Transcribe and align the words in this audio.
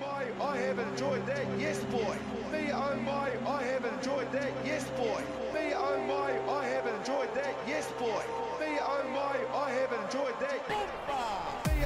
my, 0.00 0.24
I 0.40 0.56
have 0.58 0.78
enjoyed 0.78 1.26
that, 1.26 1.46
yes 1.58 1.78
boy. 1.84 2.16
Me 2.52 2.70
oh 2.72 2.96
my, 3.04 3.30
I 3.46 3.62
have 3.64 3.84
enjoyed 3.84 4.30
that, 4.32 4.52
yes 4.64 4.84
boy. 4.90 5.22
Me 5.54 5.72
oh 5.74 5.98
my, 6.06 6.30
I 6.52 6.64
have 6.66 6.86
enjoyed 6.86 7.34
that, 7.34 7.54
yes 7.66 7.90
boy. 7.98 8.22
Me 8.60 8.78
oh 8.80 9.04
my, 9.12 9.58
I 9.58 9.70
have 9.70 9.92
enjoyed 9.92 10.38
that. 10.40 10.68
Me 10.68 10.76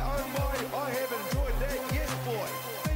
oh 0.00 0.26
my, 0.38 0.78
I 0.78 0.90
have 0.90 1.12
enjoyed 1.12 1.56
that, 1.60 1.94
yes 1.94 2.10
boy. 2.26 2.48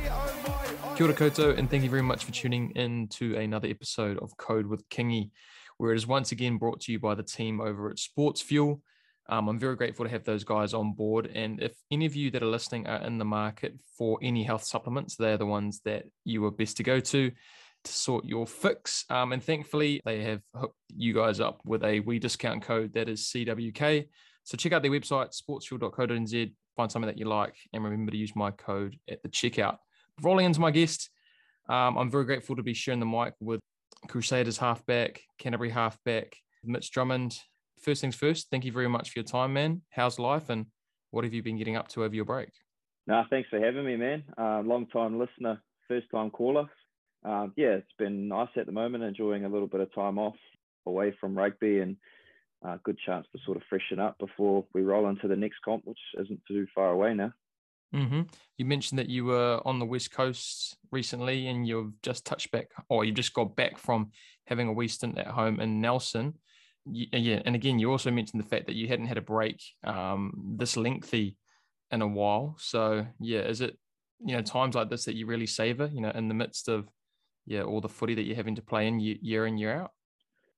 Oh 0.09 0.95
Kia 0.97 1.07
ora 1.07 1.15
koutou, 1.15 1.59
and 1.59 1.71
thank 1.71 1.83
you 1.83 1.91
very 1.91 2.03
much 2.03 2.25
for 2.25 2.33
tuning 2.33 2.71
in 2.71 3.09
to 3.09 3.37
another 3.37 3.69
episode 3.69 4.19
of 4.19 4.37
Code 4.37 4.67
with 4.67 4.89
Kingy, 4.89 5.31
where 5.79 5.93
it 5.93 5.97
is 5.97 6.07
once 6.07 6.33
again 6.33 6.59
brought 6.59 6.81
to 6.83 6.93
you 6.93 6.99
by 6.99 7.15
the 7.15 7.23
team 7.23 7.61
over 7.61 7.91
at 7.91 7.99
Sports 7.99 8.43
Fuel. 8.43 8.83
Um, 9.29 9.49
I'm 9.49 9.59
very 9.59 9.77
grateful 9.77 10.05
to 10.05 10.11
have 10.11 10.25
those 10.25 10.45
guys 10.45 10.73
on 10.73 10.93
board. 10.93 11.31
And 11.35 11.63
if 11.63 11.73
any 11.91 12.07
of 12.07 12.15
you 12.15 12.31
that 12.31 12.43
are 12.43 12.47
listening 12.47 12.87
are 12.87 13.03
in 13.05 13.19
the 13.19 13.25
market 13.25 13.75
for 13.99 14.19
any 14.23 14.45
health 14.45 14.65
supplements, 14.65 15.17
they're 15.17 15.37
the 15.37 15.47
ones 15.47 15.81
that 15.85 16.05
you 16.25 16.45
are 16.45 16.51
best 16.51 16.77
to 16.77 16.83
go 16.83 17.01
to 17.01 17.31
to 17.85 17.93
sort 17.93 18.25
your 18.25 18.47
fix. 18.47 19.05
Um, 19.11 19.33
and 19.33 19.43
thankfully, 19.43 20.01
they 20.05 20.23
have 20.23 20.43
hooked 20.55 20.77
you 20.95 21.15
guys 21.15 21.41
up 21.41 21.61
with 21.65 21.85
a 21.85 22.01
wee 22.01 22.19
discount 22.19 22.63
code 22.63 22.93
that 22.95 23.09
is 23.09 23.25
CWK. 23.25 24.09
So 24.45 24.57
check 24.57 24.73
out 24.73 24.83
their 24.83 24.91
website, 24.91 25.35
sportsfuel.co.nz, 25.37 26.53
find 26.77 26.93
something 26.93 27.09
that 27.09 27.19
you 27.19 27.27
like, 27.27 27.57
and 27.73 27.83
remember 27.83 28.13
to 28.13 28.17
use 28.17 28.37
my 28.37 28.51
code 28.53 28.97
at 29.11 29.23
the 29.23 29.29
checkout. 29.29 29.79
Rolling 30.23 30.47
into 30.47 30.61
my 30.61 30.71
guest, 30.71 31.11
um, 31.69 31.97
I'm 31.97 32.11
very 32.11 32.25
grateful 32.25 32.57
to 32.57 32.63
be 32.63 32.75
sharing 32.75 33.01
the 33.01 33.07
mic 33.07 33.35
with 33.41 33.61
Crusaders 34.09 34.59
halfback, 34.59 35.23
Canterbury 35.39 35.71
halfback, 35.71 36.37
Mitch 36.65 36.91
Drummond. 36.93 37.37
First 37.81 38.01
things 38.01 38.17
first, 38.17 38.49
thank 38.51 38.65
you 38.65 38.73
very 38.73 38.89
much 38.89 39.11
for 39.11 39.19
your 39.19 39.25
time, 39.25 39.53
man. 39.53 39.83
How's 39.91 40.19
life 40.19 40.49
and 40.49 40.67
what 41.11 41.25
have 41.25 41.35
you 41.35 41.43
been 41.43 41.59
getting 41.59 41.77
up 41.77 41.89
to 41.89 42.05
over 42.05 42.15
your 42.15 42.25
break? 42.25 42.51
No, 43.07 43.23
thanks 43.31 43.49
for 43.49 43.61
having 43.61 43.85
me, 43.85 43.97
man. 43.97 44.25
Uh, 44.37 44.63
long 44.63 44.87
time 44.87 45.19
listener, 45.19 45.63
first 45.87 46.07
time 46.11 46.31
caller. 46.31 46.69
Um, 47.25 47.53
yeah, 47.57 47.75
it's 47.75 47.87
been 47.99 48.29
nice 48.29 48.49
at 48.57 48.67
the 48.67 48.73
moment, 48.73 49.05
enjoying 49.05 49.45
a 49.45 49.49
little 49.49 49.69
bit 49.69 49.81
of 49.81 49.95
time 49.95 50.19
off 50.19 50.37
away 50.87 51.15
from 51.21 51.37
rugby 51.37 51.81
and 51.81 51.97
uh, 52.67 52.79
good 52.85 52.99
chance 53.05 53.27
to 53.33 53.39
sort 53.45 53.57
of 53.57 53.63
freshen 53.69 53.99
up 53.99 54.19
before 54.19 54.65
we 54.75 54.83
roll 54.83 55.09
into 55.09 55.29
the 55.29 55.37
next 55.37 55.59
comp, 55.65 55.83
which 55.85 55.99
isn't 56.21 56.41
too 56.49 56.67
far 56.75 56.91
away 56.91 57.15
now. 57.15 57.33
Mm-hmm. 57.95 58.23
You 58.59 58.65
mentioned 58.65 58.99
that 58.99 59.09
you 59.09 59.25
were 59.25 59.61
on 59.65 59.79
the 59.79 59.87
West 59.87 60.11
Coast 60.11 60.77
recently 60.91 61.47
and 61.47 61.67
you've 61.67 62.01
just 62.03 62.25
touched 62.25 62.51
back, 62.51 62.71
or 62.89 63.05
you 63.05 63.13
just 63.13 63.35
got 63.35 63.57
back 63.57 63.79
from 63.79 64.11
having 64.47 64.69
a 64.69 64.73
wee 64.73 64.89
stint 64.89 65.19
at 65.19 65.29
home 65.29 65.61
in 65.61 65.81
Nelson. 65.81 66.35
You, 66.91 67.07
yeah, 67.13 67.43
and 67.45 67.55
again, 67.55 67.79
you 67.79 67.91
also 67.91 68.11
mentioned 68.11 68.43
the 68.43 68.49
fact 68.49 68.67
that 68.67 68.77
you 68.77 68.89
hadn't 68.89 69.07
had 69.07 69.19
a 69.19 69.23
break 69.23 69.63
um, 69.85 70.55
this 70.57 70.77
lengthy 70.77 71.37
in 71.91 72.03
a 72.03 72.07
while. 72.07 72.57
So, 72.59 73.07
yeah, 73.19 73.41
is 73.41 73.61
it 73.61 73.77
you 74.25 74.35
know 74.35 74.43
times 74.43 74.75
like 74.75 74.89
this 74.89 75.05
that 75.07 75.17
you 75.17 75.27
really 75.27 75.47
savor? 75.47 75.91
You 75.93 76.01
know, 76.01 76.11
in 76.11 76.29
the 76.29 76.35
midst 76.35 76.69
of 76.69 76.89
yeah 77.47 77.63
all 77.63 77.81
the 77.81 77.89
footy 77.89 78.15
that 78.15 78.23
you're 78.23 78.37
having 78.37 78.57
to 78.57 78.63
play 78.63 78.87
in 78.87 79.01
year 79.01 79.47
in 79.47 79.59
year 79.59 79.75
out. 79.75 79.91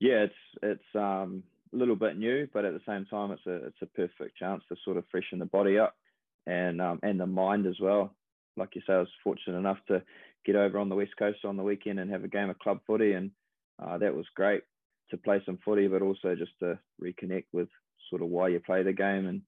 Yeah, 0.00 0.24
it's 0.24 0.34
it's 0.62 0.94
um, 0.94 1.42
a 1.72 1.76
little 1.76 1.96
bit 1.96 2.18
new, 2.18 2.46
but 2.52 2.64
at 2.64 2.74
the 2.74 2.80
same 2.86 3.06
time, 3.06 3.30
it's 3.30 3.46
a 3.46 3.66
it's 3.66 3.82
a 3.82 3.86
perfect 3.86 4.36
chance 4.36 4.62
to 4.68 4.76
sort 4.84 4.96
of 4.96 5.04
freshen 5.10 5.38
the 5.38 5.46
body 5.46 5.78
up 5.78 5.94
and 6.46 6.80
um, 6.80 7.00
and 7.02 7.18
the 7.18 7.26
mind 7.26 7.66
as 7.66 7.80
well. 7.80 8.14
Like 8.56 8.74
you 8.74 8.82
say, 8.86 8.94
I 8.94 8.98
was 8.98 9.08
fortunate 9.24 9.56
enough 9.56 9.78
to 9.88 10.02
get 10.44 10.56
over 10.56 10.78
on 10.78 10.88
the 10.88 10.96
west 10.96 11.12
coast 11.18 11.44
on 11.44 11.56
the 11.56 11.62
weekend 11.62 12.00
and 12.00 12.10
have 12.10 12.24
a 12.24 12.28
game 12.28 12.50
of 12.50 12.58
club 12.58 12.80
footy, 12.86 13.12
and 13.12 13.30
uh, 13.82 13.98
that 13.98 14.14
was 14.14 14.26
great 14.34 14.62
to 15.10 15.16
play 15.16 15.42
some 15.44 15.58
footy, 15.64 15.88
but 15.88 16.02
also 16.02 16.34
just 16.34 16.52
to 16.60 16.78
reconnect 17.02 17.46
with 17.52 17.68
sort 18.10 18.22
of 18.22 18.28
why 18.28 18.48
you 18.48 18.60
play 18.60 18.82
the 18.82 18.92
game 18.92 19.26
and 19.26 19.42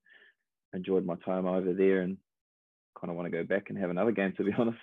enjoyed 0.75 1.05
my 1.05 1.17
time 1.25 1.47
over 1.47 1.73
there 1.73 2.03
and 2.03 2.17
kind 2.99 3.11
of 3.11 3.17
want 3.17 3.27
to 3.27 3.37
go 3.37 3.45
back 3.45 3.67
and 3.69 3.79
have 3.79 3.91
another 3.91 4.13
game 4.13 4.33
to 4.37 4.45
be 4.45 4.53
honest. 4.59 4.79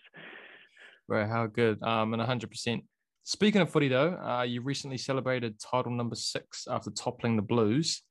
Right, 1.08 1.28
how 1.28 1.47
good. 1.47 1.81
Um, 1.84 2.14
and 2.14 2.22
100%. 2.22 2.84
Speaking 3.23 3.61
of 3.61 3.69
footy 3.69 3.88
though, 3.88 4.14
uh, 4.14 4.44
you 4.44 4.61
recently 4.61 4.97
celebrated 4.97 5.59
title 5.59 5.92
number 5.92 6.16
six 6.16 6.66
after 6.69 6.91
toppling 6.91 7.36
the 7.36 7.41
Blues. 7.41 8.01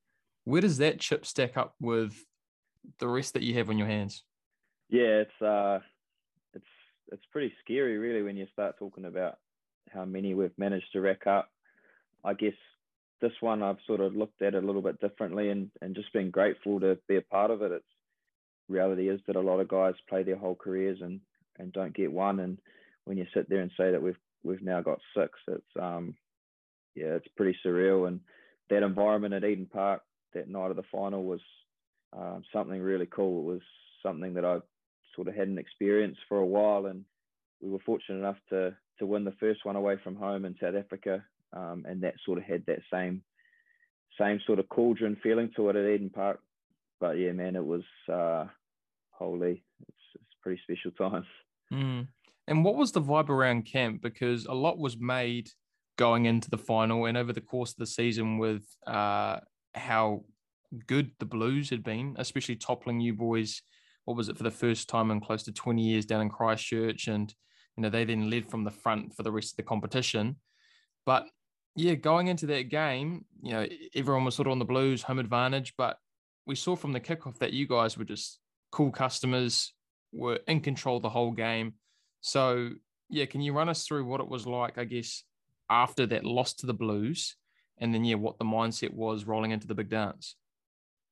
Where 0.43 0.61
does 0.61 0.77
that 0.77 0.99
chip 0.99 1.25
stack 1.25 1.57
up 1.57 1.73
with 1.81 2.13
the 2.99 3.07
rest 3.07 3.33
that 3.33 3.43
you 3.43 3.55
have 3.55 3.69
on 3.69 3.77
your 3.77 3.87
hands? 3.87 4.23
Yeah, 4.89 5.23
it's 5.25 5.41
uh, 5.41 5.79
it's 6.53 6.65
it's 7.11 7.25
pretty 7.31 7.53
scary 7.63 7.97
really 7.97 8.21
when 8.21 8.37
you 8.37 8.47
start 8.53 8.77
talking 8.77 9.05
about 9.05 9.37
how 9.91 10.05
many 10.05 10.33
we've 10.33 10.57
managed 10.57 10.91
to 10.93 11.01
rack 11.01 11.27
up. 11.27 11.49
I 12.23 12.33
guess 12.33 12.53
this 13.21 13.33
one 13.39 13.63
I've 13.63 13.77
sort 13.87 13.99
of 13.99 14.15
looked 14.15 14.41
at 14.41 14.53
a 14.53 14.59
little 14.59 14.81
bit 14.81 14.99
differently 15.01 15.49
and, 15.49 15.71
and 15.81 15.95
just 15.95 16.13
been 16.13 16.29
grateful 16.29 16.79
to 16.79 16.97
be 17.07 17.17
a 17.17 17.21
part 17.21 17.51
of 17.51 17.61
it. 17.61 17.71
It's 17.71 17.85
reality 18.69 19.09
is 19.09 19.19
that 19.27 19.35
a 19.35 19.41
lot 19.41 19.59
of 19.59 19.67
guys 19.67 19.93
play 20.09 20.23
their 20.23 20.35
whole 20.35 20.55
careers 20.55 20.99
and, 21.01 21.19
and 21.57 21.71
don't 21.73 21.95
get 21.95 22.11
one. 22.11 22.39
And 22.39 22.59
when 23.05 23.17
you 23.17 23.25
sit 23.33 23.49
there 23.49 23.61
and 23.61 23.71
say 23.77 23.91
that 23.91 24.01
we've 24.01 24.17
we've 24.43 24.61
now 24.61 24.81
got 24.81 24.99
six, 25.15 25.31
it's 25.47 25.63
um 25.81 26.15
yeah, 26.95 27.15
it's 27.15 27.27
pretty 27.35 27.57
surreal. 27.65 28.07
And 28.07 28.19
that 28.69 28.83
environment 28.83 29.33
at 29.33 29.43
Eden 29.43 29.67
Park 29.71 30.01
that 30.33 30.49
night 30.49 30.71
of 30.71 30.77
the 30.77 30.83
final 30.91 31.23
was 31.23 31.41
um, 32.13 32.43
something 32.51 32.81
really 32.81 33.05
cool. 33.05 33.41
It 33.41 33.53
was 33.53 33.61
something 34.03 34.33
that 34.33 34.45
I 34.45 34.57
sort 35.15 35.27
of 35.27 35.35
hadn't 35.35 35.59
experienced 35.59 36.19
for 36.27 36.39
a 36.39 36.45
while, 36.45 36.87
and 36.87 37.05
we 37.61 37.69
were 37.69 37.79
fortunate 37.85 38.19
enough 38.19 38.37
to 38.49 38.75
to 38.99 39.05
win 39.05 39.23
the 39.23 39.33
first 39.39 39.63
one 39.63 39.75
away 39.75 39.95
from 40.03 40.15
home 40.15 40.43
in 40.45 40.55
South 40.59 40.75
Africa 40.75 41.23
um, 41.57 41.85
and 41.87 42.01
that 42.01 42.15
sort 42.25 42.37
of 42.37 42.43
had 42.43 42.63
that 42.67 42.81
same 42.91 43.21
same 44.19 44.39
sort 44.45 44.59
of 44.59 44.69
cauldron 44.69 45.17
feeling 45.21 45.51
to 45.55 45.69
it 45.69 45.75
at 45.75 45.89
Eden 45.89 46.09
Park. 46.09 46.39
But 46.99 47.17
yeah, 47.17 47.31
man, 47.31 47.55
it 47.55 47.65
was 47.65 47.83
uh, 48.11 48.45
holy. 49.11 49.63
It's, 49.87 49.97
it's 50.15 50.35
pretty 50.41 50.61
special 50.63 50.91
times. 50.91 51.25
Mm. 51.69 52.07
And 52.47 52.63
what 52.63 52.77
was 52.77 52.93
the 52.93 53.01
vibe 53.01 53.27
around 53.27 53.63
camp? 53.63 54.01
Because 54.01 54.45
a 54.45 54.53
lot 54.53 54.77
was 54.77 54.97
made 54.97 55.49
going 55.97 56.25
into 56.25 56.49
the 56.49 56.57
final 56.57 57.03
and 57.03 57.17
over 57.17 57.33
the 57.33 57.41
course 57.41 57.71
of 57.71 57.77
the 57.77 57.85
season 57.85 58.37
with 58.37 58.63
uh, 58.87 59.41
how 59.75 60.23
good 60.85 61.11
the 61.19 61.25
Blues 61.25 61.69
had 61.69 61.83
been, 61.83 62.15
especially 62.17 62.55
toppling 62.55 63.01
you 63.01 63.13
boys. 63.13 63.61
What 64.05 64.15
was 64.15 64.29
it 64.29 64.37
for 64.37 64.43
the 64.43 64.49
first 64.49 64.87
time 64.87 65.11
in 65.11 65.19
close 65.19 65.43
to 65.43 65.51
20 65.51 65.81
years 65.81 66.05
down 66.05 66.21
in 66.21 66.29
Christchurch? 66.29 67.07
And, 67.07 67.33
you 67.75 67.83
know, 67.83 67.89
they 67.89 68.05
then 68.05 68.29
led 68.29 68.49
from 68.49 68.63
the 68.63 68.71
front 68.71 69.13
for 69.13 69.23
the 69.23 69.31
rest 69.31 69.51
of 69.51 69.57
the 69.57 69.63
competition. 69.63 70.37
But 71.05 71.27
yeah, 71.77 71.93
going 71.93 72.27
into 72.27 72.47
that 72.47 72.69
game, 72.69 73.23
you 73.43 73.53
know, 73.53 73.67
everyone 73.95 74.25
was 74.25 74.33
sort 74.33 74.47
of 74.47 74.51
on 74.51 74.59
the 74.59 74.65
Blues 74.65 75.03
home 75.03 75.19
advantage, 75.19 75.75
but 75.77 75.97
we 76.47 76.55
saw 76.55 76.75
from 76.75 76.91
the 76.91 76.99
kickoff 76.99 77.37
that 77.37 77.53
you 77.53 77.67
guys 77.67 77.97
were 77.97 78.03
just 78.03 78.39
cool 78.71 78.91
customers, 78.91 79.73
were 80.11 80.39
in 80.47 80.59
control 80.59 80.99
the 80.99 81.09
whole 81.09 81.31
game. 81.31 81.75
So 82.21 82.71
yeah, 83.09 83.25
can 83.25 83.41
you 83.41 83.53
run 83.53 83.69
us 83.69 83.85
through 83.85 84.05
what 84.05 84.21
it 84.21 84.27
was 84.27 84.47
like, 84.47 84.79
I 84.79 84.85
guess, 84.85 85.23
after 85.69 86.07
that 86.07 86.25
loss 86.25 86.53
to 86.55 86.65
the 86.65 86.73
Blues, 86.73 87.35
and 87.77 87.93
then 87.93 88.03
yeah, 88.03 88.15
what 88.15 88.39
the 88.39 88.45
mindset 88.45 88.91
was 88.91 89.25
rolling 89.25 89.51
into 89.51 89.67
the 89.67 89.75
big 89.75 89.89
dance? 89.89 90.35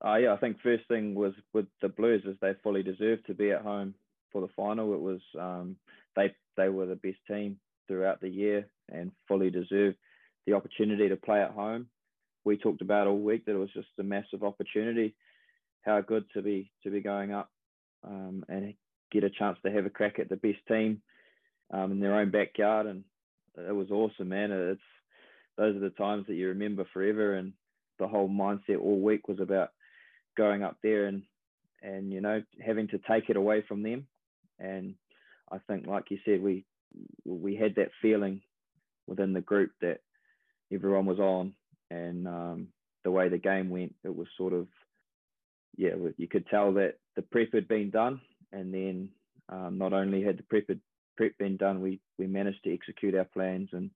Uh, 0.03 0.16
yeah, 0.16 0.34
I 0.34 0.38
think 0.38 0.58
first 0.64 0.88
thing 0.88 1.14
was 1.14 1.34
with 1.53 1.68
the 1.84 1.90
Blues 1.90 2.24
is 2.26 2.38
they 2.42 2.53
fully 2.64 2.82
deserved 2.82 3.28
to 3.28 3.36
be 3.36 3.52
at 3.52 3.62
home 3.62 3.94
for 4.32 4.42
the 4.42 4.52
final. 4.56 4.96
It 4.96 5.00
was 5.00 5.22
um, 5.40 5.76
they 6.16 6.34
they 6.58 6.70
were 6.70 6.88
the 6.88 6.96
best 6.96 7.20
team 7.28 7.58
throughout 7.88 8.20
the 8.20 8.30
year 8.30 8.68
and 8.90 9.12
fully 9.28 9.52
deserved 9.52 9.97
the 10.45 10.53
opportunity 10.53 11.09
to 11.09 11.16
play 11.16 11.41
at 11.41 11.51
home. 11.51 11.88
We 12.44 12.57
talked 12.57 12.81
about 12.81 13.07
all 13.07 13.17
week 13.17 13.45
that 13.45 13.56
it 13.56 13.59
was 13.59 13.73
just 13.73 13.88
a 14.00 14.03
massive 14.03 14.44
opportunity. 14.44 15.16
How 15.81 16.01
good 16.01 16.25
to 16.33 16.41
be 16.41 16.72
to 16.83 16.89
be 16.89 17.01
going 17.01 17.31
up 17.31 17.50
um, 18.03 18.44
and 18.47 18.73
get 19.11 19.23
a 19.23 19.29
chance 19.29 19.57
to 19.63 19.72
have 19.72 19.85
a 19.85 19.89
crack 19.89 20.19
at 20.19 20.29
the 20.29 20.35
best 20.35 20.59
team 20.67 21.01
um, 21.72 21.91
in 21.91 22.00
their 22.00 22.16
own 22.16 22.31
backyard, 22.31 22.88
and 22.88 23.03
it 23.57 23.75
was 23.75 23.91
awesome, 23.91 24.29
man. 24.29 24.51
It's 24.51 24.81
those 25.57 25.75
are 25.75 25.79
the 25.79 25.89
times 25.91 26.28
that 26.28 26.35
you 26.35 26.50
remember 26.50 26.85
forever, 26.94 27.35
and 27.35 27.53
the 28.00 28.07
whole 28.07 28.29
mindset 28.29 28.79
all 28.79 29.00
week 29.00 29.28
was 29.28 29.39
about 29.39 29.69
going 30.38 30.63
up 30.63 30.78
there 30.84 31.05
and 31.05 31.23
and 31.81 32.11
you 32.11 32.22
know 32.22 32.44
having 32.63 32.88
to 32.89 33.00
take 33.09 33.29
it 33.29 33.38
away 33.38 33.63
from 33.67 33.84
them. 33.84 34.07
And 34.59 34.95
I 35.51 35.57
think, 35.67 35.88
like 35.88 36.11
you 36.11 36.19
said, 36.25 36.41
we 36.41 36.66
we 37.25 37.55
had 37.55 37.75
that 37.75 37.91
feeling 38.02 38.41
within 39.08 39.34
the 39.34 39.41
group 39.41 39.72
that 39.81 39.99
everyone 40.75 41.05
was 41.05 41.19
on, 41.19 41.53
and 41.89 42.27
um, 42.27 42.67
the 43.03 43.11
way 43.11 43.29
the 43.29 43.37
game 43.37 43.69
went, 43.69 43.95
it 44.03 44.16
was 44.16 44.27
sort 44.37 44.53
of 44.53 44.67
yeah, 45.77 45.91
you 46.17 46.27
could 46.27 46.47
tell 46.47 46.73
that 46.73 46.95
the 47.16 47.22
prep 47.22 47.53
had 47.53 47.67
been 47.67 47.89
done, 47.89 48.22
and 48.51 48.73
then 48.73 49.09
um, 49.49 49.77
not 49.77 49.93
only 49.93 50.23
had 50.23 50.37
the 50.37 50.43
prep 50.43 50.67
had, 50.67 50.79
prep 51.17 51.37
been 51.37 51.57
done, 51.57 51.81
we 51.81 51.99
we 52.17 52.27
managed 52.27 52.63
to 52.63 52.73
execute 52.73 53.16
our 53.16 53.25
plans 53.25 53.69
and 53.73 53.89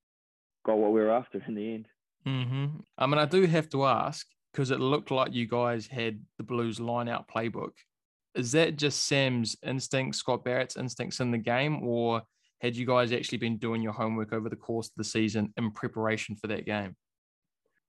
got 0.65 0.77
what 0.77 0.91
we 0.91 0.99
were 0.99 1.11
after 1.11 1.41
in 1.47 1.55
the 1.55 1.73
end. 1.73 1.87
Mm-hmm. 2.27 2.65
I 2.97 3.05
mean, 3.05 3.17
I 3.17 3.25
do 3.25 3.45
have 3.45 3.69
to 3.69 3.85
ask 3.85 4.27
because 4.51 4.71
it 4.71 4.79
looked 4.79 5.11
like 5.11 5.33
you 5.33 5.47
guys 5.47 5.87
had 5.87 6.21
the 6.37 6.43
Blues 6.43 6.79
line 6.79 7.07
out 7.07 7.29
playbook. 7.29 7.71
Is 8.35 8.51
that 8.51 8.77
just 8.77 9.05
Sam's 9.05 9.55
instincts, 9.65 10.19
Scott 10.19 10.43
Barrett's 10.43 10.77
instincts 10.77 11.19
in 11.19 11.31
the 11.31 11.37
game, 11.37 11.81
or 11.83 12.21
had 12.59 12.75
you 12.75 12.85
guys 12.85 13.11
actually 13.11 13.37
been 13.37 13.57
doing 13.57 13.81
your 13.81 13.93
homework 13.93 14.33
over 14.33 14.49
the 14.49 14.55
course 14.55 14.87
of 14.87 14.95
the 14.97 15.03
season 15.03 15.53
in 15.57 15.71
preparation 15.71 16.35
for 16.35 16.47
that 16.47 16.65
game? 16.65 16.95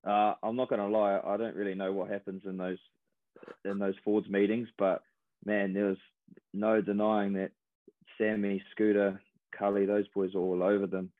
Uh, 0.06 0.34
I'm 0.42 0.56
not 0.56 0.68
going 0.68 0.80
to 0.80 0.86
lie. 0.86 1.20
I 1.24 1.36
don't 1.36 1.56
really 1.56 1.74
know 1.74 1.92
what 1.92 2.10
happens 2.10 2.42
in 2.46 2.56
those 2.56 2.78
in 3.64 3.78
those 3.78 3.94
Fords 4.04 4.28
meetings, 4.28 4.68
but 4.78 5.02
man, 5.44 5.72
there 5.72 5.86
was 5.86 5.96
no 6.52 6.80
denying 6.80 7.34
that 7.34 7.52
Sammy, 8.18 8.62
Scooter, 8.72 9.20
Cully, 9.56 9.86
those 9.86 10.08
boys 10.08 10.34
are 10.34 10.38
all 10.40 10.62
over 10.62 10.86
them. 10.86 11.10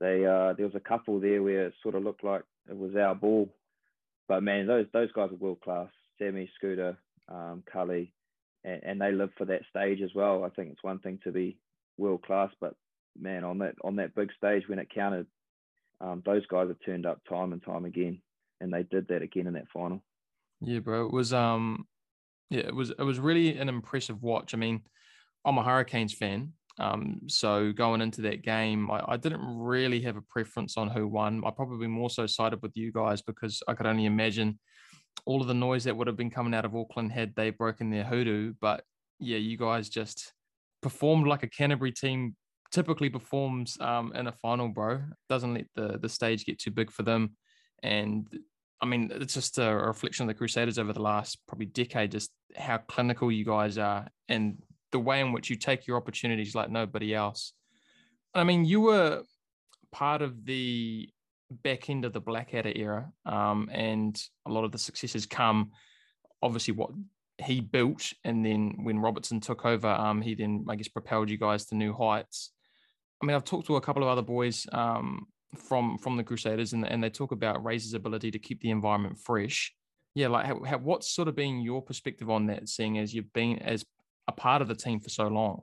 They 0.00 0.24
uh, 0.24 0.54
there 0.54 0.66
was 0.66 0.74
a 0.74 0.80
couple 0.80 1.20
there 1.20 1.42
where 1.42 1.66
it 1.66 1.74
sort 1.82 1.94
of 1.94 2.02
looked 2.02 2.24
like 2.24 2.42
it 2.68 2.76
was 2.76 2.94
our 2.96 3.14
ball, 3.14 3.48
but 4.28 4.42
man, 4.42 4.66
those 4.66 4.86
those 4.92 5.12
guys 5.12 5.30
are 5.30 5.36
world 5.36 5.60
class. 5.60 5.88
Sammy, 6.18 6.50
Scooter, 6.56 6.96
um, 7.28 7.62
Cully, 7.70 8.12
and, 8.64 8.82
and 8.84 9.00
they 9.00 9.12
live 9.12 9.30
for 9.36 9.44
that 9.46 9.62
stage 9.70 10.00
as 10.02 10.14
well. 10.14 10.44
I 10.44 10.50
think 10.50 10.70
it's 10.70 10.82
one 10.82 11.00
thing 11.00 11.18
to 11.24 11.32
be 11.32 11.58
world 11.98 12.22
class, 12.22 12.50
but 12.60 12.74
man, 13.18 13.44
on 13.44 13.58
that 13.58 13.74
on 13.84 13.96
that 13.96 14.14
big 14.14 14.30
stage 14.36 14.64
when 14.68 14.78
it 14.78 14.88
counted, 14.94 15.26
um, 16.00 16.22
those 16.24 16.46
guys 16.46 16.68
have 16.68 16.80
turned 16.84 17.06
up 17.06 17.20
time 17.28 17.52
and 17.52 17.62
time 17.62 17.84
again, 17.84 18.20
and 18.60 18.72
they 18.72 18.82
did 18.82 19.08
that 19.08 19.22
again 19.22 19.46
in 19.46 19.54
that 19.54 19.68
final. 19.72 20.02
Yeah, 20.60 20.80
bro, 20.80 21.06
it 21.06 21.12
was 21.12 21.32
um, 21.32 21.86
yeah, 22.50 22.60
it 22.60 22.74
was 22.74 22.90
it 22.90 23.02
was 23.02 23.18
really 23.18 23.58
an 23.58 23.68
impressive 23.68 24.22
watch. 24.22 24.54
I 24.54 24.58
mean, 24.58 24.82
I'm 25.44 25.58
a 25.58 25.62
Hurricanes 25.62 26.14
fan, 26.14 26.52
um, 26.78 27.20
so 27.26 27.72
going 27.72 28.00
into 28.00 28.22
that 28.22 28.42
game, 28.42 28.90
I, 28.90 29.02
I, 29.08 29.16
didn't 29.16 29.42
really 29.44 30.00
have 30.02 30.16
a 30.16 30.22
preference 30.22 30.78
on 30.78 30.88
who 30.88 31.06
won. 31.06 31.42
I 31.44 31.50
probably 31.50 31.86
more 31.86 32.08
so 32.08 32.26
sided 32.26 32.62
with 32.62 32.72
you 32.74 32.90
guys 32.92 33.20
because 33.20 33.62
I 33.68 33.74
could 33.74 33.86
only 33.86 34.06
imagine 34.06 34.58
all 35.26 35.42
of 35.42 35.48
the 35.48 35.54
noise 35.54 35.84
that 35.84 35.96
would 35.96 36.06
have 36.06 36.16
been 36.16 36.30
coming 36.30 36.54
out 36.54 36.64
of 36.64 36.74
Auckland 36.74 37.12
had 37.12 37.34
they 37.36 37.50
broken 37.50 37.90
their 37.90 38.04
hoodoo. 38.04 38.54
But 38.60 38.84
yeah, 39.18 39.36
you 39.36 39.58
guys 39.58 39.90
just 39.90 40.32
performed 40.80 41.26
like 41.26 41.42
a 41.42 41.48
Canterbury 41.48 41.92
team 41.92 42.36
typically 42.72 43.10
performs 43.10 43.78
um, 43.80 44.12
in 44.14 44.26
a 44.26 44.32
final, 44.32 44.68
bro. 44.68 45.02
Doesn't 45.28 45.54
let 45.54 45.66
the 45.74 45.98
the 45.98 46.08
stage 46.08 46.44
get 46.44 46.58
too 46.58 46.70
big 46.70 46.90
for 46.90 47.02
them, 47.02 47.36
and 47.82 48.26
I 48.80 48.86
mean 48.86 49.10
it's 49.14 49.34
just 49.34 49.58
a 49.58 49.74
reflection 49.74 50.24
of 50.24 50.28
the 50.28 50.38
Crusaders 50.38 50.78
over 50.78 50.92
the 50.92 51.02
last 51.02 51.38
probably 51.46 51.66
decade, 51.66 52.10
just 52.10 52.30
how 52.56 52.78
clinical 52.78 53.30
you 53.30 53.44
guys 53.44 53.78
are 53.78 54.08
and 54.28 54.62
the 54.90 54.98
way 54.98 55.20
in 55.20 55.32
which 55.32 55.48
you 55.48 55.56
take 55.56 55.86
your 55.86 55.96
opportunities 55.96 56.54
like 56.54 56.70
nobody 56.70 57.14
else. 57.14 57.52
I 58.34 58.44
mean, 58.44 58.64
you 58.64 58.80
were 58.80 59.22
part 59.90 60.22
of 60.22 60.44
the 60.44 61.08
back 61.50 61.90
end 61.90 62.04
of 62.04 62.12
the 62.12 62.20
Blackadder 62.20 62.72
era, 62.74 63.12
um, 63.26 63.68
and 63.72 64.20
a 64.46 64.50
lot 64.50 64.64
of 64.64 64.72
the 64.72 64.78
successes 64.78 65.26
come 65.26 65.70
obviously 66.42 66.74
what 66.74 66.90
he 67.38 67.60
built, 67.60 68.12
and 68.24 68.44
then 68.44 68.74
when 68.82 68.98
Robertson 68.98 69.40
took 69.40 69.64
over, 69.64 69.88
um, 69.88 70.22
he 70.22 70.34
then 70.34 70.64
I 70.68 70.76
guess 70.76 70.88
propelled 70.88 71.30
you 71.30 71.38
guys 71.38 71.66
to 71.66 71.74
new 71.74 71.92
heights. 71.92 72.52
I 73.22 73.26
mean, 73.26 73.36
I've 73.36 73.44
talked 73.44 73.68
to 73.68 73.76
a 73.76 73.80
couple 73.80 74.02
of 74.02 74.08
other 74.08 74.22
boys 74.22 74.66
um, 74.72 75.28
from 75.56 75.96
from 75.98 76.16
the 76.16 76.24
Crusaders, 76.24 76.72
and 76.72 76.86
and 76.86 77.02
they 77.02 77.10
talk 77.10 77.32
about 77.32 77.64
Razor's 77.64 77.94
ability 77.94 78.32
to 78.32 78.38
keep 78.38 78.60
the 78.60 78.70
environment 78.70 79.18
fresh. 79.18 79.72
Yeah, 80.14 80.28
like 80.28 80.44
how, 80.44 80.62
how, 80.64 80.78
what's 80.78 81.14
sort 81.14 81.28
of 81.28 81.36
been 81.36 81.62
your 81.62 81.80
perspective 81.80 82.28
on 82.28 82.46
that, 82.46 82.68
seeing 82.68 82.98
as 82.98 83.14
you've 83.14 83.32
been 83.32 83.58
as 83.60 83.84
a 84.28 84.32
part 84.32 84.60
of 84.60 84.68
the 84.68 84.74
team 84.74 85.00
for 85.00 85.08
so 85.08 85.28
long? 85.28 85.62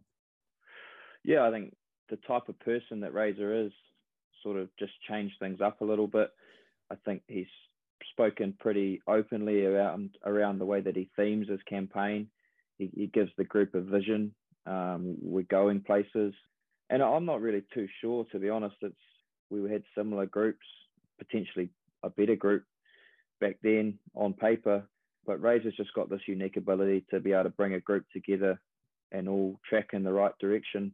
Yeah, 1.23 1.45
I 1.45 1.51
think 1.51 1.75
the 2.09 2.15
type 2.15 2.49
of 2.49 2.59
person 2.59 3.01
that 3.01 3.13
Razor 3.13 3.65
is 3.65 3.71
sort 4.41 4.57
of 4.57 4.69
just 4.79 4.93
changed 5.07 5.35
things 5.39 5.59
up 5.61 5.81
a 5.81 5.85
little 5.85 6.07
bit. 6.07 6.29
I 6.91 6.95
think 7.05 7.21
he's 7.27 7.45
spoken 8.11 8.55
pretty 8.59 9.01
openly 9.07 9.65
around 9.65 10.17
around 10.25 10.59
the 10.59 10.65
way 10.65 10.81
that 10.81 10.95
he 10.95 11.09
themes 11.15 11.49
his 11.49 11.61
campaign. 11.69 12.27
He, 12.77 12.89
he 12.95 13.07
gives 13.07 13.31
the 13.37 13.43
group 13.43 13.75
a 13.75 13.81
vision. 13.81 14.33
Um, 14.65 15.17
we're 15.21 15.43
going 15.43 15.81
places, 15.81 16.33
and 16.89 17.01
I'm 17.01 17.25
not 17.25 17.41
really 17.41 17.63
too 17.73 17.87
sure, 18.01 18.25
to 18.31 18.39
be 18.39 18.49
honest. 18.49 18.75
It's 18.81 18.95
we 19.49 19.69
had 19.69 19.83
similar 19.95 20.25
groups, 20.25 20.65
potentially 21.17 21.69
a 22.03 22.09
better 22.09 22.35
group 22.35 22.63
back 23.41 23.57
then 23.63 23.97
on 24.15 24.33
paper, 24.33 24.83
but 25.25 25.41
Razor's 25.41 25.75
just 25.75 25.93
got 25.93 26.09
this 26.09 26.21
unique 26.27 26.57
ability 26.57 27.05
to 27.09 27.19
be 27.19 27.33
able 27.33 27.43
to 27.43 27.49
bring 27.49 27.73
a 27.73 27.79
group 27.79 28.05
together 28.13 28.59
and 29.11 29.27
all 29.27 29.59
track 29.67 29.89
in 29.93 30.03
the 30.03 30.13
right 30.13 30.37
direction 30.39 30.93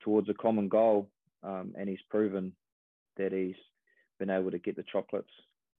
towards 0.00 0.28
a 0.28 0.34
common 0.34 0.68
goal. 0.68 1.08
Um, 1.42 1.74
and 1.78 1.88
he's 1.88 1.98
proven 2.10 2.52
that 3.16 3.32
he's 3.32 3.54
been 4.18 4.30
able 4.30 4.50
to 4.50 4.58
get 4.58 4.76
the 4.76 4.84
chocolates 4.90 5.30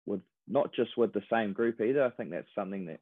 with 0.06 0.20
not 0.46 0.72
just 0.72 0.96
with 0.96 1.12
the 1.12 1.22
same 1.30 1.52
group 1.52 1.80
either. 1.80 2.04
I 2.04 2.10
think 2.10 2.30
that's 2.30 2.48
something 2.54 2.86
that, 2.86 3.00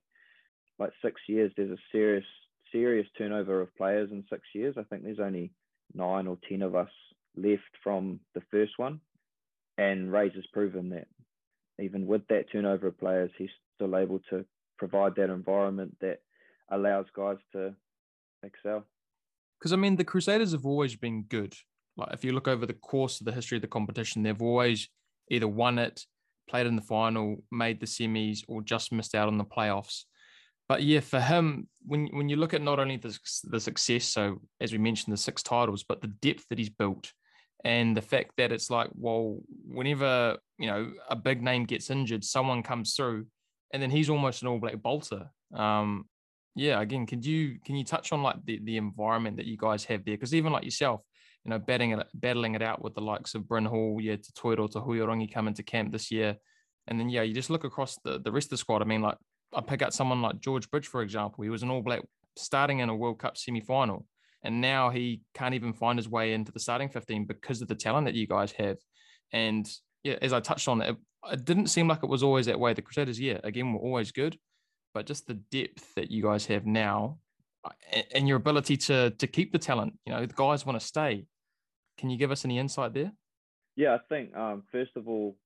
like 0.79 0.93
six 1.03 1.21
years, 1.29 1.53
there's 1.57 1.71
a 1.71 1.83
serious 1.93 2.25
serious 2.73 3.07
turnover 3.17 3.61
of 3.61 3.75
players 3.77 4.11
in 4.11 4.25
six 4.29 4.43
years. 4.55 4.75
I 4.79 4.83
think 4.83 5.05
there's 5.05 5.21
only 5.21 5.53
nine 5.95 6.27
or 6.27 6.39
ten 6.49 6.63
of 6.63 6.75
us 6.75 6.91
left 7.37 7.63
from 7.83 8.21
the 8.35 8.43
first 8.51 8.73
one, 8.77 9.01
and 9.79 10.13
Ray's 10.13 10.33
has 10.35 10.47
proven 10.53 10.91
that 10.91 11.07
even 11.81 12.07
with 12.07 12.27
that 12.29 12.51
turnover 12.51 12.89
of 12.89 12.99
players, 12.99 13.31
he's 13.37 13.51
still 13.75 13.97
able 13.97 14.21
to 14.31 14.45
provide 14.79 15.15
that 15.17 15.31
environment 15.31 15.97
that 16.01 16.21
allows 16.71 17.07
guys 17.15 17.37
to 17.53 17.75
excel. 18.43 18.85
Because 19.59 19.73
I 19.73 19.77
mean, 19.77 19.97
the 19.97 20.05
Crusaders 20.05 20.53
have 20.53 20.67
always 20.67 20.97
been 20.97 21.23
good. 21.23 21.55
Like 21.97 22.13
if 22.13 22.25
you 22.25 22.33
look 22.33 22.49
over 22.49 22.67
the 22.67 22.75
course 22.75 23.21
of 23.21 23.27
the 23.27 23.33
history 23.33 23.57
of 23.57 23.63
the 23.63 23.69
competition, 23.69 24.23
they've 24.23 24.43
always 24.43 24.89
either 25.31 25.49
won 25.49 25.79
it, 25.79 26.05
played 26.49 26.67
in 26.67 26.77
the 26.77 26.83
final, 26.83 27.43
made 27.51 27.81
the 27.81 27.87
semis, 27.87 28.41
or 28.49 28.63
just 28.63 28.93
missed 28.93 29.15
out 29.15 29.29
on 29.29 29.39
the 29.39 29.45
playoffs. 29.45 30.05
But 30.69 30.83
yeah, 30.83 31.01
for 31.01 31.21
him, 31.21 31.69
when 31.85 32.09
when 32.09 32.29
you 32.29 32.37
look 32.37 32.55
at 32.55 32.63
not 32.63 32.79
only 32.79 32.97
the, 32.97 33.17
the 33.45 33.61
success, 33.61 34.05
so 34.05 34.41
as 34.61 34.73
we 34.73 34.79
mentioned, 34.79 35.13
the 35.13 35.19
six 35.19 35.43
titles, 35.43 35.85
but 35.89 36.01
the 36.01 36.09
depth 36.09 36.45
that 36.51 36.59
he's 36.59 36.71
built, 36.71 37.13
and 37.65 37.97
the 37.97 38.03
fact 38.03 38.33
that 38.37 38.53
it's 38.53 38.69
like, 38.71 38.91
well, 38.95 39.39
whenever 39.65 40.39
you 40.59 40.67
know 40.67 40.93
a 41.09 41.17
big 41.17 41.43
name 41.43 41.65
gets 41.65 41.91
injured, 41.91 42.25
someone 42.25 42.63
comes 42.63 42.95
through, 42.95 43.27
and 43.73 43.83
then 43.83 43.91
he's 43.91 44.11
almost 44.11 44.43
an 44.43 44.49
All 44.49 44.59
Black 44.59 44.83
bolter. 44.83 45.31
Um, 45.55 46.07
yeah, 46.57 46.81
again, 46.81 47.07
can 47.07 47.23
you 47.23 47.59
can 47.65 47.77
you 47.77 47.85
touch 47.85 48.13
on 48.13 48.23
like 48.23 48.37
the 48.45 48.61
the 48.65 48.77
environment 48.77 49.37
that 49.37 49.47
you 49.47 49.57
guys 49.57 49.85
have 49.85 50.05
there? 50.05 50.17
Because 50.17 50.35
even 50.35 50.53
like 50.53 50.65
yourself, 50.65 51.03
you 51.45 51.51
know, 51.51 51.61
battling 51.61 51.93
it, 51.93 52.07
battling 52.13 52.57
it 52.57 52.63
out 52.63 52.83
with 52.83 52.95
the 52.95 53.01
likes 53.01 53.37
of 53.37 53.47
Bryn 53.47 53.67
Hall, 53.67 54.01
yeah, 54.01 54.17
Te 54.17 54.33
Toiroa 54.37 54.69
Tahuriorangi 54.69 55.33
coming 55.33 55.55
to 55.55 55.63
camp 55.63 55.93
this 55.93 56.11
year. 56.11 56.37
And 56.89 56.99
then, 56.99 57.09
yeah, 57.09 57.23
you 57.23 57.35
just 57.35 57.51
look 57.51 57.65
across 57.65 57.99
the, 58.05 58.21
the 58.21 58.33
rest 58.33 58.47
of 58.47 58.51
the 58.51 58.57
squad. 58.59 58.83
I 58.83 58.85
mean, 58.85 59.03
like, 59.03 59.17
I 59.55 59.61
pick 59.61 59.83
out 59.83 59.95
someone 59.95 60.23
like 60.23 60.41
George 60.41 60.71
Bridge, 60.71 60.87
for 60.87 61.03
example. 61.03 61.45
He 61.45 61.51
was 61.51 61.63
an 61.63 61.71
All 61.71 61.83
Black 61.83 62.03
starting 62.37 62.81
in 62.81 62.89
a 62.89 62.97
World 62.97 63.19
Cup 63.19 63.37
semi 63.37 63.61
final. 63.61 64.07
And 64.43 64.61
now 64.61 64.91
he 64.91 65.23
can't 65.35 65.55
even 65.55 65.73
find 65.73 65.99
his 65.99 66.09
way 66.09 66.33
into 66.33 66.53
the 66.53 66.61
starting 66.61 66.89
15 66.89 67.25
because 67.25 67.63
of 67.63 67.69
the 67.69 67.75
talent 67.75 68.07
that 68.07 68.15
you 68.15 68.27
guys 68.27 68.53
have. 68.53 68.77
And 69.33 69.69
yeah, 70.05 70.17
as 70.23 70.33
I 70.33 70.41
touched 70.41 70.69
on, 70.69 70.81
it, 70.83 70.97
it 71.33 71.45
didn't 71.45 71.67
seem 71.67 71.89
like 71.89 72.03
it 72.03 72.09
was 72.09 72.23
always 72.23 72.47
that 72.47 72.61
way. 72.61 72.73
The 72.73 72.83
Crusaders, 72.83 73.19
yeah, 73.19 73.41
again, 73.43 73.73
were 73.73 73.81
always 73.81 74.13
good. 74.13 74.39
But 74.95 75.07
just 75.07 75.27
the 75.27 75.35
depth 75.35 75.95
that 75.97 76.11
you 76.11 76.23
guys 76.23 76.47
have 76.47 76.65
now 76.65 77.19
and 78.13 78.29
your 78.29 78.37
ability 78.37 78.77
to 78.77 79.11
to 79.11 79.27
keep 79.27 79.53
the 79.53 79.59
talent, 79.59 79.95
you 80.07 80.13
know, 80.13 80.25
the 80.25 80.35
guys 80.35 80.65
want 80.65 80.79
to 80.81 80.87
stay. 80.87 81.27
Can 81.99 82.11
you 82.11 82.17
give 82.17 82.31
us 82.31 82.45
any 82.45 82.59
insight 82.59 82.95
there? 82.95 83.13
Yeah, 83.75 83.95
I 83.95 83.99
think 84.09 84.35
um, 84.37 84.63
first 84.71 84.93
of 84.97 85.09
all, 85.09 85.37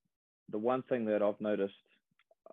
the 0.50 0.58
one 0.58 0.82
thing 0.82 1.04
that 1.06 1.22
I've 1.22 1.40
noticed 1.40 1.74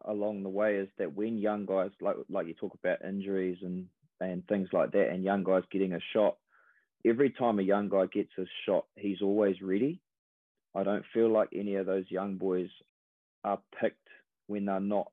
along 0.05 0.43
the 0.43 0.49
way 0.49 0.75
is 0.75 0.89
that 0.97 1.15
when 1.15 1.37
young 1.37 1.65
guys 1.65 1.91
like 2.01 2.15
like 2.29 2.47
you 2.47 2.53
talk 2.53 2.73
about 2.73 3.03
injuries 3.03 3.57
and 3.61 3.87
and 4.19 4.45
things 4.47 4.69
like 4.73 4.91
that, 4.91 5.09
and 5.09 5.23
young 5.23 5.43
guys 5.43 5.63
getting 5.71 5.93
a 5.93 5.99
shot, 6.13 6.37
every 7.05 7.29
time 7.29 7.59
a 7.59 7.63
young 7.63 7.89
guy 7.89 8.05
gets 8.07 8.31
a 8.37 8.45
shot, 8.65 8.85
he's 8.95 9.21
always 9.21 9.61
ready. 9.61 10.01
I 10.75 10.83
don't 10.83 11.05
feel 11.13 11.31
like 11.31 11.49
any 11.53 11.75
of 11.75 11.85
those 11.85 12.05
young 12.09 12.37
boys 12.37 12.69
are 13.43 13.59
picked 13.79 14.07
when 14.47 14.65
they're 14.65 14.79
not 14.79 15.11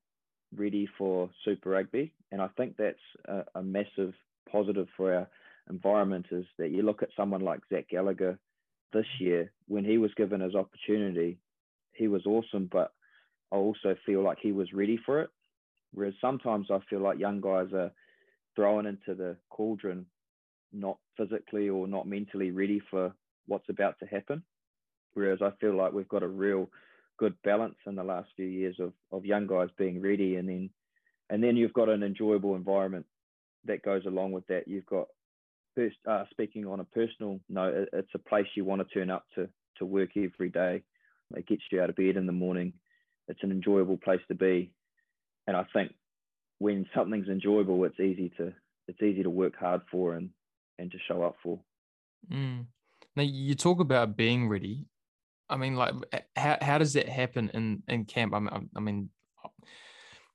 ready 0.57 0.89
for 0.99 1.29
Super 1.45 1.71
Rugby, 1.71 2.13
and 2.33 2.41
I 2.41 2.49
think 2.57 2.77
that's 2.77 2.97
a, 3.27 3.45
a 3.57 3.63
massive 3.63 4.15
positive 4.51 4.89
for 4.97 5.15
our 5.15 5.29
environment. 5.69 6.27
Is 6.31 6.47
that 6.59 6.71
you 6.71 6.83
look 6.83 7.03
at 7.03 7.11
someone 7.17 7.41
like 7.41 7.61
Zach 7.71 7.89
Gallagher 7.89 8.39
this 8.93 9.07
year, 9.19 9.51
when 9.69 9.85
he 9.85 9.99
was 9.99 10.15
given 10.15 10.41
his 10.41 10.55
opportunity, 10.55 11.39
he 11.93 12.09
was 12.09 12.25
awesome, 12.27 12.69
but 12.71 12.93
I 13.55 13.57
also 13.57 13.95
feel 14.05 14.23
like 14.23 14.39
he 14.41 14.51
was 14.51 14.73
ready 14.73 14.99
for 15.07 15.21
it. 15.21 15.31
Whereas 15.93 16.15
sometimes 16.21 16.67
I 16.73 16.81
feel 16.91 17.01
like 17.01 17.21
young 17.21 17.41
guys 17.41 17.69
are 17.73 17.93
thrown 18.57 18.87
into 18.87 19.15
the 19.15 19.37
cauldron, 19.49 20.07
not 20.73 20.99
physically 21.17 21.69
or 21.69 21.87
not 21.87 22.09
mentally 22.09 22.51
ready 22.51 22.83
for 22.91 23.15
what's 23.47 23.69
about 23.69 23.97
to 24.01 24.07
happen. 24.07 24.43
Whereas 25.13 25.39
I 25.41 25.53
feel 25.61 25.77
like 25.77 25.93
we've 25.93 26.09
got 26.09 26.25
a 26.25 26.29
real 26.29 26.69
good 27.17 27.37
balance 27.45 27.77
in 27.87 27.95
the 27.95 28.03
last 28.03 28.29
few 28.35 28.47
years 28.47 28.75
of, 28.81 28.93
of 29.13 29.25
young 29.25 29.47
guys 29.47 29.69
being 29.79 30.03
ready 30.03 30.35
and 30.35 30.49
then 30.49 30.71
and 31.31 31.43
then 31.43 31.57
you've 31.57 31.73
got 31.73 31.89
an 31.89 32.03
enjoyable 32.03 32.57
environment 32.57 33.07
that 33.65 33.83
goes 33.83 34.05
along 34.05 34.33
with 34.33 34.47
that. 34.49 34.67
You've 34.67 34.85
got 34.87 35.07
first 35.77 35.97
uh, 36.09 36.25
speaking 36.31 36.67
on 36.67 36.81
a 36.81 36.85
personal 36.85 37.39
note, 37.49 37.89
it's 37.93 38.11
a 38.15 38.19
place 38.19 38.47
you 38.57 38.65
want 38.65 38.87
to 38.87 38.95
turn 38.95 39.11
up 39.11 39.25
to 39.37 39.49
to 39.79 39.87
work 39.87 40.11
every 40.17 40.51
day. 40.51 40.83
It 41.37 41.47
gets 41.47 41.63
you 41.71 41.81
out 41.81 41.91
of 41.91 41.97
bed 41.97 42.17
in 42.17 42.27
the 42.27 42.33
morning. 42.33 42.73
It's 43.29 43.43
an 43.43 43.51
enjoyable 43.51 43.97
place 43.97 44.21
to 44.29 44.35
be, 44.35 44.73
and 45.47 45.57
I 45.57 45.65
think 45.73 45.93
when 46.59 46.87
something's 46.95 47.29
enjoyable, 47.29 47.85
it's 47.85 48.01
easy 48.01 48.33
to 48.37 48.53
it's 48.89 49.03
easy 49.03 49.23
to 49.23 49.31
work 49.31 49.57
hard 49.59 49.83
for 49.91 50.15
and 50.15 50.31
and 50.79 50.91
to 50.91 50.99
show 51.09 51.23
up 51.23 51.37
for. 51.43 51.59
Mm. 52.31 52.67
Now 53.17 53.23
you 53.23 53.55
talk 53.55 53.81
about 53.81 54.17
being 54.17 54.49
ready. 54.49 54.87
I 55.49 55.57
mean, 55.57 55.77
like, 55.77 55.95
how, 56.37 56.57
how 56.61 56.79
does 56.79 56.95
that 56.95 57.09
happen 57.09 57.51
in 57.55 57.83
in 57.89 58.05
camp? 58.05 58.35
I 58.35 58.41
mean, 58.41 58.71
I 58.77 58.81
mean, 58.81 59.11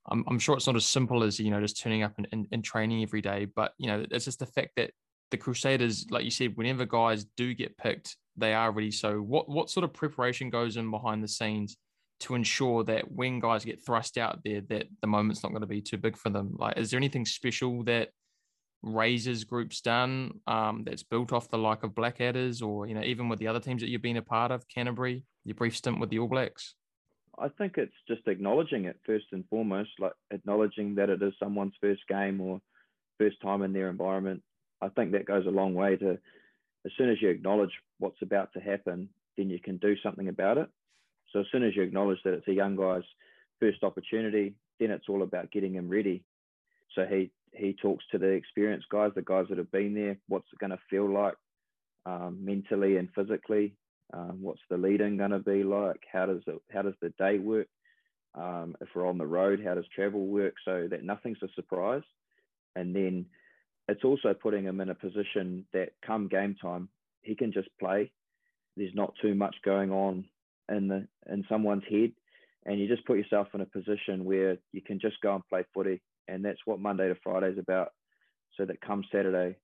I'm, 0.08 0.24
I'm 0.28 0.40
sure 0.40 0.56
it's 0.56 0.68
not 0.68 0.76
as 0.76 0.86
simple 0.86 1.24
as 1.24 1.40
you 1.40 1.52
know 1.52 1.62
just 1.62 1.80
turning 1.80 2.04
up 2.04 2.14
and, 2.18 2.28
and, 2.32 2.48
and 2.52 2.64
training 2.64 3.02
every 3.04 3.22
day, 3.22 3.46
but 3.46 3.74
you 3.78 3.88
know, 3.88 4.06
it's 4.12 4.26
just 4.26 4.40
the 4.40 4.46
fact 4.46 4.72
that 4.78 4.92
the 5.32 5.38
Crusaders, 5.38 6.08
like 6.10 6.26
you 6.26 6.32
said, 6.32 6.56
whenever 6.56 6.86
guys 6.86 7.26
do 7.38 7.54
get 7.54 7.78
picked, 7.78 8.18
they 8.36 8.54
are 8.54 8.72
ready. 8.72 8.92
So, 8.92 9.20
what 9.20 9.50
what 9.50 9.70
sort 9.70 9.84
of 9.84 9.94
preparation 9.94 10.50
goes 10.50 10.78
in 10.78 10.90
behind 10.90 11.24
the 11.24 11.28
scenes 11.28 11.78
to 12.22 12.36
ensure 12.36 12.84
that 12.84 13.12
when 13.12 13.40
guys 13.40 13.66
get 13.66 13.84
thrust 13.84 14.18
out 14.18 14.40
there, 14.44 14.62
that 14.62 14.88
the 15.02 15.08
moment's 15.08 15.44
not 15.44 15.50
going 15.50 15.62
to 15.62 15.68
be 15.68 15.82
too 15.82 15.98
big 15.98 16.18
for 16.18 16.30
them? 16.30 16.56
Like, 16.58 16.78
is 16.78 16.92
there 16.92 16.98
anything 16.98 17.26
special 17.26 17.84
that 17.84 18.10
Razor's 18.82 19.44
Group's 19.44 19.82
done 19.82 20.40
um, 20.48 20.84
that's 20.86 21.04
built 21.04 21.34
off 21.34 21.50
the 21.50 21.58
like 21.58 21.84
of 21.84 21.92
Blackadders, 21.92 22.62
or 22.62 22.88
you 22.88 22.96
know, 22.96 23.04
even 23.04 23.30
with 23.30 23.40
the 23.40 23.48
other 23.48 23.60
teams 23.60 23.82
that 23.82 23.90
you've 23.90 24.02
been 24.02 24.18
a 24.18 24.22
part 24.22 24.52
of, 24.52 24.68
Canterbury, 24.68 25.26
your 25.44 25.56
brief 25.56 25.76
stint 25.76 26.00
with 26.00 26.10
the 26.10 26.20
All 26.20 26.28
Blacks? 26.28 26.76
I 27.38 27.48
think 27.58 27.78
it's 27.78 27.94
just 28.08 28.28
acknowledging 28.28 28.86
it 28.86 29.00
first 29.06 29.26
and 29.32 29.46
foremost, 29.50 29.92
like 30.00 30.14
acknowledging 30.32 30.96
that 30.96 31.10
it 31.10 31.22
is 31.22 31.34
someone's 31.40 31.74
first 31.80 32.02
game 32.10 32.42
or 32.42 32.60
first 33.18 33.42
time 33.42 33.62
in 33.62 33.74
their 33.74 33.90
environment. 33.90 34.42
I 34.82 34.90
think 34.90 35.12
that 35.12 35.26
goes 35.26 35.46
a 35.46 35.52
long 35.52 35.74
way 35.74 35.96
to 35.98 36.18
as 36.86 36.92
soon 36.98 37.10
as 37.10 37.22
you 37.22 37.30
acknowledge 37.30 37.72
what's 37.98 38.22
about 38.22 38.54
to 38.54 38.60
happen, 38.60 39.10
then 39.38 39.50
you 39.50 39.60
can 39.60 39.78
do 39.78 39.96
something 40.02 40.28
about 40.28 40.58
it. 40.58 40.70
So 41.32 41.40
as 41.42 41.46
soon 41.52 41.64
as 41.64 41.76
you 41.76 41.84
acknowledge 41.84 42.20
that 42.24 42.34
it's 42.34 42.48
a 42.48 42.54
young 42.54 42.76
guy's 42.76 43.04
first 43.60 43.84
opportunity, 43.84 44.56
then 44.80 44.92
it's 44.92 45.10
all 45.10 45.24
about 45.24 45.52
getting 45.52 45.74
him 45.74 45.90
ready. 45.90 46.24
So 46.96 47.06
he 47.06 47.32
he 47.54 47.74
talks 47.74 48.06
to 48.12 48.18
the 48.18 48.28
experienced 48.28 48.90
guys, 48.90 49.12
the 49.16 49.22
guys 49.22 49.46
that 49.50 49.58
have 49.58 49.72
been 49.72 49.94
there, 49.96 50.18
what's 50.28 50.46
it 50.54 50.60
going 50.60 50.70
to 50.70 50.80
feel 50.90 51.12
like 51.12 51.34
um, 52.06 52.38
mentally 52.44 52.98
and 52.98 53.10
physically, 53.16 53.74
um, 54.14 54.38
what's 54.42 54.62
the 54.70 54.78
leading 54.78 55.18
going 55.18 55.32
to 55.32 55.40
be 55.40 55.64
like, 55.64 56.02
how 56.12 56.26
does 56.28 56.42
it 56.48 56.62
how 56.72 56.84
does 56.84 56.94
the 57.02 57.10
day 57.18 57.38
work, 57.38 57.68
um, 58.36 58.76
if 58.82 58.90
we're 58.94 59.08
on 59.08 59.18
the 59.18 59.26
road, 59.26 59.62
how 59.64 59.76
does 59.76 59.86
travel 59.94 60.26
work, 60.26 60.54
so 60.64 60.88
that 60.90 61.04
nothing's 61.04 61.42
a 61.44 61.48
surprise, 61.56 62.04
and 62.76 62.96
then 62.96 63.26
it's 63.88 64.04
also 64.04 64.34
putting 64.34 64.66
him 64.66 64.82
in 64.82 64.90
a 64.90 64.96
position 64.96 65.66
that 65.74 65.94
come 66.06 66.28
game 66.28 66.56
time, 66.62 66.90
he 67.22 67.36
can 67.36 67.52
just 67.52 67.70
play. 67.80 68.12
There's 68.78 68.94
not 68.94 69.14
too 69.22 69.34
much 69.34 69.56
going 69.66 69.92
on 69.92 70.26
in 70.70 70.88
the 70.88 71.08
in 71.32 71.46
someone's 71.50 71.84
head, 71.90 72.12
and 72.66 72.80
you 72.80 72.88
just 72.88 73.06
put 73.06 73.18
yourself 73.18 73.48
in 73.54 73.62
a 73.62 73.66
position 73.66 74.26
where 74.26 74.58
you 74.72 74.82
can 74.82 75.00
just 75.00 75.22
go 75.22 75.36
and 75.36 75.48
play 75.48 75.64
footy, 75.74 76.02
and 76.28 76.44
that's 76.44 76.66
what 76.66 76.80
Monday 76.80 77.08
to 77.08 77.16
Friday 77.24 77.50
is 77.50 77.58
about. 77.58 77.90
So 78.58 78.66
that 78.66 78.82
come 78.82 79.04
Saturday, 79.12 79.56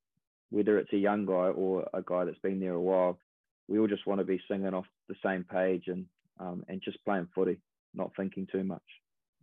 whether 0.52 0.78
it's 0.78 0.94
a 0.94 0.98
young 0.98 1.26
guy 1.26 1.50
or 1.50 1.88
a 1.94 2.02
guy 2.02 2.24
that's 2.24 2.40
been 2.40 2.60
there 2.60 2.74
a 2.74 2.80
while, 2.80 3.20
we 3.68 3.78
all 3.80 3.88
just 3.88 4.08
want 4.08 4.20
to 4.20 4.26
be 4.26 4.42
singing 4.50 4.74
off 4.74 4.86
the 5.10 5.16
same 5.24 5.44
page 5.44 5.84
and 5.88 6.06
um, 6.40 6.64
and 6.68 6.82
just 6.84 7.04
playing 7.06 7.28
footy, 7.34 7.58
not 7.94 8.12
thinking 8.16 8.48
too 8.52 8.64
much. 8.64 8.82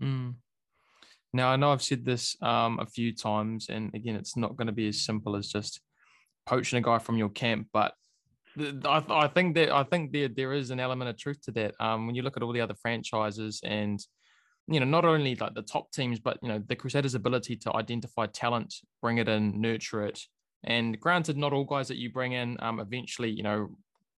Mm. 0.00 0.34
Now, 1.32 1.48
I 1.48 1.56
know 1.56 1.72
I've 1.72 1.82
said 1.82 2.04
this 2.04 2.36
um, 2.42 2.78
a 2.78 2.86
few 2.86 3.14
times, 3.14 3.68
and 3.70 3.94
again, 3.94 4.16
it's 4.16 4.36
not 4.36 4.56
going 4.56 4.66
to 4.66 4.72
be 4.72 4.88
as 4.88 5.00
simple 5.00 5.34
as 5.34 5.48
just 5.48 5.80
poaching 6.44 6.78
a 6.78 6.82
guy 6.82 6.98
from 6.98 7.16
your 7.16 7.30
camp, 7.30 7.68
but 7.72 7.94
I, 8.58 9.04
I 9.08 9.28
think 9.28 9.54
that 9.54 9.70
I 9.70 9.82
think 9.84 10.12
there 10.12 10.28
there 10.28 10.52
is 10.52 10.70
an 10.70 10.80
element 10.80 11.10
of 11.10 11.16
truth 11.16 11.40
to 11.42 11.52
that. 11.52 11.74
Um, 11.80 12.06
when 12.06 12.14
you 12.14 12.22
look 12.22 12.36
at 12.36 12.42
all 12.42 12.52
the 12.52 12.60
other 12.60 12.74
franchises, 12.74 13.60
and 13.64 14.04
you 14.68 14.80
know, 14.80 14.86
not 14.86 15.04
only 15.04 15.34
like 15.36 15.54
the 15.54 15.62
top 15.62 15.90
teams, 15.92 16.20
but 16.20 16.38
you 16.42 16.48
know, 16.48 16.62
the 16.66 16.76
Crusaders' 16.76 17.14
ability 17.14 17.56
to 17.56 17.74
identify 17.74 18.26
talent, 18.26 18.74
bring 19.00 19.18
it 19.18 19.28
in, 19.28 19.60
nurture 19.60 20.04
it, 20.06 20.20
and 20.64 20.98
granted, 21.00 21.36
not 21.36 21.52
all 21.52 21.64
guys 21.64 21.88
that 21.88 21.96
you 21.96 22.12
bring 22.12 22.32
in 22.32 22.56
um, 22.60 22.78
eventually, 22.78 23.30
you 23.30 23.42
know, 23.42 23.70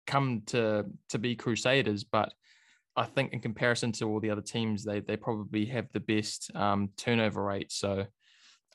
come 0.05 0.43
to 0.47 0.85
to 1.09 1.17
be 1.17 1.35
Crusaders, 1.35 2.03
but 2.03 2.33
I 2.97 3.05
think 3.05 3.33
in 3.33 3.39
comparison 3.39 3.91
to 3.93 4.05
all 4.05 4.19
the 4.19 4.31
other 4.31 4.41
teams, 4.41 4.83
they 4.83 4.99
they 4.99 5.17
probably 5.17 5.65
have 5.67 5.87
the 5.93 5.99
best 5.99 6.51
um, 6.55 6.89
turnover 6.97 7.43
rate. 7.43 7.71
So, 7.71 8.05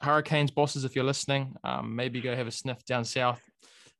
Hurricanes 0.00 0.50
bosses, 0.50 0.84
if 0.84 0.96
you're 0.96 1.04
listening, 1.04 1.54
um, 1.64 1.94
maybe 1.94 2.20
go 2.20 2.34
have 2.34 2.46
a 2.46 2.52
sniff 2.52 2.84
down 2.86 3.04
south 3.04 3.42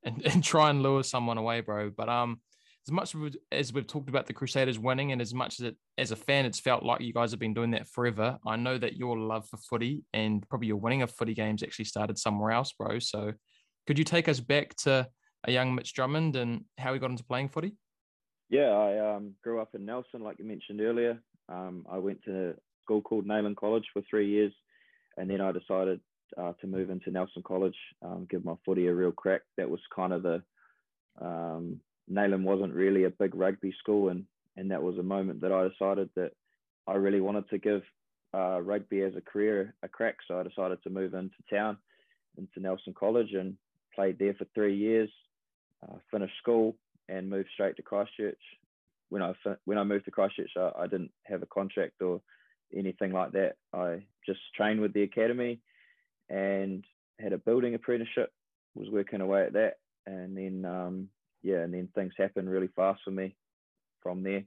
and, 0.05 0.23
and 0.27 0.43
try 0.45 0.71
and 0.71 0.83
lure 0.83 1.03
someone 1.03 1.39
away, 1.39 1.61
bro. 1.61 1.91
But 1.91 2.09
um, 2.09 2.41
as 2.87 2.93
much 2.93 3.15
as 3.53 3.73
we've 3.73 3.87
talked 3.87 4.09
about 4.09 4.27
the 4.27 4.33
Crusaders 4.33 4.79
winning, 4.79 5.13
and 5.13 5.21
as 5.21 5.35
much 5.35 5.61
as 5.61 5.67
it 5.67 5.77
as 5.99 6.11
a 6.11 6.17
fan, 6.17 6.47
it's 6.47 6.61
felt 6.61 6.83
like 6.83 7.01
you 7.01 7.13
guys 7.13 7.31
have 7.31 7.41
been 7.41 7.55
doing 7.55 7.73
that 7.73 7.87
forever. 7.87 8.39
I 8.47 8.57
know 8.57 8.79
that 8.79 8.97
your 8.97 9.19
love 9.19 9.47
for 9.49 9.59
footy 9.59 10.05
and 10.13 10.47
probably 10.49 10.69
your 10.69 10.77
winning 10.77 11.03
of 11.03 11.11
footy 11.11 11.35
games 11.35 11.63
actually 11.63 11.85
started 11.85 12.19
somewhere 12.19 12.53
else, 12.53 12.73
bro. 12.73 12.99
So, 12.99 13.33
could 13.87 13.99
you 13.99 14.05
take 14.05 14.29
us 14.29 14.41
back 14.41 14.75
to 14.77 15.09
a 15.45 15.53
young 15.53 15.75
Mitch 15.75 15.95
Drummond 15.95 16.37
and 16.37 16.65
how 16.79 16.93
he 16.93 16.99
got 16.99 17.11
into 17.11 17.25
playing 17.25 17.49
footy? 17.49 17.77
Yeah, 18.49 18.71
I 18.71 19.15
um, 19.15 19.35
grew 19.45 19.61
up 19.61 19.75
in 19.75 19.85
Nelson, 19.87 20.23
like 20.23 20.39
you 20.39 20.45
mentioned 20.45 20.81
earlier. 20.81 21.23
Um, 21.49 21.87
I 21.91 21.99
went 21.99 22.23
to 22.25 22.51
a 22.51 22.55
school 22.85 23.03
called 23.03 23.27
Nayland 23.27 23.57
College 23.57 23.85
for 23.93 24.03
three 24.09 24.29
years, 24.29 24.53
and 25.17 25.31
then 25.31 25.41
I 25.41 25.53
decided 25.53 26.01
uh, 26.37 26.53
to 26.61 26.67
move 26.67 26.91
into 26.91 27.11
Nelson 27.11 27.43
College, 27.43 27.77
um, 28.03 28.27
give 28.31 28.45
my 28.45 28.55
footy 28.65 28.87
a 28.87 28.95
real 28.95 29.13
crack. 29.13 29.43
That 29.57 29.71
was 29.71 29.81
kind 29.95 30.13
of 30.13 30.23
the 30.23 30.43
um, 31.21 31.81
Nayland 32.11 32.45
wasn't 32.45 32.75
really 32.75 33.05
a 33.05 33.11
big 33.11 33.35
rugby 33.35 33.75
school, 33.79 34.09
and 34.09 34.25
and 34.57 34.71
that 34.71 34.83
was 34.83 34.99
a 34.99 35.03
moment 35.03 35.41
that 35.41 35.53
I 35.53 35.69
decided 35.69 36.11
that 36.17 36.33
I 36.87 36.95
really 36.95 37.21
wanted 37.21 37.49
to 37.51 37.59
give 37.59 37.83
uh, 38.35 38.61
rugby 38.61 39.03
as 39.03 39.15
a 39.17 39.21
career 39.21 39.75
a 39.83 39.89
crack. 39.89 40.17
So 40.27 40.39
I 40.39 40.43
decided 40.43 40.83
to 40.83 40.91
move 40.91 41.15
into 41.15 41.35
town, 41.49 41.79
into 42.37 42.61
Nelson 42.61 42.95
College, 42.99 43.33
and 43.33 43.57
played 43.95 44.19
there 44.19 44.35
for 44.35 44.47
three 44.55 44.77
years. 44.77 45.11
Uh, 45.83 45.97
finished 46.11 46.37
school, 46.43 46.77
and 47.09 47.31
moved 47.31 47.49
straight 47.55 47.77
to 47.77 47.83
Christchurch. 47.83 48.41
When 49.09 49.23
I 49.23 49.33
when 49.65 49.79
I 49.79 49.85
moved 49.85 50.05
to 50.07 50.11
Christchurch, 50.11 50.51
I, 50.57 50.71
I 50.81 50.87
didn't 50.87 51.11
have 51.25 51.43
a 51.43 51.47
contract 51.47 52.03
or 52.03 52.21
anything 52.77 53.13
like 53.13 53.33
that. 53.33 53.57
I 53.73 54.03
just 54.27 54.41
trained 54.55 54.81
with 54.81 54.93
the 54.93 55.03
academy 55.03 55.61
and 56.31 56.85
had 57.19 57.33
a 57.33 57.39
building 57.39 57.75
apprenticeship. 57.75 58.33
Was 58.77 58.89
working 58.89 59.21
away 59.21 59.43
at 59.43 59.55
that, 59.55 59.79
and 60.07 60.37
then 60.37 60.65
um, 60.65 61.09
yeah, 61.43 61.57
and 61.57 61.75
then 61.75 61.89
things 61.93 62.13
happened 62.17 62.49
really 62.49 62.71
fast 62.77 63.01
for 63.05 63.11
me. 63.11 63.35
From 64.01 64.23
there, 64.23 64.45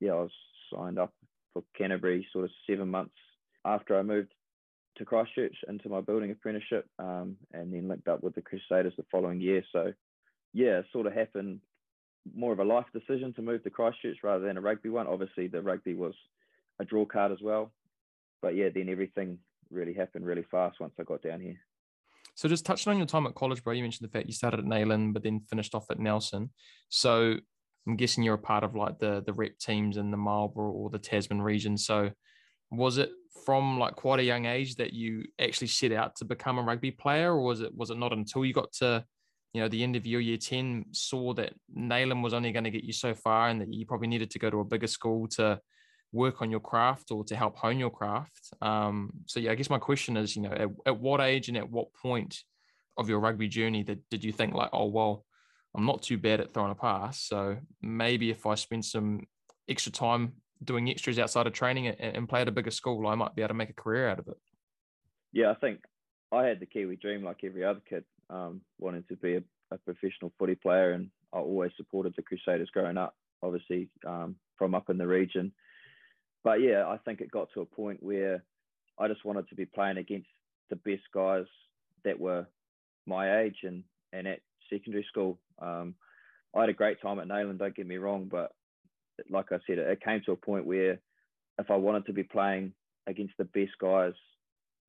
yeah, 0.00 0.12
I 0.12 0.22
was 0.22 0.32
signed 0.74 0.98
up 0.98 1.12
for 1.52 1.62
Canterbury 1.78 2.26
sort 2.32 2.44
of 2.44 2.50
seven 2.68 2.88
months 2.88 3.14
after 3.64 3.96
I 3.96 4.02
moved 4.02 4.32
to 4.96 5.04
Christchurch 5.04 5.54
into 5.68 5.88
my 5.88 6.00
building 6.00 6.32
apprenticeship, 6.32 6.86
um, 6.98 7.36
and 7.52 7.72
then 7.72 7.88
linked 7.88 8.08
up 8.08 8.22
with 8.22 8.34
the 8.34 8.42
Crusaders 8.42 8.94
the 8.96 9.04
following 9.12 9.40
year. 9.40 9.62
So 9.70 9.92
yeah, 10.52 10.82
sort 10.92 11.06
of 11.06 11.12
happened 11.12 11.60
more 12.34 12.52
of 12.52 12.58
a 12.58 12.64
life 12.64 12.86
decision 12.92 13.32
to 13.34 13.42
move 13.42 13.62
to 13.62 13.70
Christchurch 13.70 14.18
rather 14.24 14.44
than 14.44 14.56
a 14.56 14.60
rugby 14.60 14.88
one. 14.88 15.06
Obviously, 15.06 15.46
the 15.46 15.62
rugby 15.62 15.94
was 15.94 16.14
a 16.80 16.84
draw 16.84 17.04
card 17.04 17.32
as 17.32 17.40
well. 17.40 17.70
But 18.42 18.56
yeah, 18.56 18.68
then 18.74 18.88
everything 18.88 19.38
really 19.70 19.94
happened 19.94 20.26
really 20.26 20.42
fast 20.42 20.80
once 20.80 20.94
I 20.98 21.04
got 21.04 21.22
down 21.22 21.40
here. 21.40 21.58
So 22.34 22.48
just 22.48 22.64
touching 22.64 22.90
on 22.90 22.96
your 22.96 23.06
time 23.06 23.26
at 23.26 23.34
college, 23.34 23.62
bro, 23.62 23.74
you 23.74 23.82
mentioned 23.82 24.08
the 24.08 24.12
fact 24.12 24.26
you 24.26 24.32
started 24.32 24.60
at 24.60 24.66
Nayland, 24.66 25.12
but 25.12 25.22
then 25.22 25.40
finished 25.40 25.74
off 25.74 25.90
at 25.90 25.98
Nelson. 25.98 26.50
So 26.88 27.36
I'm 27.86 27.96
guessing 27.96 28.24
you're 28.24 28.34
a 28.34 28.38
part 28.38 28.64
of 28.64 28.74
like 28.74 28.98
the 28.98 29.22
the 29.24 29.32
rep 29.32 29.58
teams 29.58 29.96
in 29.96 30.10
the 30.10 30.16
Marlborough 30.16 30.72
or 30.72 30.90
the 30.90 30.98
Tasman 30.98 31.42
region. 31.42 31.76
So 31.76 32.10
was 32.70 32.98
it 32.98 33.10
from 33.44 33.78
like 33.78 33.96
quite 33.96 34.20
a 34.20 34.24
young 34.24 34.46
age 34.46 34.76
that 34.76 34.92
you 34.92 35.24
actually 35.40 35.66
set 35.66 35.92
out 35.92 36.16
to 36.16 36.24
become 36.24 36.58
a 36.58 36.62
rugby 36.62 36.90
player, 36.90 37.32
or 37.32 37.42
was 37.42 37.60
it 37.60 37.74
was 37.74 37.90
it 37.90 37.98
not 37.98 38.12
until 38.12 38.44
you 38.44 38.52
got 38.52 38.72
to 38.74 39.04
you 39.52 39.60
know, 39.60 39.68
the 39.68 39.82
end 39.82 39.96
of 39.96 40.06
your 40.06 40.20
year 40.20 40.36
10 40.36 40.86
saw 40.92 41.34
that 41.34 41.52
Nayland 41.76 42.22
was 42.22 42.34
only 42.34 42.52
going 42.52 42.64
to 42.64 42.70
get 42.70 42.84
you 42.84 42.92
so 42.92 43.14
far 43.14 43.48
and 43.48 43.60
that 43.60 43.72
you 43.72 43.84
probably 43.84 44.08
needed 44.08 44.30
to 44.30 44.38
go 44.38 44.48
to 44.48 44.60
a 44.60 44.64
bigger 44.64 44.86
school 44.86 45.26
to 45.28 45.60
work 46.12 46.42
on 46.42 46.50
your 46.50 46.60
craft 46.60 47.10
or 47.10 47.24
to 47.24 47.36
help 47.36 47.56
hone 47.56 47.78
your 47.78 47.90
craft. 47.90 48.52
Um, 48.60 49.10
so, 49.26 49.40
yeah, 49.40 49.52
I 49.52 49.54
guess 49.54 49.70
my 49.70 49.78
question 49.78 50.16
is, 50.16 50.36
you 50.36 50.42
know, 50.42 50.50
at, 50.50 50.68
at 50.86 51.00
what 51.00 51.20
age 51.20 51.48
and 51.48 51.56
at 51.56 51.70
what 51.70 51.92
point 51.94 52.36
of 52.96 53.08
your 53.08 53.20
rugby 53.20 53.48
journey 53.48 53.82
that 53.84 53.98
did 54.10 54.24
you 54.24 54.32
think 54.32 54.54
like, 54.54 54.70
oh, 54.72 54.86
well, 54.86 55.24
I'm 55.74 55.86
not 55.86 56.02
too 56.02 56.18
bad 56.18 56.40
at 56.40 56.52
throwing 56.52 56.72
a 56.72 56.74
pass. 56.74 57.22
So 57.22 57.56
maybe 57.80 58.30
if 58.30 58.44
I 58.46 58.54
spend 58.56 58.84
some 58.84 59.20
extra 59.68 59.92
time 59.92 60.32
doing 60.62 60.90
extras 60.90 61.18
outside 61.18 61.46
of 61.46 61.52
training 61.52 61.86
and, 61.86 61.98
and 62.00 62.28
play 62.28 62.42
at 62.42 62.48
a 62.48 62.52
bigger 62.52 62.70
school, 62.70 63.06
I 63.06 63.14
might 63.14 63.34
be 63.34 63.42
able 63.42 63.48
to 63.48 63.54
make 63.54 63.70
a 63.70 63.74
career 63.74 64.08
out 64.08 64.18
of 64.18 64.28
it. 64.28 64.36
Yeah, 65.32 65.50
I 65.50 65.54
think 65.54 65.80
I 66.32 66.44
had 66.44 66.60
the 66.60 66.66
Kiwi 66.66 66.96
dream 66.96 67.24
like 67.24 67.38
every 67.44 67.64
other 67.64 67.80
kid 67.88 68.04
um, 68.28 68.60
wanting 68.78 69.04
to 69.08 69.16
be 69.16 69.36
a, 69.36 69.42
a, 69.70 69.78
professional 69.78 70.32
footy 70.38 70.54
player, 70.54 70.92
and 70.92 71.10
I 71.32 71.38
always 71.38 71.72
supported 71.76 72.14
the 72.16 72.22
Crusaders 72.22 72.70
growing 72.70 72.96
up. 72.96 73.14
Obviously, 73.42 73.88
um, 74.06 74.36
from 74.56 74.74
up 74.74 74.90
in 74.90 74.98
the 74.98 75.06
region, 75.06 75.52
but 76.44 76.60
yeah, 76.60 76.86
I 76.86 76.98
think 76.98 77.20
it 77.20 77.30
got 77.30 77.48
to 77.54 77.60
a 77.60 77.66
point 77.66 78.02
where 78.02 78.42
I 78.98 79.08
just 79.08 79.24
wanted 79.24 79.48
to 79.48 79.54
be 79.54 79.66
playing 79.66 79.98
against 79.98 80.28
the 80.68 80.76
best 80.76 81.02
guys 81.12 81.46
that 82.04 82.18
were 82.18 82.46
my 83.06 83.40
age 83.40 83.56
and 83.62 83.84
and 84.12 84.26
at 84.26 84.40
secondary 84.70 85.04
school. 85.08 85.38
Um, 85.60 85.94
I 86.54 86.60
had 86.60 86.68
a 86.68 86.74
great 86.74 87.00
time 87.00 87.20
at 87.20 87.28
Nayland, 87.28 87.58
don't 87.58 87.74
get 87.74 87.86
me 87.86 87.96
wrong, 87.96 88.28
but 88.30 88.52
like 89.28 89.52
I 89.52 89.58
said, 89.66 89.78
it 89.78 90.02
came 90.02 90.22
to 90.26 90.32
a 90.32 90.36
point 90.36 90.66
where 90.66 90.98
if 91.58 91.70
I 91.70 91.76
wanted 91.76 92.06
to 92.06 92.12
be 92.12 92.22
playing 92.22 92.72
against 93.06 93.34
the 93.38 93.44
best 93.44 93.72
guys 93.80 94.14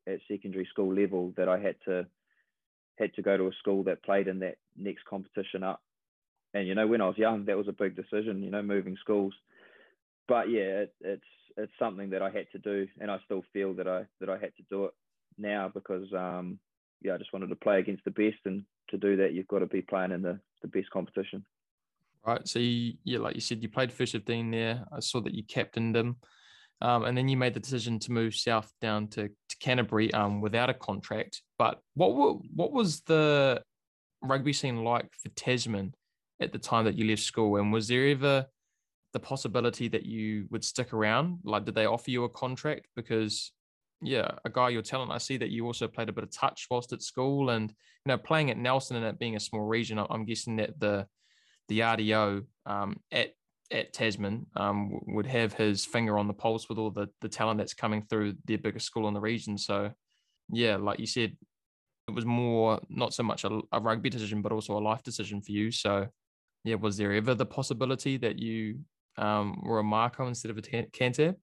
at 0.07 0.19
secondary 0.27 0.65
school 0.65 0.93
level, 0.93 1.33
that 1.37 1.49
I 1.49 1.59
had 1.59 1.75
to 1.85 2.07
had 2.97 3.13
to 3.15 3.21
go 3.21 3.37
to 3.37 3.47
a 3.47 3.53
school 3.59 3.83
that 3.83 4.03
played 4.03 4.27
in 4.27 4.39
that 4.39 4.57
next 4.77 5.05
competition 5.05 5.63
up. 5.63 5.81
And 6.53 6.67
you 6.67 6.75
know, 6.75 6.87
when 6.87 7.01
I 7.01 7.07
was 7.07 7.17
young, 7.17 7.45
that 7.45 7.57
was 7.57 7.67
a 7.67 7.73
big 7.73 7.95
decision. 7.95 8.43
You 8.43 8.51
know, 8.51 8.61
moving 8.61 8.97
schools. 8.99 9.33
But 10.27 10.49
yeah, 10.49 10.85
it, 10.85 10.93
it's 11.01 11.23
it's 11.57 11.71
something 11.79 12.09
that 12.11 12.21
I 12.21 12.29
had 12.29 12.47
to 12.51 12.59
do, 12.59 12.87
and 12.99 13.11
I 13.11 13.19
still 13.25 13.43
feel 13.53 13.73
that 13.75 13.87
I 13.87 14.05
that 14.19 14.29
I 14.29 14.37
had 14.37 14.55
to 14.57 14.63
do 14.69 14.85
it 14.85 14.91
now 15.37 15.71
because 15.73 16.11
um, 16.13 16.59
yeah, 17.01 17.15
I 17.15 17.17
just 17.17 17.33
wanted 17.33 17.47
to 17.47 17.55
play 17.55 17.79
against 17.79 18.05
the 18.05 18.11
best, 18.11 18.39
and 18.45 18.63
to 18.89 18.97
do 18.97 19.15
that, 19.17 19.33
you've 19.33 19.47
got 19.47 19.59
to 19.59 19.67
be 19.67 19.81
playing 19.81 20.11
in 20.11 20.21
the 20.21 20.39
the 20.61 20.67
best 20.67 20.89
competition. 20.89 21.45
Right. 22.25 22.47
So 22.47 22.59
you, 22.59 22.93
yeah, 23.03 23.19
like 23.19 23.35
you 23.35 23.41
said, 23.41 23.63
you 23.63 23.69
played 23.69 23.91
first 23.91 24.11
fifteen 24.11 24.51
there. 24.51 24.85
I 24.91 24.99
saw 24.99 25.21
that 25.21 25.33
you 25.33 25.43
captained 25.43 25.95
them. 25.95 26.17
Um, 26.83 27.03
and 27.03 27.15
then 27.15 27.27
you 27.27 27.37
made 27.37 27.53
the 27.53 27.59
decision 27.59 27.99
to 27.99 28.11
move 28.11 28.33
south 28.33 28.71
down 28.81 29.07
to, 29.09 29.27
to 29.27 29.57
Canterbury 29.59 30.11
um, 30.15 30.41
without 30.41 30.71
a 30.71 30.73
contract. 30.73 31.43
But 31.59 31.79
what 31.93 32.15
were, 32.15 32.33
what 32.55 32.71
was 32.71 33.01
the 33.01 33.61
rugby 34.23 34.51
scene 34.51 34.83
like 34.83 35.07
for 35.21 35.29
Tasman 35.29 35.93
at 36.39 36.51
the 36.51 36.57
time 36.57 36.85
that 36.85 36.97
you 36.97 37.07
left 37.07 37.21
school? 37.21 37.57
And 37.57 37.71
was 37.71 37.87
there 37.87 38.07
ever 38.07 38.47
the 39.13 39.19
possibility 39.19 39.87
that 39.89 40.05
you 40.05 40.47
would 40.49 40.63
stick 40.63 40.93
around? 40.93 41.39
Like, 41.43 41.65
did 41.65 41.75
they 41.75 41.85
offer 41.85 42.11
you 42.11 42.23
a 42.23 42.29
contract? 42.29 42.87
Because, 42.95 43.51
yeah, 44.01 44.31
a 44.45 44.49
guy 44.49 44.69
your 44.69 44.81
talent, 44.81 45.11
I 45.11 45.17
see 45.17 45.37
that 45.37 45.49
you 45.49 45.65
also 45.65 45.87
played 45.87 46.09
a 46.09 46.13
bit 46.13 46.23
of 46.23 46.31
touch 46.31 46.67
whilst 46.69 46.93
at 46.93 47.01
school, 47.01 47.49
and 47.49 47.69
you 47.69 48.09
know, 48.09 48.17
playing 48.17 48.49
at 48.49 48.57
Nelson 48.57 48.97
and 48.97 49.05
it 49.05 49.19
being 49.19 49.35
a 49.35 49.39
small 49.39 49.61
region, 49.61 49.99
I'm 50.09 50.25
guessing 50.25 50.57
that 50.57 50.79
the 50.79 51.07
the 51.67 51.79
RDO 51.79 52.43
um, 52.65 52.97
at 53.11 53.31
at 53.71 53.93
Tasman 53.93 54.45
um, 54.57 54.99
would 55.07 55.25
have 55.25 55.53
his 55.53 55.85
finger 55.85 56.17
on 56.17 56.27
the 56.27 56.33
pulse 56.33 56.67
with 56.67 56.77
all 56.77 56.91
the 56.91 57.07
the 57.21 57.29
talent 57.29 57.57
that's 57.57 57.73
coming 57.73 58.01
through 58.01 58.35
their 58.45 58.57
biggest 58.57 58.85
school 58.85 59.07
in 59.07 59.13
the 59.13 59.21
region. 59.21 59.57
So, 59.57 59.91
yeah, 60.51 60.75
like 60.75 60.99
you 60.99 61.05
said, 61.05 61.37
it 62.07 62.13
was 62.13 62.25
more 62.25 62.79
not 62.89 63.13
so 63.13 63.23
much 63.23 63.43
a, 63.43 63.61
a 63.71 63.79
rugby 63.79 64.09
decision, 64.09 64.41
but 64.41 64.51
also 64.51 64.77
a 64.77 64.79
life 64.79 65.03
decision 65.03 65.41
for 65.41 65.51
you. 65.51 65.71
So, 65.71 66.07
yeah, 66.63 66.75
was 66.75 66.97
there 66.97 67.13
ever 67.13 67.33
the 67.33 67.45
possibility 67.45 68.17
that 68.17 68.39
you 68.39 68.79
um, 69.17 69.61
were 69.63 69.79
a 69.79 69.83
Mako 69.83 70.27
instead 70.27 70.51
of 70.51 70.57
a 70.57 70.61
Canty? 70.61 71.33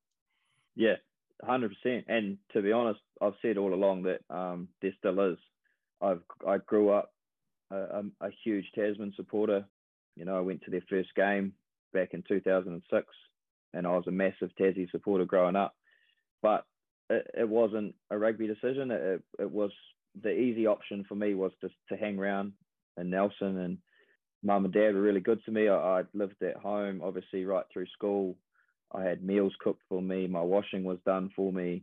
Yeah, 0.74 0.96
hundred 1.42 1.74
percent. 1.74 2.04
And 2.08 2.38
to 2.52 2.62
be 2.62 2.72
honest, 2.72 3.00
I've 3.20 3.34
said 3.42 3.58
all 3.58 3.74
along 3.74 4.04
that 4.04 4.20
um, 4.30 4.68
there 4.80 4.94
still 4.98 5.32
is. 5.32 5.38
I've 6.00 6.22
I 6.46 6.58
grew 6.58 6.90
up 6.90 7.12
a, 7.70 7.76
a, 7.76 8.02
a 8.22 8.30
huge 8.44 8.66
Tasman 8.74 9.12
supporter. 9.16 9.64
You 10.16 10.24
know, 10.24 10.36
I 10.36 10.40
went 10.40 10.62
to 10.62 10.70
their 10.70 10.84
first 10.88 11.14
game 11.14 11.52
back 11.92 12.10
in 12.12 12.22
2006, 12.26 13.06
and 13.74 13.86
I 13.86 13.90
was 13.90 14.06
a 14.06 14.12
massive 14.12 14.50
Tassie 14.60 14.90
supporter 14.90 15.24
growing 15.24 15.56
up. 15.56 15.74
But 16.42 16.64
it, 17.10 17.26
it 17.38 17.48
wasn't 17.48 17.94
a 18.10 18.18
rugby 18.18 18.46
decision. 18.46 18.90
It, 18.90 19.22
it 19.38 19.50
was 19.50 19.70
the 20.20 20.30
easy 20.30 20.66
option 20.66 21.04
for 21.08 21.14
me 21.14 21.34
was 21.34 21.52
just 21.60 21.74
to 21.88 21.96
hang 21.96 22.18
around 22.18 22.52
in 22.96 23.10
Nelson, 23.10 23.58
and 23.58 23.78
mum 24.42 24.64
and 24.64 24.74
dad 24.74 24.94
were 24.94 25.00
really 25.00 25.20
good 25.20 25.44
to 25.44 25.50
me. 25.50 25.68
I, 25.68 26.00
I 26.00 26.02
lived 26.14 26.42
at 26.42 26.56
home, 26.56 27.00
obviously, 27.02 27.44
right 27.44 27.64
through 27.72 27.86
school. 27.88 28.36
I 28.92 29.02
had 29.02 29.22
meals 29.22 29.52
cooked 29.60 29.82
for 29.88 30.00
me. 30.00 30.26
My 30.26 30.40
washing 30.40 30.84
was 30.84 30.98
done 31.04 31.30
for 31.36 31.52
me. 31.52 31.82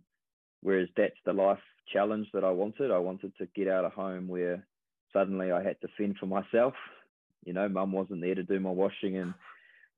Whereas 0.61 0.87
that's 0.97 1.15
the 1.25 1.33
life 1.33 1.59
challenge 1.93 2.27
that 2.33 2.43
I 2.43 2.49
wanted. 2.49 2.91
I 2.91 2.97
wanted 2.97 3.33
to 3.37 3.47
get 3.55 3.67
out 3.67 3.85
of 3.85 3.93
home 3.93 4.27
where 4.27 4.65
suddenly 5.13 5.51
I 5.51 5.61
had 5.63 5.79
to 5.81 5.87
fend 5.97 6.17
for 6.19 6.25
myself. 6.25 6.73
You 7.45 7.53
know, 7.53 7.69
mum 7.69 7.91
wasn't 7.91 8.21
there 8.21 8.35
to 8.35 8.43
do 8.43 8.59
my 8.59 8.71
washing 8.71 9.17
and 9.17 9.33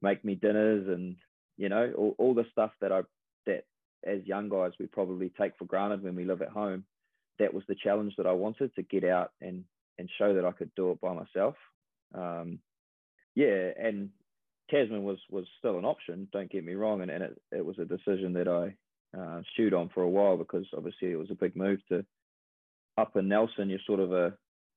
make 0.01 0.23
me 0.23 0.35
dinners 0.35 0.87
and 0.87 1.15
you 1.57 1.69
know 1.69 1.91
all, 1.97 2.15
all 2.17 2.33
the 2.33 2.45
stuff 2.51 2.71
that 2.81 2.91
I 2.91 3.01
that 3.45 3.65
as 4.05 4.19
young 4.25 4.49
guys 4.49 4.73
we 4.79 4.85
probably 4.85 5.31
take 5.39 5.53
for 5.57 5.65
granted 5.65 6.03
when 6.03 6.15
we 6.15 6.25
live 6.25 6.41
at 6.41 6.49
home. 6.49 6.83
That 7.39 7.53
was 7.53 7.63
the 7.67 7.75
challenge 7.75 8.15
that 8.17 8.27
I 8.27 8.31
wanted 8.31 8.75
to 8.75 8.83
get 8.83 9.03
out 9.03 9.31
and 9.41 9.63
and 9.97 10.09
show 10.17 10.33
that 10.35 10.45
I 10.45 10.51
could 10.51 10.71
do 10.75 10.91
it 10.91 11.01
by 11.01 11.13
myself. 11.13 11.55
Um, 12.13 12.59
yeah, 13.35 13.71
and 13.79 14.09
Tasman 14.69 15.03
was 15.03 15.19
was 15.29 15.45
still 15.59 15.77
an 15.77 15.85
option. 15.85 16.27
Don't 16.31 16.51
get 16.51 16.65
me 16.65 16.73
wrong, 16.73 17.01
and, 17.01 17.11
and 17.11 17.23
it, 17.23 17.41
it 17.51 17.65
was 17.65 17.77
a 17.79 17.85
decision 17.85 18.33
that 18.33 18.47
I 18.47 18.75
uh, 19.17 19.41
stewed 19.53 19.73
on 19.73 19.89
for 19.89 20.03
a 20.03 20.09
while 20.09 20.37
because 20.37 20.65
obviously 20.75 21.11
it 21.11 21.19
was 21.19 21.31
a 21.31 21.35
big 21.35 21.55
move 21.55 21.79
to 21.89 22.05
up 22.97 23.15
in 23.15 23.27
Nelson. 23.27 23.69
You're 23.69 23.79
sort 23.85 23.99
of 23.99 24.11
a 24.11 24.33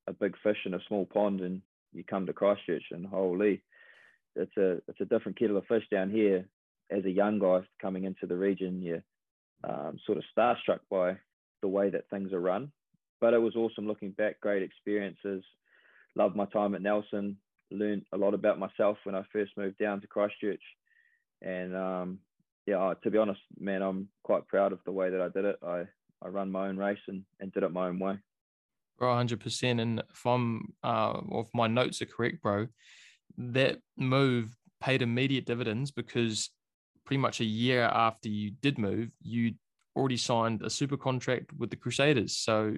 a 0.07 0.13
big 0.13 0.35
fish 0.43 0.57
in 0.65 0.73
a 0.73 0.79
small 0.87 1.05
pond, 1.05 1.41
and 1.41 1.61
you 1.93 2.03
come 2.03 2.25
to 2.25 2.33
Christchurch 2.33 2.85
and 2.91 3.05
holy, 3.05 3.61
it's 4.35 4.55
a 4.57 4.81
it's 4.87 5.01
a 5.01 5.05
different 5.05 5.37
kettle 5.37 5.57
of 5.57 5.65
fish 5.67 5.83
down 5.91 6.09
here. 6.09 6.45
As 6.89 7.05
a 7.05 7.11
young 7.11 7.39
guy 7.39 7.61
coming 7.81 8.03
into 8.03 8.27
the 8.27 8.35
region, 8.35 8.81
you're 8.81 9.03
um, 9.63 9.97
sort 10.05 10.17
of 10.17 10.23
starstruck 10.35 10.79
by 10.89 11.17
the 11.61 11.67
way 11.67 11.89
that 11.89 12.09
things 12.09 12.33
are 12.33 12.39
run. 12.39 12.71
But 13.19 13.33
it 13.33 13.41
was 13.41 13.55
awesome 13.55 13.87
looking 13.87 14.11
back, 14.11 14.41
great 14.41 14.63
experiences. 14.63 15.43
Loved 16.15 16.35
my 16.35 16.45
time 16.45 16.75
at 16.75 16.81
Nelson. 16.81 17.37
Learned 17.71 18.03
a 18.11 18.17
lot 18.17 18.33
about 18.33 18.59
myself 18.59 18.97
when 19.03 19.15
I 19.15 19.23
first 19.31 19.51
moved 19.57 19.77
down 19.77 20.01
to 20.01 20.07
Christchurch, 20.07 20.61
and 21.41 21.75
um, 21.75 22.19
yeah, 22.65 22.93
to 23.03 23.09
be 23.09 23.17
honest, 23.17 23.39
man, 23.57 23.81
I'm 23.81 24.09
quite 24.23 24.47
proud 24.47 24.73
of 24.73 24.79
the 24.85 24.91
way 24.91 25.09
that 25.09 25.21
I 25.21 25.29
did 25.29 25.45
it. 25.45 25.55
I 25.65 25.85
I 26.21 26.27
run 26.27 26.51
my 26.51 26.67
own 26.67 26.77
race 26.77 26.99
and, 27.07 27.23
and 27.39 27.51
did 27.51 27.63
it 27.63 27.71
my 27.71 27.87
own 27.87 27.99
way. 27.99 28.17
Bro, 28.97 29.15
hundred 29.15 29.39
percent. 29.39 29.79
And 29.79 30.03
if 30.11 30.25
I'm, 30.25 30.73
uh, 30.83 31.21
if 31.31 31.47
my 31.53 31.67
notes 31.67 32.01
are 32.01 32.05
correct, 32.05 32.41
bro, 32.41 32.67
that 33.37 33.79
move 33.97 34.55
paid 34.79 35.01
immediate 35.01 35.45
dividends 35.45 35.91
because 35.91 36.49
pretty 37.05 37.19
much 37.19 37.39
a 37.39 37.45
year 37.45 37.83
after 37.83 38.29
you 38.29 38.51
did 38.61 38.77
move, 38.77 39.09
you 39.21 39.53
already 39.95 40.17
signed 40.17 40.61
a 40.61 40.69
super 40.69 40.97
contract 40.97 41.51
with 41.57 41.69
the 41.69 41.75
Crusaders. 41.75 42.37
So 42.37 42.75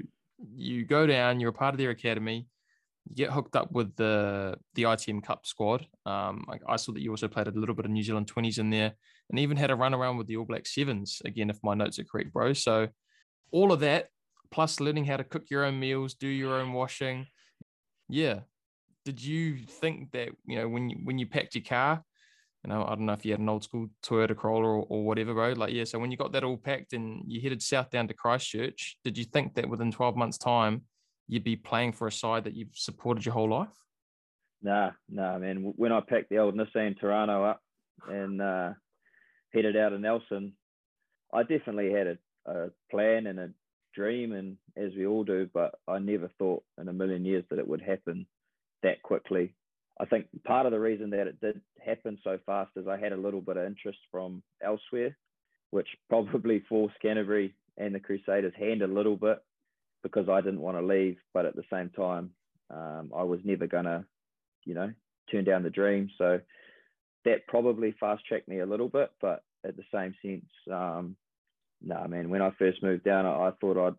you 0.56 0.86
go 0.86 1.06
down, 1.06 1.40
you're 1.40 1.50
a 1.50 1.54
part 1.54 1.74
of 1.74 1.78
their 1.78 1.90
academy, 1.90 2.48
get 3.16 3.32
hooked 3.32 3.56
up 3.56 3.72
with 3.72 3.96
the 3.96 4.56
the 4.76 4.84
ITM 4.84 5.24
Cup 5.24 5.46
squad. 5.46 5.86
Um, 6.06 6.46
I, 6.50 6.74
I, 6.74 6.76
saw 6.78 6.94
that 6.94 7.02
you 7.02 7.12
also 7.12 7.28
played 7.28 7.48
a 7.48 7.52
little 7.52 7.76
bit 7.76 7.86
of 7.86 7.92
New 7.92 8.04
Zealand 8.04 8.32
20s 8.34 8.60
in 8.60 8.70
there 8.70 8.94
and 9.30 9.40
even 9.40 9.58
had 9.58 9.72
a 9.72 9.76
run 9.76 9.94
around 9.94 10.18
with 10.18 10.28
the 10.28 10.38
All 10.38 10.46
Black 10.46 10.66
Sevens, 10.66 11.22
again, 11.26 11.50
if 11.50 11.58
my 11.64 11.74
notes 11.74 12.00
are 12.00 12.04
correct, 12.04 12.34
bro. 12.34 12.54
So 12.54 12.88
all 13.52 13.72
of 13.72 13.82
that, 13.82 14.08
plus 14.52 14.80
learning 14.80 15.06
how 15.06 15.18
to 15.18 15.24
cook 15.24 15.50
your 15.50 15.66
own 15.66 15.80
meals, 15.80 16.14
do 16.14 16.28
your 16.28 16.60
own 16.60 16.74
washing. 16.74 17.28
Yeah, 18.10 18.42
did 19.06 19.24
you 19.24 19.58
think 19.58 20.12
that 20.12 20.30
you 20.46 20.58
know 20.58 20.68
when 20.68 20.90
you, 20.90 20.98
when 21.04 21.18
you 21.18 21.28
packed 21.28 21.56
your 21.56 21.64
car 21.64 22.04
you 22.64 22.70
know, 22.70 22.86
I 22.86 22.96
don't 22.96 23.06
know 23.06 23.14
if 23.14 23.26
you 23.26 23.32
had 23.32 23.42
an 23.42 23.50
old 23.50 23.64
school 23.64 23.88
Toyota 24.06 24.38
Corolla 24.38 24.68
or, 24.68 24.86
or, 24.88 25.04
whatever, 25.04 25.34
bro. 25.34 25.52
Like, 25.52 25.74
yeah. 25.74 25.84
So 25.84 26.00
when 26.00 26.12
you 26.12 26.18
got 26.18 26.32
that 26.32 26.46
all 26.46 26.56
packed 26.56 26.94
and 26.94 27.22
you 27.28 27.42
headed 27.42 27.62
south 27.62 27.90
down 27.90 28.08
to 28.08 28.14
Christchurch, 28.14 28.98
did 29.04 29.18
you 29.18 29.26
think 29.26 29.56
that 29.56 29.68
within 29.68 29.92
12 29.92 30.16
months' 30.16 30.38
time 30.38 30.84
you'd 31.28 31.44
be 31.44 31.56
playing 31.56 31.94
for 31.94 32.08
a 32.08 32.12
side 32.12 32.44
that 32.46 32.54
you've 32.54 32.76
supported 32.76 33.26
your 33.26 33.34
whole 33.34 33.50
life? 33.50 33.74
Nah, 34.62 34.92
nah, 35.10 35.38
man. 35.38 35.74
When 35.76 35.92
I 35.92 36.00
packed 36.02 36.30
the 36.30 36.38
old 36.38 36.56
Nissan 36.56 37.00
Terrano 37.00 37.50
up 37.50 37.62
and 38.08 38.42
uh, 38.42 38.74
headed 39.54 39.76
out 39.76 39.94
of 39.94 40.02
Nelson, 40.02 40.54
I 41.34 41.44
definitely 41.44 41.92
had 41.92 42.08
a, 42.08 42.18
a 42.46 42.70
plan 42.90 43.28
and 43.28 43.40
a 43.40 43.50
dream, 43.94 44.32
and 44.32 44.58
as 44.78 44.92
we 44.96 45.06
all 45.06 45.24
do, 45.24 45.50
but 45.54 45.76
I 45.88 46.00
never 46.00 46.30
thought 46.40 46.64
in 46.80 46.88
a 46.88 46.94
million 46.94 47.26
years 47.26 47.44
that 47.50 47.60
it 47.60 47.68
would 47.68 47.82
happen 47.82 48.26
that 48.84 49.02
quickly. 49.04 49.54
I 50.00 50.06
think 50.06 50.26
part 50.46 50.66
of 50.66 50.72
the 50.72 50.80
reason 50.80 51.12
that 51.12 51.28
it 51.28 51.40
did 51.40 51.62
happen 51.86 52.18
so 52.24 52.40
fast 52.46 52.72
is 52.76 52.88
I 52.88 52.98
had 52.98 53.12
a 53.12 53.18
little 53.18 53.42
bit 53.42 53.58
of 53.58 53.66
interest 53.66 54.00
from 54.12 54.42
elsewhere, 54.64 55.16
which 55.72 55.88
probably 56.10 56.64
forced 56.70 57.00
Canterbury 57.02 57.54
and 57.78 57.94
the 57.94 58.00
Crusaders' 58.00 58.54
hand 58.58 58.82
a 58.82 58.88
little 58.88 59.16
bit 59.16 59.40
because 60.04 60.30
I 60.30 60.42
didn't 60.42 60.62
want 60.62 60.78
to 60.78 60.86
leave. 60.86 61.18
But 61.34 61.46
at 61.46 61.56
the 61.56 61.64
same 61.72 61.90
time, 61.90 62.32
um, 62.70 63.12
I 63.16 63.24
was 63.24 63.40
never 63.44 63.68
going 63.68 63.86
to, 63.86 64.06
you 64.66 64.76
know, 64.76 64.92
turn 65.32 65.46
down 65.46 65.64
the 65.64 65.70
dream. 65.70 66.10
So 66.18 66.40
that 67.26 67.48
probably 67.48 67.96
fast 68.00 68.26
tracked 68.26 68.48
me 68.48 68.60
a 68.60 68.66
little 68.66 68.90
bit. 68.90 69.12
But 69.22 69.44
at 69.66 69.76
the 69.78 69.84
same 69.94 70.14
sense, 70.22 70.46
um, 70.72 71.16
no, 71.82 71.96
nah, 71.96 72.08
man, 72.08 72.30
when 72.30 72.42
I 72.42 72.52
first 72.58 72.84
moved 72.84 73.04
down, 73.04 73.26
I, 73.26 73.48
I 73.48 73.52
thought 73.60 73.78
I'd, 73.78 73.96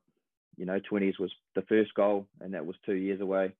you 0.56 0.66
know, 0.66 0.80
20s 0.80 1.18
was 1.18 1.32
the 1.54 1.62
first 1.62 1.92
goal, 1.94 2.26
and 2.40 2.54
that 2.54 2.64
was 2.64 2.76
two 2.86 2.94
years 2.94 3.20
away 3.20 3.52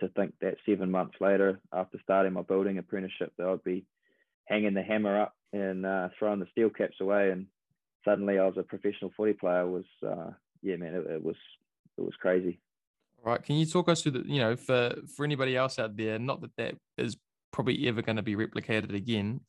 to 0.00 0.08
think 0.08 0.34
that 0.40 0.56
seven 0.66 0.90
months 0.90 1.16
later, 1.20 1.60
after 1.72 1.98
starting 2.02 2.32
my 2.32 2.42
building 2.42 2.78
apprenticeship, 2.78 3.32
that 3.36 3.46
I'd 3.46 3.64
be 3.64 3.84
hanging 4.46 4.74
the 4.74 4.82
hammer 4.82 5.20
up 5.20 5.34
and 5.52 5.84
uh, 5.84 6.08
throwing 6.18 6.40
the 6.40 6.46
steel 6.52 6.70
caps 6.70 6.96
away, 7.00 7.30
and 7.30 7.46
suddenly 8.04 8.38
I 8.38 8.46
was 8.46 8.56
a 8.56 8.62
professional 8.62 9.12
footy 9.16 9.32
player. 9.32 9.66
Was 9.66 9.84
uh, 10.06 10.30
yeah, 10.62 10.76
man, 10.76 10.94
it, 10.94 11.06
it 11.06 11.22
was 11.22 11.36
it 12.00 12.04
was 12.04 12.16
crazy. 12.20 12.60
All 13.24 13.32
right, 13.32 13.42
can 13.42 13.56
you 13.56 13.66
talk 13.66 13.88
us 13.88 14.02
through 14.02 14.12
the 14.12 14.22
you 14.26 14.40
know 14.40 14.56
for 14.56 14.94
for 15.14 15.24
anybody 15.24 15.56
else 15.56 15.78
out 15.78 15.96
there, 15.96 16.18
not 16.18 16.40
that 16.40 16.56
that 16.56 16.74
is 16.96 17.16
probably 17.52 17.86
ever 17.88 18.02
going 18.02 18.16
to 18.16 18.22
be 18.22 18.36
replicated 18.36 18.94
again. 18.94 19.40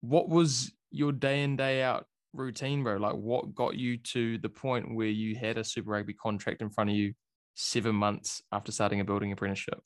What 0.00 0.28
was 0.28 0.72
your 0.90 1.12
day 1.12 1.42
in 1.42 1.56
day 1.56 1.82
out 1.82 2.06
routine, 2.32 2.82
bro? 2.82 2.96
Like, 2.96 3.14
what 3.14 3.54
got 3.54 3.76
you 3.76 3.96
to 3.98 4.38
the 4.38 4.48
point 4.48 4.94
where 4.94 5.08
you 5.08 5.36
had 5.36 5.58
a 5.58 5.64
Super 5.64 5.90
Rugby 5.90 6.14
contract 6.14 6.62
in 6.62 6.70
front 6.70 6.90
of 6.90 6.96
you 6.96 7.14
seven 7.54 7.94
months 7.94 8.42
after 8.52 8.72
starting 8.72 9.00
a 9.00 9.04
building 9.04 9.32
apprenticeship? 9.32 9.80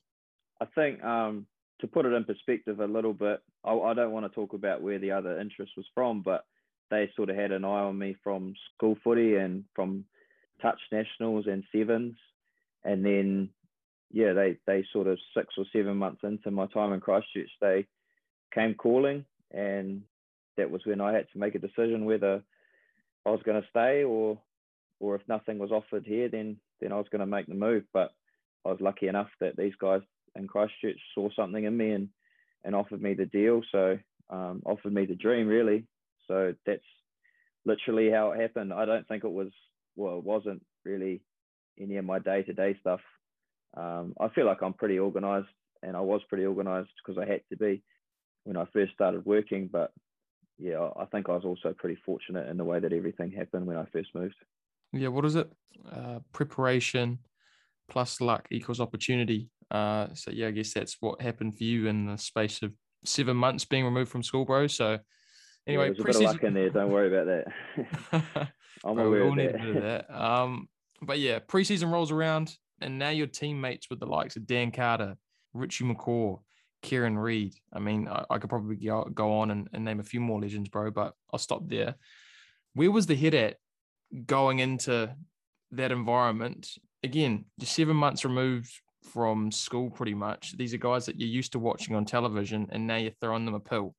I 0.61 0.67
think 0.75 1.03
um, 1.03 1.47
to 1.81 1.87
put 1.87 2.07
it 2.07 2.13
in 2.13 2.25
perspective 2.25 2.81
a 2.81 2.87
little 2.87 3.15
bit, 3.15 3.41
I, 3.65 3.73
I, 3.73 3.95
don't 3.95 4.13
want 4.13 4.27
to 4.27 4.35
talk 4.35 4.53
about 4.53 4.83
where 4.83 4.99
the 4.99 5.13
other 5.13 5.41
interest 5.41 5.73
was 5.77 5.87
from, 5.95 6.23
but 6.23 6.45
they 6.91 7.11
sort 7.17 7.31
of 7.31 7.37
had 7.37 7.53
an 7.53 7.65
eye 7.65 7.69
on 7.69 7.97
me 7.97 8.17
from 8.23 8.53
school 8.75 8.99
footy 9.03 9.37
and 9.37 9.65
from 9.75 10.05
touch 10.61 10.81
nationals 10.93 11.47
and 11.47 11.65
sevens, 11.73 12.17
and 12.85 13.05
then 13.05 13.51
yeah, 14.11 14.33
they 14.33 14.59
they 14.67 14.85
sort 14.93 15.07
of 15.07 15.19
six 15.37 15.55
or 15.57 15.65
seven 15.73 15.97
months 15.97 16.21
into 16.25 16.51
my 16.51 16.67
time 16.67 16.93
in 16.93 17.01
Christchurch, 17.01 17.51
they 17.61 17.87
came 18.55 18.75
calling, 18.75 19.25
and 19.53 20.03
that 20.57 20.71
was 20.71 20.83
when 20.85 21.01
I 21.01 21.13
had 21.13 21.27
to 21.33 21.39
make 21.39 21.55
a 21.55 21.61
decision 21.61 22.05
whether 22.05 22.43
I 23.25 23.31
was 23.31 23.41
going 23.45 23.61
to 23.61 23.69
stay 23.69 24.05
or 24.05 24.39
or 24.99 25.15
if 25.15 25.23
nothing 25.29 25.59
was 25.59 25.71
offered 25.71 26.05
here, 26.07 26.29
then 26.29 26.57
then 26.81 26.93
I 26.93 26.97
was 26.97 27.07
going 27.11 27.21
to 27.21 27.27
make 27.27 27.47
the 27.47 27.55
move. 27.55 27.85
But 27.93 28.13
I 28.65 28.71
was 28.71 28.81
lucky 28.81 29.09
enough 29.09 29.31
that 29.41 29.57
these 29.57 29.75
guys 29.81 30.03
in 30.37 30.47
Christchurch 30.47 30.99
saw 31.15 31.29
something 31.35 31.65
in 31.65 31.77
me 31.77 31.93
and 31.93 32.09
and 32.65 32.75
offered 32.75 33.01
me 33.01 33.15
the 33.15 33.27
deal. 33.27 33.63
So 33.73 33.99
um, 34.29 34.63
offered 34.65 34.93
me 34.93 35.07
the 35.07 35.15
dream 35.15 35.47
really. 35.47 35.87
So 36.27 36.55
that's 36.67 36.83
literally 37.65 38.11
how 38.11 38.33
it 38.33 38.41
happened. 38.41 38.73
I 38.73 38.85
don't 38.85 39.07
think 39.09 39.25
it 39.25 39.33
was 39.33 39.51
well, 39.97 40.19
it 40.19 40.25
wasn't 40.25 40.63
really 40.85 41.23
any 41.79 41.97
of 41.97 42.05
my 42.05 42.19
day 42.19 42.43
to 42.43 42.53
day 42.53 42.77
stuff. 42.81 43.01
Um, 43.77 44.15
I 44.21 44.29
feel 44.29 44.47
like 44.47 44.63
I'm 44.63 44.73
pretty 44.73 44.99
organized, 44.99 45.49
and 45.83 45.97
I 45.97 46.01
was 46.01 46.23
pretty 46.29 46.47
organized 46.47 46.91
because 47.05 47.21
I 47.21 47.31
had 47.31 47.43
to 47.51 47.57
be 47.57 47.83
when 48.45 48.57
I 48.57 48.67
first 48.73 48.93
started 48.93 49.25
working. 49.25 49.69
But 49.71 49.93
yeah, 50.59 50.89
I 50.99 51.05
think 51.07 51.29
I 51.29 51.33
was 51.33 51.45
also 51.45 51.75
pretty 51.77 51.99
fortunate 52.05 52.49
in 52.49 52.57
the 52.57 52.65
way 52.65 52.81
that 52.81 52.93
everything 52.93 53.31
happened 53.31 53.67
when 53.67 53.77
I 53.77 53.87
first 53.93 54.15
moved. 54.15 54.35
Yeah, 54.93 55.09
what 55.09 55.25
is 55.25 55.37
it? 55.37 55.51
Uh, 55.91 56.19
preparation 56.33 57.21
plus 57.89 58.21
luck 58.21 58.49
equals 58.51 58.81
opportunity. 58.81 59.49
Uh, 59.71 60.09
so 60.15 60.31
yeah, 60.31 60.49
I 60.49 60.51
guess 60.51 60.75
that's 60.75 60.97
what 61.01 61.21
happened 61.21 61.57
for 61.57 61.65
you 61.65 61.87
in 61.87 62.07
the 62.07 62.17
space 62.17 62.63
of 62.63 62.73
seven 63.05 63.37
months 63.37 63.65
being 63.65 63.85
removed 63.85 64.11
from 64.11 64.23
school, 64.23 64.45
bro. 64.45 64.67
So 64.67 64.99
anyway, 65.67 65.89
yeah, 65.89 65.93
there's 65.93 66.17
a 66.17 66.19
bit 66.19 66.29
of 66.29 66.35
luck 66.35 66.43
in 66.45 66.55
there. 66.55 66.71
Don't 66.71 66.91
worry 66.91 67.15
about 67.15 67.27
that. 68.13 68.49
I'm 68.85 68.95
bro, 68.95 69.07
aware 69.07 69.23
of 69.23 69.37
that. 69.37 69.77
of 69.77 69.83
that. 69.83 70.11
Um, 70.11 70.69
but 71.03 71.19
yeah, 71.19 71.39
preseason 71.39 71.91
rolls 71.91 72.11
around, 72.11 72.57
and 72.81 72.99
now 72.99 73.11
you're 73.11 73.27
teammates 73.27 73.91
with 73.91 74.01
the 74.01 74.07
likes 74.07 74.37
of 74.37 74.47
Dan 74.47 74.71
Carter, 74.71 75.17
Richie 75.53 75.85
McCaw, 75.85 76.41
Kieran 76.83 77.19
Read. 77.19 77.55
I 77.73 77.79
mean, 77.79 78.09
I, 78.09 78.25
I 78.31 78.39
could 78.39 78.51
probably 78.51 78.77
go, 78.77 79.05
go 79.05 79.39
on 79.39 79.51
and, 79.51 79.69
and 79.73 79.85
name 79.85 80.01
a 80.01 80.05
few 80.05 80.21
more 80.21 80.41
legends, 80.41 80.69
bro, 80.69 80.91
but 80.91 81.15
I'll 81.33 81.39
stop 81.39 81.69
there. 81.69 81.95
Where 82.75 82.91
was 82.91 83.07
the 83.07 83.17
head 83.17 83.35
at 83.35 83.57
going 84.27 84.61
into 84.61 85.15
that 85.73 85.93
environment? 85.93 86.69
Again, 87.03 87.47
you're 87.57 87.67
seven 87.67 87.97
months 87.97 88.25
removed 88.25 88.73
from 89.13 89.51
school 89.51 89.91
pretty 89.91 90.15
much. 90.15 90.57
These 90.57 90.75
are 90.75 90.79
guys 90.79 91.07
that 91.07 91.19
you're 91.19 91.29
used 91.29 91.53
to 91.53 91.59
watching 91.59 91.95
on 91.97 92.05
television, 92.05 92.69
and 92.71 92.87
now 92.87 92.97
you're 92.97 93.13
throwing 93.21 93.45
them 93.45 93.55
a 93.55 93.61
pill. 93.61 93.95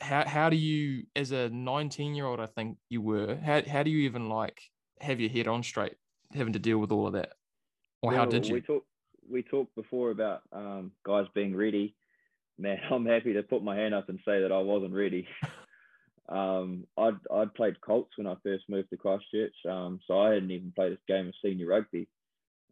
How 0.00 0.26
how 0.26 0.50
do 0.50 0.56
you, 0.56 1.04
as 1.14 1.32
a 1.32 1.48
19 1.48 2.14
year 2.14 2.26
old, 2.26 2.40
I 2.40 2.46
think 2.46 2.78
you 2.88 3.00
were, 3.00 3.36
how 3.36 3.62
how 3.66 3.82
do 3.82 3.90
you 3.90 3.98
even 4.00 4.28
like 4.28 4.60
have 5.00 5.20
your 5.20 5.30
head 5.30 5.48
on 5.48 5.62
straight, 5.62 5.96
having 6.34 6.52
to 6.52 6.58
deal 6.58 6.78
with 6.78 6.92
all 6.92 7.06
of 7.06 7.14
that, 7.14 7.32
or 8.02 8.10
well, 8.10 8.18
how 8.18 8.26
did 8.26 8.46
you? 8.46 8.54
We 8.54 8.60
talked 8.60 8.86
we 9.28 9.42
talked 9.42 9.74
before 9.74 10.10
about 10.10 10.42
um, 10.52 10.92
guys 11.04 11.26
being 11.34 11.56
ready. 11.56 11.94
Man, 12.58 12.78
I'm 12.90 13.06
happy 13.06 13.32
to 13.34 13.42
put 13.42 13.62
my 13.62 13.76
hand 13.76 13.94
up 13.94 14.08
and 14.08 14.18
say 14.24 14.42
that 14.42 14.52
I 14.52 14.58
wasn't 14.58 14.94
ready. 14.94 15.26
um, 16.28 16.86
I'd 16.98 17.18
I'd 17.32 17.54
played 17.54 17.80
Colts 17.80 18.12
when 18.16 18.26
I 18.26 18.34
first 18.42 18.64
moved 18.68 18.90
to 18.90 18.96
Christchurch, 18.96 19.54
um, 19.68 20.00
so 20.06 20.20
I 20.20 20.34
hadn't 20.34 20.50
even 20.50 20.72
played 20.76 20.92
a 20.92 20.98
game 21.08 21.28
of 21.28 21.34
senior 21.42 21.68
rugby. 21.68 22.08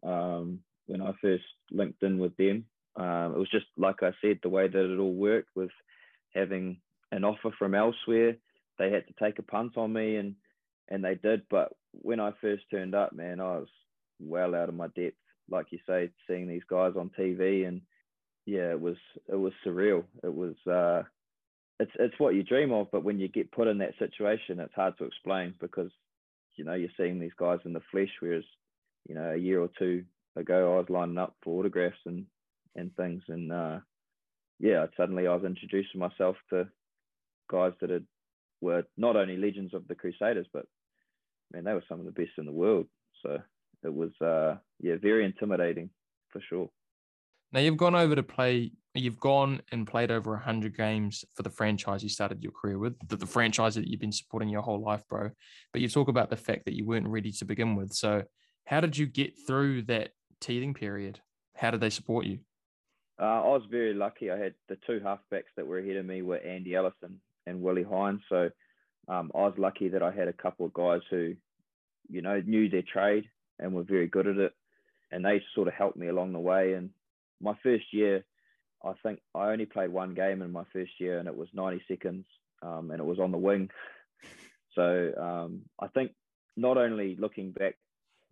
Um, 0.03 0.59
when 0.87 1.01
I 1.01 1.13
first 1.21 1.43
linked 1.71 2.03
in 2.03 2.19
with 2.19 2.35
them. 2.37 2.65
Um, 2.95 3.33
it 3.35 3.39
was 3.39 3.49
just 3.51 3.65
like 3.77 4.03
I 4.03 4.11
said, 4.21 4.39
the 4.41 4.49
way 4.49 4.67
that 4.67 4.93
it 4.93 4.99
all 4.99 5.13
worked 5.13 5.49
with 5.55 5.71
having 6.33 6.77
an 7.15 7.23
offer 7.23 7.51
from 7.57 7.73
elsewhere. 7.73 8.35
They 8.77 8.91
had 8.91 9.07
to 9.07 9.13
take 9.23 9.39
a 9.39 9.43
punt 9.43 9.77
on 9.77 9.93
me, 9.93 10.17
and 10.17 10.35
and 10.89 11.03
they 11.03 11.15
did. 11.15 11.43
But 11.49 11.73
when 11.91 12.19
I 12.19 12.33
first 12.41 12.63
turned 12.69 12.93
up, 12.93 13.13
man, 13.13 13.39
I 13.39 13.57
was 13.57 13.69
well 14.19 14.53
out 14.53 14.69
of 14.69 14.75
my 14.75 14.87
depth. 14.87 15.17
Like 15.49 15.67
you 15.71 15.79
say, 15.87 16.09
seeing 16.27 16.47
these 16.47 16.63
guys 16.69 16.93
on 16.97 17.11
TV, 17.17 17.67
and 17.67 17.81
yeah, 18.45 18.71
it 18.71 18.81
was 18.81 18.97
it 19.27 19.35
was 19.35 19.53
surreal. 19.65 20.03
It 20.23 20.33
was 20.33 20.55
uh, 20.69 21.03
it's 21.79 21.91
it's 21.99 22.19
what 22.19 22.35
you 22.35 22.43
dream 22.43 22.71
of, 22.71 22.91
but 22.91 23.03
when 23.03 23.19
you 23.19 23.27
get 23.27 23.51
put 23.51 23.67
in 23.67 23.77
that 23.79 23.97
situation, 23.97 24.59
it's 24.59 24.75
hard 24.75 24.97
to 24.97 25.05
explain 25.05 25.53
because 25.59 25.91
you 26.55 26.65
know 26.65 26.73
you're 26.73 26.89
seeing 26.97 27.19
these 27.19 27.35
guys 27.37 27.59
in 27.65 27.73
the 27.73 27.81
flesh, 27.91 28.11
whereas 28.19 28.43
you 29.07 29.15
know 29.15 29.31
a 29.31 29.37
year 29.37 29.61
or 29.61 29.69
two 29.79 30.03
ago, 30.35 30.73
I 30.73 30.77
was 30.77 30.89
lining 30.89 31.17
up 31.17 31.35
for 31.43 31.59
autographs 31.59 31.97
and 32.05 32.25
and 32.75 32.95
things, 32.95 33.23
and 33.29 33.51
uh, 33.51 33.79
yeah, 34.59 34.85
suddenly 34.97 35.27
I 35.27 35.35
was 35.35 35.45
introducing 35.45 35.99
myself 35.99 36.35
to 36.49 36.67
guys 37.49 37.73
that 37.81 37.89
had 37.89 38.05
were 38.61 38.83
not 38.97 39.15
only 39.15 39.37
legends 39.37 39.73
of 39.73 39.87
the 39.87 39.95
Crusaders, 39.95 40.47
but 40.53 40.65
man, 41.51 41.63
they 41.63 41.73
were 41.73 41.83
some 41.87 41.99
of 41.99 42.05
the 42.05 42.11
best 42.11 42.31
in 42.37 42.45
the 42.45 42.51
world. 42.51 42.87
So 43.23 43.37
it 43.83 43.93
was 43.93 44.11
uh, 44.21 44.55
yeah, 44.79 44.95
very 45.01 45.25
intimidating 45.25 45.89
for 46.29 46.41
sure. 46.49 46.69
Now 47.51 47.59
you've 47.59 47.77
gone 47.77 47.95
over 47.95 48.15
to 48.15 48.23
play. 48.23 48.71
You've 48.93 49.19
gone 49.19 49.61
and 49.71 49.85
played 49.85 50.09
over 50.09 50.35
hundred 50.37 50.75
games 50.75 51.23
for 51.35 51.43
the 51.43 51.49
franchise 51.49 52.01
you 52.01 52.09
started 52.09 52.41
your 52.41 52.53
career 52.53 52.79
with, 52.79 52.95
the, 53.07 53.17
the 53.17 53.25
franchise 53.25 53.75
that 53.75 53.87
you've 53.87 53.99
been 53.99 54.11
supporting 54.11 54.49
your 54.49 54.61
whole 54.61 54.81
life, 54.81 55.03
bro. 55.09 55.29
But 55.71 55.81
you 55.81 55.89
talk 55.89 56.07
about 56.07 56.29
the 56.29 56.37
fact 56.37 56.65
that 56.65 56.75
you 56.75 56.85
weren't 56.85 57.07
ready 57.07 57.31
to 57.33 57.45
begin 57.45 57.75
with. 57.75 57.93
So 57.93 58.23
how 58.65 58.79
did 58.79 58.97
you 58.97 59.05
get 59.05 59.33
through 59.45 59.83
that 59.83 60.11
teething 60.41 60.73
period? 60.73 61.19
How 61.55 61.71
did 61.71 61.81
they 61.81 61.89
support 61.89 62.25
you? 62.25 62.39
Uh, 63.21 63.43
I 63.43 63.47
was 63.47 63.63
very 63.69 63.93
lucky. 63.93 64.31
I 64.31 64.37
had 64.37 64.53
the 64.67 64.77
two 64.87 64.99
halfbacks 64.99 65.53
that 65.55 65.67
were 65.67 65.79
ahead 65.79 65.97
of 65.97 66.05
me 66.05 66.21
were 66.21 66.37
Andy 66.37 66.75
Ellis 66.75 66.93
and 67.45 67.61
Willie 67.61 67.83
Heinz. 67.83 68.21
So 68.29 68.49
um, 69.07 69.31
I 69.35 69.39
was 69.39 69.53
lucky 69.57 69.89
that 69.89 70.03
I 70.03 70.11
had 70.11 70.27
a 70.27 70.33
couple 70.33 70.65
of 70.65 70.73
guys 70.73 71.01
who, 71.09 71.35
you 72.09 72.21
know, 72.21 72.41
knew 72.45 72.69
their 72.69 72.81
trade 72.81 73.25
and 73.59 73.73
were 73.73 73.83
very 73.83 74.07
good 74.07 74.27
at 74.27 74.37
it. 74.37 74.53
And 75.11 75.23
they 75.23 75.41
sort 75.53 75.67
of 75.67 75.73
helped 75.73 75.97
me 75.97 76.07
along 76.07 76.33
the 76.33 76.39
way. 76.39 76.73
And 76.73 76.89
my 77.41 77.55
first 77.63 77.85
year, 77.93 78.23
I 78.83 78.93
think 79.03 79.19
I 79.33 79.51
only 79.51 79.65
played 79.65 79.89
one 79.89 80.13
game 80.13 80.41
in 80.41 80.51
my 80.51 80.63
first 80.73 80.91
year 80.99 81.19
and 81.19 81.27
it 81.27 81.35
was 81.35 81.47
90 81.53 81.83
seconds 81.87 82.25
um, 82.61 82.91
and 82.91 82.99
it 82.99 83.05
was 83.05 83.19
on 83.19 83.31
the 83.31 83.37
wing. 83.37 83.69
So 84.73 85.11
um, 85.17 85.61
I 85.79 85.87
think 85.87 86.11
not 86.57 86.77
only 86.77 87.15
looking 87.17 87.51
back 87.51 87.75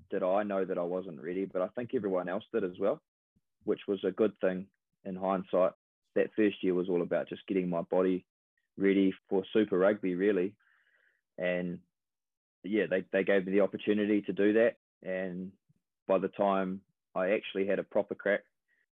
did 0.10 0.22
I 0.22 0.44
know 0.44 0.64
that 0.64 0.78
I 0.78 0.84
wasn't 0.84 1.22
ready, 1.22 1.46
but 1.46 1.64
I 1.64 1.68
think 1.70 1.92
everyone 1.96 2.30
else 2.30 2.44
did 2.54 2.64
as 2.64 2.78
well, 2.80 3.02
which 3.64 3.82
was 3.88 4.04
a 4.04 4.12
good 4.12 4.34
thing 4.42 4.68
in 5.06 5.16
hindsight. 5.16 5.72
That 6.16 6.30
first 6.36 6.58
year 6.62 6.76
was 6.76 6.88
all 6.88 7.02
about 7.02 7.30
just 7.30 7.48
getting 7.48 7.68
my 7.68 7.82
body 7.82 8.24
ready 8.78 9.14
for 9.30 9.44
Super 9.54 9.78
Rugby, 9.78 10.16
really. 10.16 10.54
And 11.38 11.80
yeah, 12.64 12.86
they, 12.90 13.04
they 13.12 13.24
gave 13.24 13.46
me 13.46 13.52
the 13.52 13.62
opportunity 13.62 14.22
to 14.22 14.34
do 14.34 14.54
that. 14.54 14.78
And 15.04 15.52
by 16.08 16.18
the 16.18 16.30
time 16.30 16.82
I 17.16 17.32
actually 17.32 17.68
had 17.68 17.80
a 17.80 17.84
proper 17.84 18.16
crack, 18.16 18.42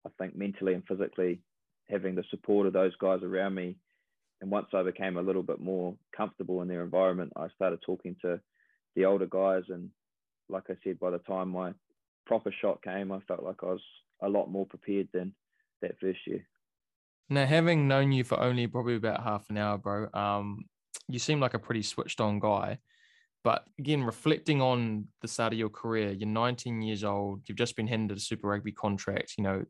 I 0.06 0.10
think 0.18 0.36
mentally 0.36 0.74
and 0.74 0.82
physically, 0.86 1.40
having 1.88 2.14
the 2.14 2.24
support 2.30 2.66
of 2.66 2.72
those 2.72 2.94
guys 2.96 3.20
around 3.22 3.54
me. 3.54 3.76
And 4.40 4.50
once 4.50 4.68
I 4.72 4.82
became 4.82 5.16
a 5.16 5.22
little 5.22 5.42
bit 5.42 5.60
more 5.60 5.94
comfortable 6.16 6.62
in 6.62 6.68
their 6.68 6.82
environment, 6.82 7.32
I 7.36 7.48
started 7.54 7.80
talking 7.82 8.16
to 8.22 8.40
the 8.96 9.04
older 9.04 9.26
guys 9.26 9.64
and 9.68 9.90
like 10.50 10.64
I 10.68 10.74
said, 10.82 10.98
by 10.98 11.10
the 11.10 11.18
time 11.18 11.50
my 11.50 11.72
proper 12.26 12.52
shot 12.60 12.82
came, 12.82 13.12
I 13.12 13.20
felt 13.20 13.42
like 13.42 13.62
I 13.62 13.66
was 13.66 13.82
a 14.22 14.28
lot 14.28 14.50
more 14.50 14.66
prepared 14.66 15.08
than 15.12 15.32
that 15.80 15.98
first 16.00 16.18
year. 16.26 16.44
Now, 17.30 17.46
having 17.46 17.86
known 17.86 18.10
you 18.10 18.24
for 18.24 18.40
only 18.40 18.66
probably 18.66 18.96
about 18.96 19.22
half 19.22 19.48
an 19.50 19.56
hour, 19.56 19.78
bro, 19.78 20.08
um, 20.12 20.64
you 21.08 21.20
seem 21.20 21.38
like 21.38 21.54
a 21.54 21.60
pretty 21.60 21.82
switched 21.82 22.20
on 22.20 22.40
guy. 22.40 22.78
But 23.44 23.64
again, 23.78 24.02
reflecting 24.02 24.60
on 24.60 25.06
the 25.22 25.28
start 25.28 25.52
of 25.52 25.58
your 25.58 25.70
career, 25.70 26.10
you're 26.10 26.28
19 26.28 26.82
years 26.82 27.04
old, 27.04 27.42
you've 27.46 27.56
just 27.56 27.76
been 27.76 27.86
handed 27.86 28.16
a 28.16 28.20
Super 28.20 28.48
Rugby 28.48 28.72
contract. 28.72 29.34
You 29.38 29.44
know, 29.44 29.64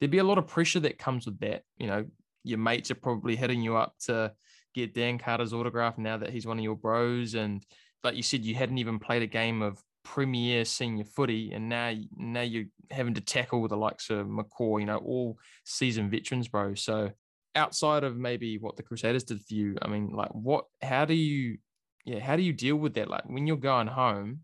there'd 0.00 0.10
be 0.10 0.18
a 0.18 0.24
lot 0.24 0.38
of 0.38 0.46
pressure 0.46 0.80
that 0.80 0.98
comes 0.98 1.26
with 1.26 1.38
that. 1.40 1.62
You 1.76 1.86
know, 1.86 2.06
your 2.42 2.58
mates 2.58 2.90
are 2.90 2.96
probably 2.96 3.36
hitting 3.36 3.60
you 3.60 3.76
up 3.76 3.94
to 4.06 4.32
get 4.74 4.94
Dan 4.94 5.18
Carter's 5.18 5.52
autograph 5.52 5.98
now 5.98 6.16
that 6.16 6.30
he's 6.30 6.46
one 6.46 6.58
of 6.58 6.64
your 6.64 6.74
bros. 6.74 7.34
And 7.34 7.64
like 8.02 8.16
you 8.16 8.22
said, 8.22 8.44
you 8.44 8.54
hadn't 8.54 8.78
even 8.78 8.98
played 8.98 9.22
a 9.22 9.28
game 9.28 9.62
of 9.62 9.80
premier 10.04 10.64
senior 10.64 11.04
footy, 11.04 11.52
and 11.52 11.68
now 11.68 11.92
now 12.16 12.42
you're 12.42 12.66
having 12.90 13.14
to 13.14 13.20
tackle 13.20 13.66
the 13.66 13.76
likes 13.76 14.10
of 14.10 14.26
McCaw, 14.26 14.78
you 14.78 14.86
know, 14.86 14.98
all 14.98 15.38
seasoned 15.64 16.10
veterans, 16.10 16.48
bro. 16.48 16.74
So 16.74 17.10
outside 17.54 18.04
of 18.04 18.16
maybe 18.16 18.58
what 18.58 18.76
the 18.76 18.82
Crusaders 18.82 19.24
did 19.24 19.40
for 19.40 19.54
you, 19.54 19.76
I 19.82 19.88
mean, 19.88 20.10
like 20.12 20.30
what? 20.30 20.66
How 20.82 21.04
do 21.04 21.14
you, 21.14 21.58
yeah, 22.04 22.20
how 22.20 22.36
do 22.36 22.42
you 22.42 22.52
deal 22.52 22.76
with 22.76 22.94
that? 22.94 23.08
Like 23.08 23.24
when 23.26 23.46
you're 23.46 23.56
going 23.56 23.88
home, 23.88 24.40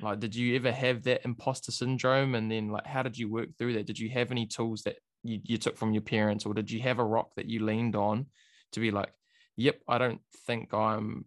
like 0.00 0.20
did 0.20 0.34
you 0.34 0.54
ever 0.56 0.70
have 0.70 1.02
that 1.04 1.24
imposter 1.24 1.72
syndrome, 1.72 2.34
and 2.34 2.50
then 2.50 2.68
like 2.68 2.86
how 2.86 3.02
did 3.02 3.18
you 3.18 3.30
work 3.30 3.48
through 3.56 3.74
that? 3.74 3.86
Did 3.86 3.98
you 3.98 4.10
have 4.10 4.30
any 4.30 4.46
tools 4.46 4.82
that 4.82 4.96
you, 5.24 5.40
you 5.42 5.58
took 5.58 5.76
from 5.76 5.92
your 5.92 6.02
parents, 6.02 6.46
or 6.46 6.54
did 6.54 6.70
you 6.70 6.80
have 6.82 6.98
a 6.98 7.04
rock 7.04 7.30
that 7.36 7.46
you 7.46 7.64
leaned 7.64 7.96
on 7.96 8.26
to 8.72 8.80
be 8.80 8.90
like, 8.90 9.12
yep, 9.56 9.80
I 9.88 9.98
don't 9.98 10.20
think 10.46 10.72
I'm 10.74 11.24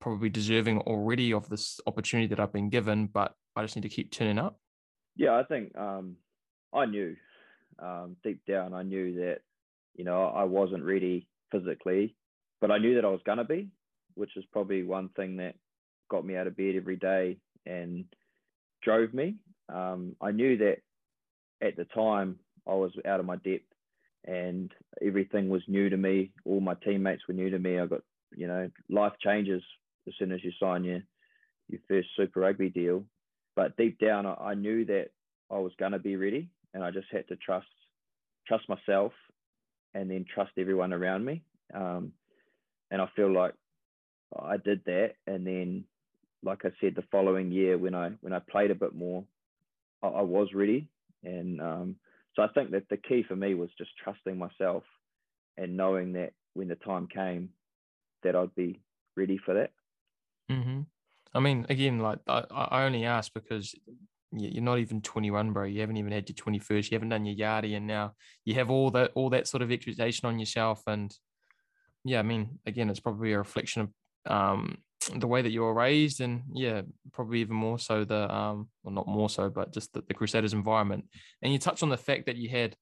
probably 0.00 0.28
deserving 0.28 0.78
already 0.80 1.32
of 1.32 1.48
this 1.48 1.80
opportunity 1.86 2.26
that 2.28 2.40
I've 2.40 2.52
been 2.52 2.70
given, 2.70 3.06
but 3.06 3.34
I 3.54 3.62
just 3.62 3.76
need 3.76 3.82
to 3.82 3.88
keep 3.88 4.10
turning 4.10 4.38
up? 4.38 4.58
Yeah, 5.16 5.36
I 5.36 5.44
think 5.44 5.76
um, 5.76 6.16
I 6.72 6.86
knew 6.86 7.16
um, 7.78 8.16
deep 8.24 8.40
down, 8.46 8.74
I 8.74 8.82
knew 8.82 9.14
that, 9.16 9.38
you 9.94 10.04
know, 10.04 10.24
I 10.24 10.44
wasn't 10.44 10.84
ready 10.84 11.28
physically, 11.52 12.16
but 12.60 12.70
I 12.70 12.78
knew 12.78 12.94
that 12.94 13.04
I 13.04 13.08
was 13.08 13.20
going 13.24 13.38
to 13.38 13.44
be, 13.44 13.68
which 14.14 14.36
is 14.36 14.44
probably 14.52 14.82
one 14.82 15.10
thing 15.10 15.36
that 15.36 15.54
got 16.10 16.24
me 16.24 16.36
out 16.36 16.46
of 16.46 16.56
bed 16.56 16.74
every 16.76 16.96
day 16.96 17.38
and 17.66 18.04
drove 18.82 19.12
me. 19.14 19.36
Um, 19.72 20.16
I 20.20 20.30
knew 20.32 20.56
that 20.58 20.78
at 21.62 21.76
the 21.76 21.84
time 21.84 22.36
I 22.66 22.74
was 22.74 22.92
out 23.06 23.20
of 23.20 23.26
my 23.26 23.36
depth 23.36 23.64
and 24.24 24.72
everything 25.04 25.48
was 25.48 25.62
new 25.68 25.88
to 25.88 25.96
me. 25.96 26.32
All 26.44 26.60
my 26.60 26.74
teammates 26.74 27.22
were 27.26 27.34
new 27.34 27.50
to 27.50 27.58
me. 27.58 27.78
I 27.78 27.86
got, 27.86 28.00
you 28.36 28.46
know, 28.46 28.70
life 28.88 29.12
changes 29.22 29.62
as 30.06 30.14
soon 30.18 30.32
as 30.32 30.42
you 30.42 30.52
sign 30.60 30.84
your 30.84 31.00
your 31.68 31.80
first 31.88 32.08
Super 32.16 32.40
Rugby 32.40 32.68
deal. 32.68 33.04
but 33.54 33.76
deep 33.76 33.98
down, 33.98 34.26
I, 34.26 34.34
I 34.34 34.54
knew 34.54 34.84
that 34.86 35.10
I 35.50 35.58
was 35.58 35.72
going 35.78 35.92
to 35.92 35.98
be 35.98 36.16
ready, 36.16 36.48
and 36.74 36.82
I 36.82 36.90
just 36.90 37.06
had 37.10 37.28
to 37.28 37.36
trust 37.36 37.66
trust 38.46 38.68
myself, 38.68 39.12
and 39.94 40.10
then 40.10 40.24
trust 40.34 40.52
everyone 40.58 40.92
around 40.92 41.24
me. 41.24 41.42
Um, 41.74 42.12
and 42.90 43.00
I 43.00 43.08
feel 43.14 43.32
like 43.32 43.54
I 44.36 44.56
did 44.56 44.82
that, 44.86 45.14
and 45.26 45.46
then, 45.46 45.84
like 46.42 46.64
I 46.64 46.70
said, 46.80 46.94
the 46.96 47.04
following 47.12 47.50
year 47.52 47.78
when 47.78 47.94
I 47.94 48.10
when 48.20 48.32
I 48.32 48.40
played 48.40 48.70
a 48.70 48.74
bit 48.74 48.94
more, 48.94 49.24
I, 50.02 50.08
I 50.08 50.22
was 50.22 50.48
ready, 50.54 50.88
and 51.24 51.60
um, 51.60 51.96
so 52.34 52.42
I 52.42 52.48
think 52.48 52.70
that 52.72 52.88
the 52.88 52.96
key 52.96 53.24
for 53.26 53.36
me 53.36 53.54
was 53.54 53.70
just 53.76 53.90
trusting 54.02 54.38
myself 54.38 54.84
and 55.56 55.76
knowing 55.76 56.12
that 56.14 56.32
when 56.54 56.68
the 56.68 56.76
time 56.76 57.06
came, 57.06 57.50
that 58.22 58.36
I'd 58.36 58.54
be 58.54 58.80
ready 59.16 59.38
for 59.44 59.54
that. 59.54 59.72
Mm-hmm. 60.50 60.80
I 61.32 61.40
mean, 61.40 61.66
again, 61.68 62.00
like 62.00 62.18
I, 62.26 62.44
I 62.50 62.84
only 62.84 63.04
ask 63.04 63.32
because 63.32 63.74
you're 64.32 64.62
not 64.62 64.78
even 64.78 65.00
21, 65.00 65.52
bro. 65.52 65.64
You 65.64 65.80
haven't 65.80 65.96
even 65.96 66.12
had 66.12 66.28
your 66.28 66.34
21st. 66.34 66.90
You 66.90 66.96
haven't 66.96 67.10
done 67.10 67.24
your 67.24 67.36
yardie, 67.36 67.76
and 67.76 67.86
now 67.86 68.14
you 68.44 68.54
have 68.54 68.70
all 68.70 68.90
that 68.92 69.12
all 69.14 69.30
that 69.30 69.48
sort 69.48 69.62
of 69.62 69.70
expectation 69.70 70.26
on 70.26 70.38
yourself. 70.38 70.82
And 70.86 71.14
yeah, 72.04 72.18
I 72.18 72.22
mean, 72.22 72.58
again, 72.66 72.90
it's 72.90 73.00
probably 73.00 73.32
a 73.32 73.38
reflection 73.38 73.82
of 73.82 74.32
um, 74.32 74.78
the 75.14 75.26
way 75.26 75.42
that 75.42 75.50
you 75.50 75.62
were 75.62 75.74
raised, 75.74 76.20
and 76.20 76.42
yeah, 76.52 76.82
probably 77.12 77.40
even 77.40 77.56
more 77.56 77.78
so 77.78 78.04
the 78.04 78.32
um, 78.32 78.68
well, 78.82 78.94
not 78.94 79.08
more 79.08 79.30
so, 79.30 79.50
but 79.50 79.72
just 79.72 79.92
the, 79.92 80.02
the 80.06 80.14
Crusaders 80.14 80.52
environment. 80.52 81.04
And 81.42 81.52
you 81.52 81.58
touched 81.58 81.82
on 81.82 81.88
the 81.90 81.96
fact 81.96 82.26
that 82.26 82.36
you 82.36 82.48
had 82.48 82.76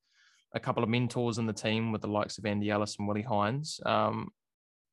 a 0.54 0.60
couple 0.60 0.82
of 0.82 0.88
mentors 0.88 1.38
in 1.38 1.46
the 1.46 1.52
team 1.52 1.92
with 1.92 2.00
the 2.00 2.08
likes 2.08 2.38
of 2.38 2.46
Andy 2.46 2.70
Ellis 2.70 2.96
and 2.98 3.06
Willie 3.06 3.22
Heinz. 3.22 3.80
Um, 3.84 4.30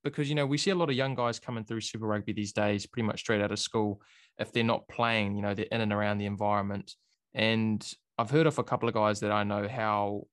because 0.05 0.29
you 0.29 0.35
know 0.35 0.45
we 0.45 0.57
see 0.57 0.69
a 0.69 0.75
lot 0.75 0.89
of 0.89 0.95
young 0.95 1.15
guys 1.15 1.39
coming 1.39 1.65
through 1.65 1.81
Super 1.81 2.05
Rugby 2.05 2.31
these 2.31 2.53
days, 2.53 2.85
pretty 2.85 3.05
much 3.05 3.19
straight 3.19 3.41
out 3.41 3.51
of 3.51 3.59
school. 3.59 4.01
If 4.37 4.53
they're 4.53 4.63
not 4.63 4.87
playing, 4.87 5.35
you 5.35 5.41
know 5.41 5.53
they're 5.53 5.65
in 5.71 5.81
and 5.81 5.91
around 5.91 6.19
the 6.19 6.27
environment. 6.27 6.93
And 7.33 7.85
I've 8.17 8.29
heard 8.29 8.47
of 8.47 8.59
a 8.59 8.63
couple 8.63 8.87
of 8.87 8.95
guys 8.95 9.19
that 9.19 9.31
I 9.31 9.43
know 9.43 9.67
how 9.67 10.27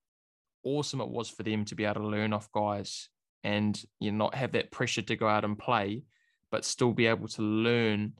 awesome 0.63 1.01
it 1.01 1.09
was 1.09 1.29
for 1.29 1.43
them 1.43 1.65
to 1.65 1.75
be 1.75 1.85
able 1.85 2.03
to 2.03 2.07
learn 2.07 2.33
off 2.33 2.53
guys 2.53 3.09
and 3.43 3.83
you 3.99 4.13
know, 4.13 4.19
not 4.19 4.37
have 4.37 4.53
that 4.53 4.71
pressure 4.71 5.03
to 5.03 5.17
go 5.17 5.27
out 5.27 5.45
and 5.45 5.59
play, 5.59 6.05
but 6.53 6.65
still 6.65 6.93
be 6.93 7.07
able 7.07 7.27
to 7.27 7.43
learn 7.43 8.13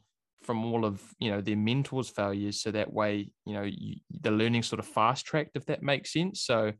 from 0.43 0.65
all 0.65 0.85
of 0.85 1.01
you 1.19 1.31
know 1.31 1.41
their 1.41 1.57
mentors' 1.57 2.09
failures. 2.09 2.63
So 2.63 2.71
that 2.71 2.93
way, 2.93 3.31
you 3.45 3.53
know, 3.53 3.63
you, 3.63 3.97
the 4.11 4.31
learning 4.31 4.63
sort 4.63 4.81
of 4.81 4.87
fast 4.87 5.27
tracked, 5.27 5.57
if 5.57 5.67
that 5.67 5.83
makes 5.83 6.15
sense. 6.15 6.41
So 6.41 6.73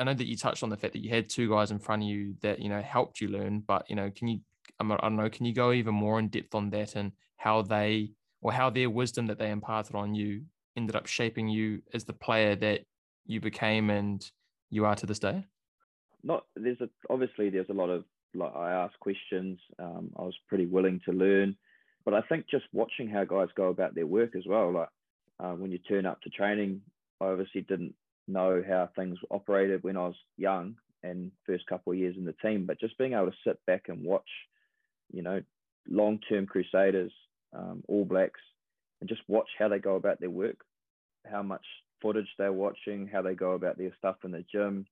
I 0.00 0.04
know 0.04 0.14
that 0.14 0.26
you 0.26 0.36
touched 0.36 0.62
on 0.62 0.70
the 0.70 0.78
fact 0.78 0.94
that 0.94 1.04
you 1.04 1.10
had 1.10 1.28
two 1.28 1.50
guys 1.50 1.70
in 1.70 1.78
front 1.78 2.02
of 2.02 2.08
you 2.08 2.34
that 2.40 2.58
you 2.58 2.70
know 2.70 2.80
helped 2.80 3.20
you 3.20 3.28
learn, 3.28 3.60
but 3.60 3.84
you 3.88 3.94
know, 3.94 4.10
can 4.10 4.28
you 4.28 4.40
I 4.80 4.84
don't 4.84 5.16
know, 5.16 5.28
can 5.28 5.44
you 5.44 5.54
go 5.54 5.72
even 5.72 5.94
more 5.94 6.18
in 6.18 6.28
depth 6.28 6.54
on 6.54 6.70
that 6.70 6.96
and 6.96 7.12
how 7.36 7.60
they 7.60 8.12
or 8.40 8.50
how 8.52 8.70
their 8.70 8.88
wisdom 8.88 9.26
that 9.26 9.38
they 9.38 9.50
imparted 9.50 9.94
on 9.94 10.14
you 10.14 10.44
ended 10.76 10.96
up 10.96 11.06
shaping 11.06 11.48
you 11.48 11.82
as 11.92 12.04
the 12.04 12.14
player 12.14 12.56
that 12.56 12.80
you 13.26 13.40
became 13.40 13.90
and 13.90 14.24
you 14.70 14.86
are 14.86 14.94
to 14.94 15.04
this 15.04 15.18
day? 15.18 15.44
Not 16.22 16.46
there's 16.56 16.80
a 16.80 16.88
obviously 17.10 17.50
there's 17.50 17.68
a 17.68 17.74
lot 17.74 17.90
of 17.90 18.04
like 18.34 18.54
I 18.56 18.70
asked 18.70 18.98
questions. 19.00 19.58
Um, 19.78 20.10
I 20.16 20.22
was 20.22 20.36
pretty 20.48 20.64
willing 20.66 21.00
to 21.04 21.12
learn, 21.12 21.56
but 22.06 22.14
I 22.14 22.22
think 22.22 22.46
just 22.50 22.64
watching 22.72 23.08
how 23.08 23.24
guys 23.24 23.48
go 23.54 23.68
about 23.68 23.94
their 23.94 24.06
work 24.06 24.34
as 24.34 24.44
well. 24.46 24.72
Like 24.72 24.88
uh, 25.38 25.52
when 25.52 25.70
you 25.70 25.78
turn 25.78 26.06
up 26.06 26.22
to 26.22 26.30
training, 26.30 26.80
I 27.20 27.26
obviously 27.26 27.60
didn't 27.62 27.94
know 28.32 28.62
how 28.66 28.88
things 28.94 29.18
operated 29.30 29.82
when 29.82 29.96
I 29.96 30.06
was 30.06 30.16
young 30.36 30.76
and 31.02 31.30
first 31.46 31.66
couple 31.66 31.92
of 31.92 31.98
years 31.98 32.16
in 32.16 32.24
the 32.24 32.34
team, 32.42 32.66
but 32.66 32.80
just 32.80 32.98
being 32.98 33.14
able 33.14 33.30
to 33.30 33.36
sit 33.46 33.58
back 33.66 33.84
and 33.88 34.04
watch, 34.04 34.28
you 35.12 35.22
know, 35.22 35.42
long-term 35.88 36.46
Crusaders, 36.46 37.12
um, 37.52 37.82
All 37.88 38.04
Blacks, 38.04 38.40
and 39.00 39.08
just 39.08 39.22
watch 39.28 39.48
how 39.58 39.68
they 39.68 39.78
go 39.78 39.96
about 39.96 40.20
their 40.20 40.30
work, 40.30 40.58
how 41.30 41.42
much 41.42 41.64
footage 42.02 42.28
they're 42.38 42.52
watching, 42.52 43.06
how 43.06 43.22
they 43.22 43.34
go 43.34 43.52
about 43.52 43.78
their 43.78 43.94
stuff 43.98 44.16
in 44.24 44.30
the 44.30 44.44
gym, 44.52 44.86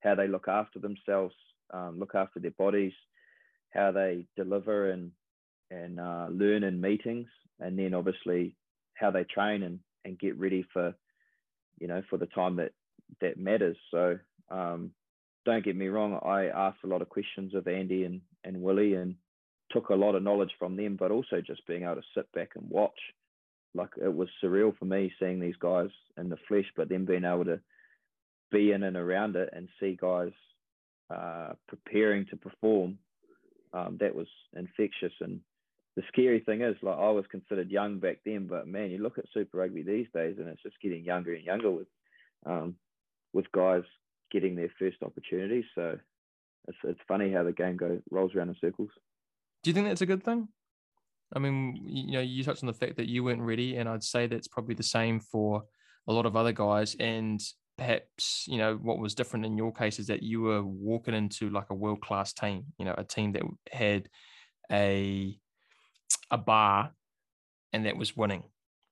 how 0.00 0.14
they 0.14 0.28
look 0.28 0.48
after 0.48 0.78
themselves, 0.78 1.34
um, 1.72 1.98
look 1.98 2.14
after 2.14 2.40
their 2.40 2.52
bodies, 2.52 2.92
how 3.70 3.92
they 3.92 4.26
deliver 4.36 4.90
and 4.90 5.12
and 5.70 6.00
uh, 6.00 6.28
learn 6.30 6.64
in 6.64 6.80
meetings, 6.80 7.28
and 7.60 7.78
then 7.78 7.92
obviously 7.92 8.54
how 8.94 9.10
they 9.10 9.24
train 9.24 9.62
and 9.62 9.80
and 10.04 10.18
get 10.18 10.38
ready 10.38 10.64
for 10.72 10.94
you 11.80 11.88
know, 11.88 12.02
for 12.10 12.16
the 12.16 12.26
time 12.26 12.56
that 12.56 12.72
that 13.20 13.38
matters. 13.38 13.76
So 13.90 14.18
um, 14.50 14.92
don't 15.44 15.64
get 15.64 15.76
me 15.76 15.88
wrong, 15.88 16.18
I 16.24 16.46
asked 16.46 16.84
a 16.84 16.88
lot 16.88 17.02
of 17.02 17.08
questions 17.08 17.54
of 17.54 17.66
Andy 17.66 18.04
and, 18.04 18.20
and 18.44 18.60
Willie 18.60 18.94
and 18.94 19.14
took 19.70 19.88
a 19.88 19.94
lot 19.94 20.14
of 20.14 20.22
knowledge 20.22 20.52
from 20.58 20.76
them, 20.76 20.96
but 20.98 21.10
also 21.10 21.40
just 21.40 21.66
being 21.66 21.84
able 21.84 21.96
to 21.96 22.02
sit 22.14 22.30
back 22.32 22.50
and 22.54 22.68
watch. 22.68 22.98
Like 23.74 23.90
it 24.02 24.14
was 24.14 24.28
surreal 24.42 24.76
for 24.76 24.84
me 24.84 25.12
seeing 25.18 25.40
these 25.40 25.56
guys 25.60 25.88
in 26.16 26.28
the 26.28 26.38
flesh, 26.48 26.66
but 26.76 26.88
then 26.88 27.04
being 27.04 27.24
able 27.24 27.44
to 27.44 27.60
be 28.50 28.72
in 28.72 28.82
and 28.82 28.96
around 28.96 29.36
it 29.36 29.50
and 29.52 29.68
see 29.78 29.96
guys 30.00 30.32
uh, 31.10 31.52
preparing 31.66 32.26
to 32.26 32.36
perform. 32.36 32.98
Um, 33.72 33.98
that 34.00 34.14
was 34.14 34.26
infectious 34.56 35.12
and 35.20 35.40
the 35.98 36.04
scary 36.06 36.38
thing 36.38 36.62
is, 36.62 36.76
like 36.80 36.96
I 36.96 37.10
was 37.10 37.24
considered 37.28 37.72
young 37.72 37.98
back 37.98 38.18
then, 38.24 38.46
but 38.46 38.68
man, 38.68 38.92
you 38.92 38.98
look 38.98 39.18
at 39.18 39.24
Super 39.34 39.58
Rugby 39.58 39.82
these 39.82 40.06
days, 40.14 40.36
and 40.38 40.46
it's 40.46 40.62
just 40.62 40.80
getting 40.80 41.04
younger 41.04 41.34
and 41.34 41.44
younger 41.44 41.72
with, 41.72 41.88
um, 42.46 42.76
with 43.32 43.50
guys 43.50 43.82
getting 44.30 44.54
their 44.54 44.70
first 44.78 44.98
opportunities. 45.02 45.64
So 45.74 45.98
it's 46.68 46.78
it's 46.84 47.00
funny 47.08 47.32
how 47.32 47.42
the 47.42 47.50
game 47.50 47.76
goes 47.76 47.98
rolls 48.12 48.32
around 48.32 48.50
in 48.50 48.56
circles. 48.60 48.90
Do 49.64 49.70
you 49.70 49.74
think 49.74 49.88
that's 49.88 50.00
a 50.00 50.06
good 50.06 50.22
thing? 50.22 50.46
I 51.34 51.40
mean, 51.40 51.80
you 51.84 52.12
know, 52.12 52.20
you 52.20 52.44
touched 52.44 52.62
on 52.62 52.68
the 52.68 52.74
fact 52.74 52.96
that 52.98 53.08
you 53.08 53.24
weren't 53.24 53.42
ready, 53.42 53.74
and 53.74 53.88
I'd 53.88 54.04
say 54.04 54.28
that's 54.28 54.46
probably 54.46 54.76
the 54.76 54.84
same 54.84 55.18
for 55.18 55.64
a 56.06 56.12
lot 56.12 56.26
of 56.26 56.36
other 56.36 56.52
guys. 56.52 56.94
And 57.00 57.40
perhaps, 57.76 58.44
you 58.46 58.58
know, 58.58 58.76
what 58.76 59.00
was 59.00 59.16
different 59.16 59.46
in 59.46 59.58
your 59.58 59.72
case 59.72 59.98
is 59.98 60.06
that 60.06 60.22
you 60.22 60.42
were 60.42 60.62
walking 60.62 61.14
into 61.14 61.50
like 61.50 61.70
a 61.70 61.74
world 61.74 62.02
class 62.02 62.32
team, 62.32 62.66
you 62.78 62.84
know, 62.84 62.94
a 62.96 63.02
team 63.02 63.32
that 63.32 63.42
had 63.72 64.08
a 64.70 65.36
a 66.30 66.38
bar 66.38 66.92
and 67.72 67.86
that 67.86 67.96
was 67.96 68.16
winning. 68.16 68.42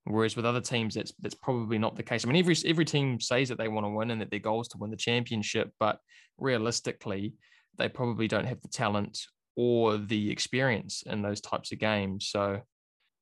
Whereas 0.05 0.37
with 0.37 0.47
other 0.47 0.61
teams, 0.61 0.95
that's 0.95 1.13
that's 1.21 1.35
probably 1.35 1.79
not 1.79 1.97
the 1.97 2.03
case. 2.03 2.25
I 2.25 2.29
mean, 2.29 2.39
every 2.39 2.57
every 2.65 2.85
team 2.85 3.19
says 3.21 3.49
that 3.49 3.59
they 3.59 3.69
want 3.69 3.87
to 3.87 3.91
win 3.91 4.13
and 4.13 4.21
that 4.21 4.31
their 4.31 4.39
goal 4.39 4.61
is 4.61 4.69
to 4.69 4.79
win 4.79 4.91
the 4.91 4.97
championship, 4.97 5.73
but 5.81 5.99
realistically, 6.39 7.35
they 7.77 7.89
probably 7.89 8.29
don't 8.29 8.47
have 8.47 8.61
the 8.61 8.69
talent 8.69 9.19
or 9.57 9.97
the 9.97 10.31
experience 10.31 11.03
in 11.07 11.23
those 11.23 11.41
types 11.41 11.73
of 11.73 11.81
games. 11.81 12.29
So, 12.29 12.61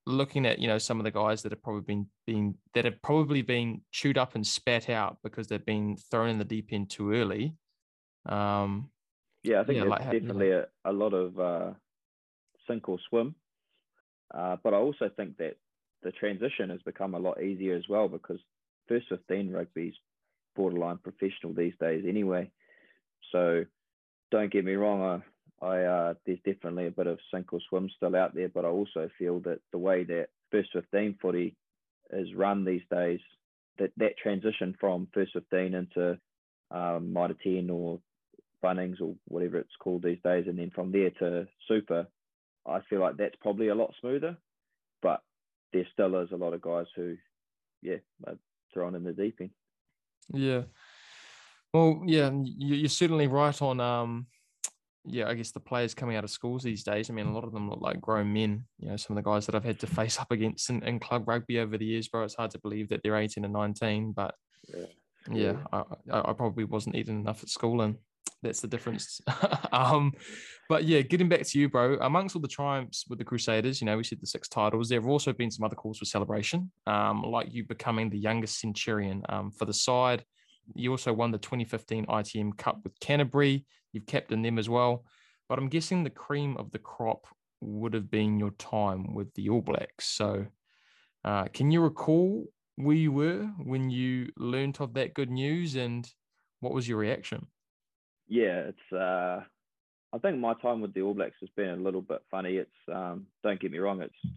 looking 0.04 0.44
at 0.44 0.58
you 0.58 0.68
know 0.68 0.76
some 0.76 1.00
of 1.00 1.04
the 1.04 1.10
guys 1.10 1.42
that 1.42 1.52
have 1.52 1.62
probably 1.62 1.84
been 1.86 2.06
being 2.26 2.54
that 2.74 2.84
have 2.84 3.00
probably 3.00 3.40
been 3.40 3.80
chewed 3.90 4.18
up 4.18 4.34
and 4.34 4.46
spat 4.46 4.90
out 4.90 5.16
because 5.24 5.46
they've 5.46 5.64
been 5.64 5.96
thrown 6.10 6.28
in 6.28 6.38
the 6.38 6.44
deep 6.44 6.68
end 6.70 6.90
too 6.90 7.14
early. 7.14 7.54
Um, 8.26 8.90
yeah, 9.42 9.62
I 9.62 9.64
think 9.64 9.78
yeah, 9.78 9.84
like, 9.84 10.02
definitely 10.02 10.50
a, 10.50 10.66
a 10.84 10.92
lot 10.92 11.14
of 11.14 11.38
uh, 11.38 11.72
sink 12.66 12.90
or 12.90 12.98
swim 13.08 13.36
uh, 14.32 14.56
but 14.62 14.74
I 14.74 14.78
also 14.78 15.10
think 15.16 15.36
that 15.38 15.56
the 16.02 16.12
transition 16.12 16.70
has 16.70 16.82
become 16.82 17.14
a 17.14 17.18
lot 17.18 17.42
easier 17.42 17.74
as 17.74 17.88
well 17.88 18.08
because 18.08 18.38
first 18.88 19.08
15 19.08 19.50
rugby 19.50 19.88
is 19.88 19.94
borderline 20.54 20.98
professional 20.98 21.52
these 21.52 21.74
days 21.80 22.04
anyway. 22.06 22.50
So 23.32 23.64
don't 24.30 24.52
get 24.52 24.64
me 24.64 24.74
wrong, 24.74 25.22
I, 25.62 25.66
I 25.66 25.82
uh, 25.84 26.14
there's 26.26 26.38
definitely 26.44 26.86
a 26.86 26.92
bit 26.92 27.06
of 27.06 27.18
sink 27.32 27.52
or 27.52 27.60
swim 27.68 27.88
still 27.96 28.16
out 28.16 28.34
there, 28.34 28.48
but 28.48 28.64
I 28.64 28.68
also 28.68 29.08
feel 29.18 29.40
that 29.40 29.60
the 29.72 29.78
way 29.78 30.04
that 30.04 30.28
first 30.50 30.70
15 30.72 31.18
footy 31.20 31.56
is 32.12 32.34
run 32.34 32.64
these 32.64 32.82
days, 32.90 33.20
that 33.78 33.90
that 33.96 34.18
transition 34.18 34.76
from 34.78 35.08
first 35.12 35.32
15 35.32 35.74
into 35.74 36.18
um, 36.70 37.12
Mitre 37.12 37.36
10 37.42 37.70
or 37.70 38.00
Bunnings 38.62 39.00
or 39.00 39.14
whatever 39.28 39.58
it's 39.58 39.76
called 39.78 40.02
these 40.02 40.20
days, 40.24 40.44
and 40.46 40.58
then 40.58 40.70
from 40.74 40.92
there 40.92 41.10
to 41.10 41.46
Super 41.68 42.06
I 42.66 42.80
feel 42.88 43.00
like 43.00 43.16
that's 43.16 43.36
probably 43.40 43.68
a 43.68 43.74
lot 43.74 43.94
smoother, 44.00 44.36
but 45.02 45.20
there 45.72 45.86
still 45.92 46.20
is 46.22 46.30
a 46.32 46.36
lot 46.36 46.54
of 46.54 46.62
guys 46.62 46.86
who, 46.96 47.16
yeah, 47.82 47.96
are 48.26 48.38
thrown 48.72 48.94
in 48.94 49.04
the 49.04 49.12
deep 49.12 49.36
end. 49.40 49.50
Yeah. 50.32 50.62
Well, 51.72 52.02
yeah, 52.06 52.30
you're 52.32 52.88
certainly 52.88 53.26
right 53.26 53.60
on. 53.60 53.80
Um, 53.80 54.26
yeah, 55.06 55.28
I 55.28 55.34
guess 55.34 55.50
the 55.50 55.60
players 55.60 55.92
coming 55.92 56.16
out 56.16 56.24
of 56.24 56.30
schools 56.30 56.62
these 56.62 56.82
days. 56.82 57.10
I 57.10 57.12
mean, 57.12 57.26
a 57.26 57.34
lot 57.34 57.44
of 57.44 57.52
them 57.52 57.68
look 57.68 57.80
like 57.80 58.00
grown 58.00 58.32
men. 58.32 58.64
You 58.78 58.88
know, 58.88 58.96
some 58.96 59.16
of 59.16 59.22
the 59.22 59.28
guys 59.28 59.44
that 59.46 59.54
I've 59.54 59.64
had 59.64 59.80
to 59.80 59.86
face 59.86 60.18
up 60.18 60.30
against 60.30 60.70
in, 60.70 60.82
in 60.84 60.98
club 60.98 61.28
rugby 61.28 61.58
over 61.58 61.76
the 61.76 61.84
years, 61.84 62.08
bro. 62.08 62.24
It's 62.24 62.36
hard 62.36 62.52
to 62.52 62.60
believe 62.60 62.88
that 62.88 63.02
they're 63.02 63.16
18 63.16 63.44
and 63.44 63.52
19, 63.52 64.12
but 64.12 64.34
yeah, 64.72 64.86
yeah 65.30 65.56
I, 65.72 65.82
I 66.10 66.32
probably 66.32 66.64
wasn't 66.64 66.94
eating 66.96 67.20
enough 67.20 67.42
at 67.42 67.50
school 67.50 67.82
and 67.82 67.96
that's 68.44 68.60
the 68.60 68.68
difference. 68.68 69.20
um, 69.72 70.12
but 70.68 70.84
yeah, 70.84 71.00
getting 71.00 71.28
back 71.28 71.42
to 71.42 71.58
you, 71.58 71.68
bro. 71.68 71.98
Amongst 72.00 72.36
all 72.36 72.42
the 72.42 72.48
triumphs 72.48 73.04
with 73.08 73.18
the 73.18 73.24
Crusaders, 73.24 73.80
you 73.80 73.86
know, 73.86 73.96
we 73.96 74.04
said 74.04 74.20
the 74.20 74.26
six 74.26 74.48
titles. 74.48 74.88
There 74.88 75.00
have 75.00 75.08
also 75.08 75.32
been 75.32 75.50
some 75.50 75.64
other 75.64 75.74
calls 75.74 75.98
for 75.98 76.04
celebration, 76.04 76.70
um, 76.86 77.22
like 77.22 77.52
you 77.52 77.64
becoming 77.64 78.08
the 78.08 78.18
youngest 78.18 78.60
centurion 78.60 79.22
um, 79.28 79.50
for 79.50 79.64
the 79.64 79.74
side. 79.74 80.24
You 80.74 80.92
also 80.92 81.12
won 81.12 81.32
the 81.32 81.38
2015 81.38 82.06
ITM 82.06 82.56
Cup 82.56 82.80
with 82.84 82.98
Canterbury. 83.00 83.66
You've 83.92 84.06
captained 84.06 84.44
them 84.44 84.58
as 84.58 84.68
well. 84.68 85.04
But 85.48 85.58
I'm 85.58 85.68
guessing 85.68 86.04
the 86.04 86.10
cream 86.10 86.56
of 86.56 86.70
the 86.70 86.78
crop 86.78 87.26
would 87.60 87.94
have 87.94 88.10
been 88.10 88.38
your 88.38 88.52
time 88.52 89.14
with 89.14 89.32
the 89.34 89.48
All 89.48 89.62
Blacks. 89.62 90.06
So, 90.06 90.46
Uh, 91.24 91.46
can 91.54 91.70
you 91.70 91.80
recall 91.80 92.46
where 92.76 92.96
you 92.96 93.10
were 93.10 93.44
when 93.64 93.88
you 93.88 94.30
learnt 94.36 94.80
of 94.80 94.92
that 94.94 95.14
good 95.14 95.30
news 95.30 95.74
and 95.74 96.12
what 96.60 96.74
was 96.74 96.86
your 96.86 96.98
reaction? 96.98 97.46
Yeah, 98.28 98.70
it's. 98.70 98.92
Uh, 98.92 99.42
I 100.12 100.18
think 100.18 100.38
my 100.38 100.54
time 100.54 100.80
with 100.80 100.94
the 100.94 101.02
All 101.02 101.14
Blacks 101.14 101.36
has 101.40 101.50
been 101.56 101.70
a 101.70 101.76
little 101.76 102.02
bit 102.02 102.22
funny. 102.30 102.56
It's. 102.56 102.70
Um, 102.92 103.26
don't 103.42 103.60
get 103.60 103.72
me 103.72 103.78
wrong. 103.78 104.02
It's. 104.02 104.34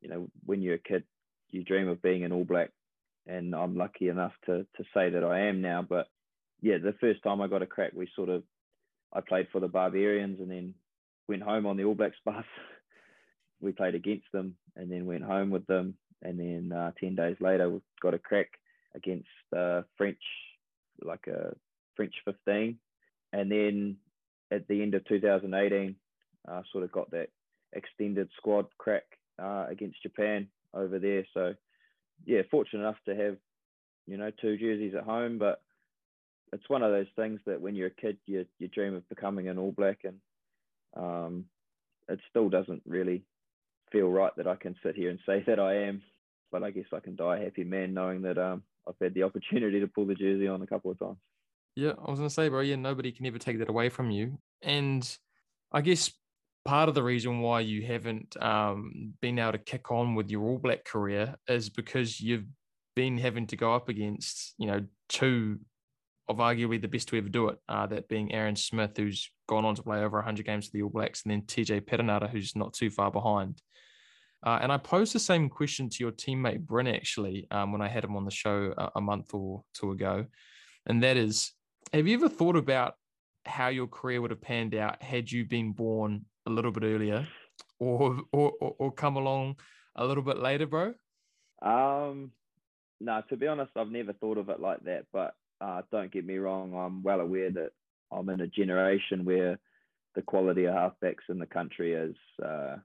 You 0.00 0.08
know, 0.08 0.28
when 0.44 0.62
you're 0.62 0.74
a 0.74 0.78
kid, 0.78 1.04
you 1.50 1.64
dream 1.64 1.88
of 1.88 2.02
being 2.02 2.24
an 2.24 2.32
All 2.32 2.44
Black, 2.44 2.70
and 3.26 3.54
I'm 3.54 3.76
lucky 3.76 4.08
enough 4.08 4.32
to 4.46 4.66
to 4.76 4.84
say 4.94 5.10
that 5.10 5.24
I 5.24 5.48
am 5.48 5.60
now. 5.60 5.84
But 5.88 6.08
yeah, 6.60 6.78
the 6.78 6.94
first 7.00 7.22
time 7.22 7.40
I 7.40 7.48
got 7.48 7.62
a 7.62 7.66
crack, 7.66 7.92
we 7.94 8.08
sort 8.14 8.28
of. 8.28 8.42
I 9.12 9.20
played 9.20 9.48
for 9.50 9.60
the 9.60 9.68
Barbarians 9.68 10.40
and 10.40 10.50
then 10.50 10.74
went 11.28 11.42
home 11.42 11.66
on 11.66 11.76
the 11.76 11.84
All 11.84 11.94
Blacks 11.94 12.16
bus. 12.24 12.44
we 13.60 13.72
played 13.72 13.94
against 13.94 14.26
them 14.32 14.56
and 14.76 14.90
then 14.90 15.06
went 15.06 15.24
home 15.24 15.50
with 15.50 15.66
them. 15.66 15.94
And 16.22 16.38
then 16.38 16.76
uh, 16.76 16.92
10 16.98 17.14
days 17.14 17.36
later, 17.40 17.70
we 17.70 17.80
got 18.00 18.14
a 18.14 18.18
crack 18.18 18.48
against 18.94 19.28
uh, 19.56 19.82
French, 19.96 20.20
like 21.02 21.26
a 21.28 21.54
French 21.94 22.14
15. 22.24 22.78
And 23.36 23.50
then 23.50 23.96
at 24.50 24.66
the 24.66 24.80
end 24.80 24.94
of 24.94 25.04
2018, 25.04 25.94
uh, 26.48 26.62
sort 26.72 26.84
of 26.84 26.92
got 26.92 27.10
that 27.10 27.28
extended 27.74 28.30
squad 28.38 28.66
crack 28.78 29.04
uh, 29.38 29.66
against 29.68 30.02
Japan 30.02 30.48
over 30.72 30.98
there. 30.98 31.26
So, 31.34 31.54
yeah, 32.24 32.42
fortunate 32.50 32.80
enough 32.80 32.96
to 33.06 33.14
have, 33.14 33.36
you 34.06 34.16
know, 34.16 34.30
two 34.40 34.56
jerseys 34.56 34.94
at 34.94 35.04
home. 35.04 35.36
But 35.36 35.60
it's 36.54 36.68
one 36.68 36.82
of 36.82 36.92
those 36.92 37.08
things 37.14 37.40
that 37.44 37.60
when 37.60 37.74
you're 37.74 37.88
a 37.88 38.00
kid, 38.00 38.16
you, 38.24 38.46
you 38.58 38.68
dream 38.68 38.94
of 38.94 39.06
becoming 39.10 39.48
an 39.48 39.58
All 39.58 39.72
Black. 39.72 39.98
And 40.04 40.16
um, 40.96 41.44
it 42.08 42.20
still 42.30 42.48
doesn't 42.48 42.84
really 42.86 43.22
feel 43.92 44.08
right 44.08 44.32
that 44.38 44.46
I 44.46 44.56
can 44.56 44.76
sit 44.82 44.96
here 44.96 45.10
and 45.10 45.18
say 45.26 45.44
that 45.46 45.60
I 45.60 45.88
am. 45.88 46.00
But 46.50 46.62
I 46.62 46.70
guess 46.70 46.86
I 46.90 47.00
can 47.00 47.16
die 47.16 47.38
a 47.38 47.44
happy 47.44 47.64
man 47.64 47.92
knowing 47.92 48.22
that 48.22 48.38
um, 48.38 48.62
I've 48.88 48.94
had 48.98 49.12
the 49.12 49.24
opportunity 49.24 49.80
to 49.80 49.88
pull 49.88 50.06
the 50.06 50.14
jersey 50.14 50.48
on 50.48 50.62
a 50.62 50.66
couple 50.66 50.90
of 50.90 50.98
times. 50.98 51.18
Yeah, 51.76 51.92
I 52.04 52.10
was 52.10 52.18
gonna 52.18 52.30
say, 52.30 52.48
bro. 52.48 52.60
Yeah, 52.60 52.76
nobody 52.76 53.12
can 53.12 53.26
ever 53.26 53.38
take 53.38 53.58
that 53.58 53.68
away 53.68 53.88
from 53.90 54.10
you. 54.10 54.38
And 54.62 55.08
I 55.72 55.82
guess 55.82 56.10
part 56.64 56.88
of 56.88 56.94
the 56.94 57.02
reason 57.02 57.40
why 57.40 57.60
you 57.60 57.86
haven't 57.86 58.36
um, 58.42 59.14
been 59.20 59.38
able 59.38 59.52
to 59.52 59.58
kick 59.58 59.90
on 59.90 60.14
with 60.14 60.30
your 60.30 60.42
All 60.42 60.58
Black 60.58 60.84
career 60.84 61.36
is 61.46 61.68
because 61.68 62.20
you've 62.20 62.46
been 62.96 63.18
having 63.18 63.46
to 63.48 63.56
go 63.56 63.74
up 63.74 63.88
against, 63.88 64.54
you 64.58 64.66
know, 64.66 64.84
two 65.08 65.60
of 66.28 66.38
arguably 66.38 66.80
the 66.80 66.88
best 66.88 67.08
to 67.08 67.18
ever 67.18 67.28
do 67.28 67.48
it. 67.48 67.58
Uh, 67.68 67.86
that 67.86 68.08
being 68.08 68.32
Aaron 68.32 68.56
Smith, 68.56 68.96
who's 68.96 69.30
gone 69.48 69.64
on 69.64 69.74
to 69.76 69.82
play 69.82 69.98
over 69.98 70.16
100 70.16 70.44
games 70.44 70.66
for 70.66 70.72
the 70.72 70.82
All 70.82 70.88
Blacks, 70.88 71.22
and 71.22 71.30
then 71.30 71.42
TJ 71.42 71.82
Perenara, 71.82 72.28
who's 72.28 72.56
not 72.56 72.72
too 72.72 72.90
far 72.90 73.10
behind. 73.10 73.60
Uh, 74.44 74.58
and 74.60 74.72
I 74.72 74.78
posed 74.78 75.14
the 75.14 75.20
same 75.20 75.48
question 75.48 75.88
to 75.88 75.96
your 76.00 76.12
teammate 76.12 76.60
Bryn 76.60 76.86
actually 76.86 77.46
um, 77.50 77.72
when 77.72 77.80
I 77.80 77.88
had 77.88 78.04
him 78.04 78.16
on 78.16 78.24
the 78.24 78.30
show 78.30 78.72
a, 78.76 78.90
a, 78.96 79.00
month 79.00 79.32
or 79.34 79.62
two 79.74 79.92
ago, 79.92 80.26
and 80.86 81.02
that 81.02 81.16
is, 81.16 81.52
have 81.96 82.06
you 82.06 82.16
ever 82.16 82.28
thought 82.28 82.56
about 82.56 82.96
how 83.46 83.68
your 83.68 83.86
career 83.86 84.20
would 84.20 84.30
have 84.30 84.40
panned 84.40 84.74
out 84.74 85.02
had 85.02 85.30
you 85.30 85.44
been 85.44 85.72
born 85.72 86.24
a 86.46 86.50
little 86.50 86.70
bit 86.70 86.84
earlier, 86.84 87.26
or 87.78 88.20
or 88.32 88.52
or, 88.60 88.92
come 88.92 89.16
along 89.16 89.56
a 89.96 90.04
little 90.04 90.22
bit 90.22 90.38
later, 90.38 90.66
bro? 90.66 90.94
Um, 91.62 92.32
no, 93.00 93.22
to 93.28 93.36
be 93.36 93.46
honest, 93.46 93.72
I've 93.76 93.90
never 93.90 94.12
thought 94.12 94.38
of 94.38 94.50
it 94.50 94.60
like 94.60 94.80
that. 94.84 95.06
But 95.12 95.34
uh, 95.60 95.82
don't 95.90 96.12
get 96.12 96.26
me 96.26 96.36
wrong, 96.36 96.74
I'm 96.74 97.02
well 97.02 97.20
aware 97.20 97.50
that 97.50 97.70
I'm 98.12 98.28
in 98.28 98.40
a 98.40 98.46
generation 98.46 99.24
where 99.24 99.58
the 100.14 100.22
quality 100.22 100.66
of 100.66 100.74
halfbacks 100.74 101.28
in 101.28 101.38
the 101.38 101.46
country 101.46 101.94
is 101.94 102.16
uh, 102.44 102.76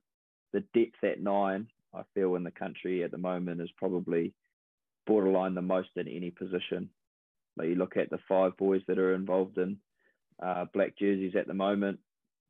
the 0.53 0.63
depth 0.73 1.03
at 1.03 1.21
nine. 1.21 1.67
I 1.93 2.03
feel 2.13 2.35
in 2.35 2.43
the 2.43 2.51
country 2.51 3.03
at 3.03 3.11
the 3.11 3.17
moment 3.17 3.61
is 3.61 3.69
probably 3.77 4.33
borderline 5.05 5.55
the 5.55 5.61
most 5.61 5.89
in 5.97 6.07
any 6.07 6.31
position. 6.31 6.89
But 7.55 7.67
you 7.67 7.75
look 7.75 7.97
at 7.97 8.09
the 8.09 8.19
five 8.27 8.55
boys 8.57 8.81
that 8.87 8.99
are 8.99 9.13
involved 9.13 9.57
in 9.57 9.77
uh, 10.41 10.65
black 10.73 10.97
jerseys 10.97 11.35
at 11.35 11.47
the 11.47 11.53
moment, 11.53 11.99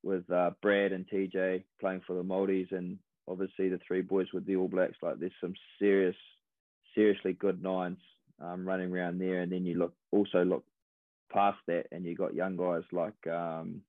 with 0.04 0.30
uh, 0.32 0.52
Brad 0.62 0.92
and 0.92 1.06
TJ 1.08 1.64
playing 1.80 2.02
for 2.06 2.16
the 2.16 2.24
Maldives, 2.24 2.72
and 2.72 2.98
obviously 3.28 3.70
the 3.70 3.80
three 3.88 4.02
boys 4.02 4.28
with 4.34 4.46
the 4.46 4.56
All 4.56 4.68
Blacks. 4.68 4.98
Like 5.02 5.20
there's 5.20 5.32
some 5.40 5.54
serious, 5.80 6.16
seriously 6.96 7.34
good 7.34 7.62
nines 7.62 8.00
um, 8.42 8.68
running 8.68 8.92
around 8.92 9.20
there, 9.20 9.42
and 9.42 9.52
then 9.52 9.66
you 9.66 9.76
look 9.76 9.94
also 10.12 10.44
look 10.44 10.64
past 11.32 11.60
that, 11.68 11.86
and 11.92 12.06
you 12.06 12.16
got 12.16 12.34
young 12.34 12.58
guys 12.58 12.84
like 12.92 13.28
um, 13.28 13.82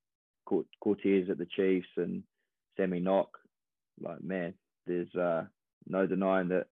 Cortez 0.44 1.30
at 1.30 1.38
the 1.38 1.46
Chiefs 1.56 1.88
and 1.96 2.22
Sammy 2.76 3.00
Nock. 3.00 3.38
Like 4.00 4.22
man, 4.22 4.54
there's 4.86 5.14
uh, 5.14 5.44
no 5.86 6.06
denying 6.06 6.48
that 6.48 6.66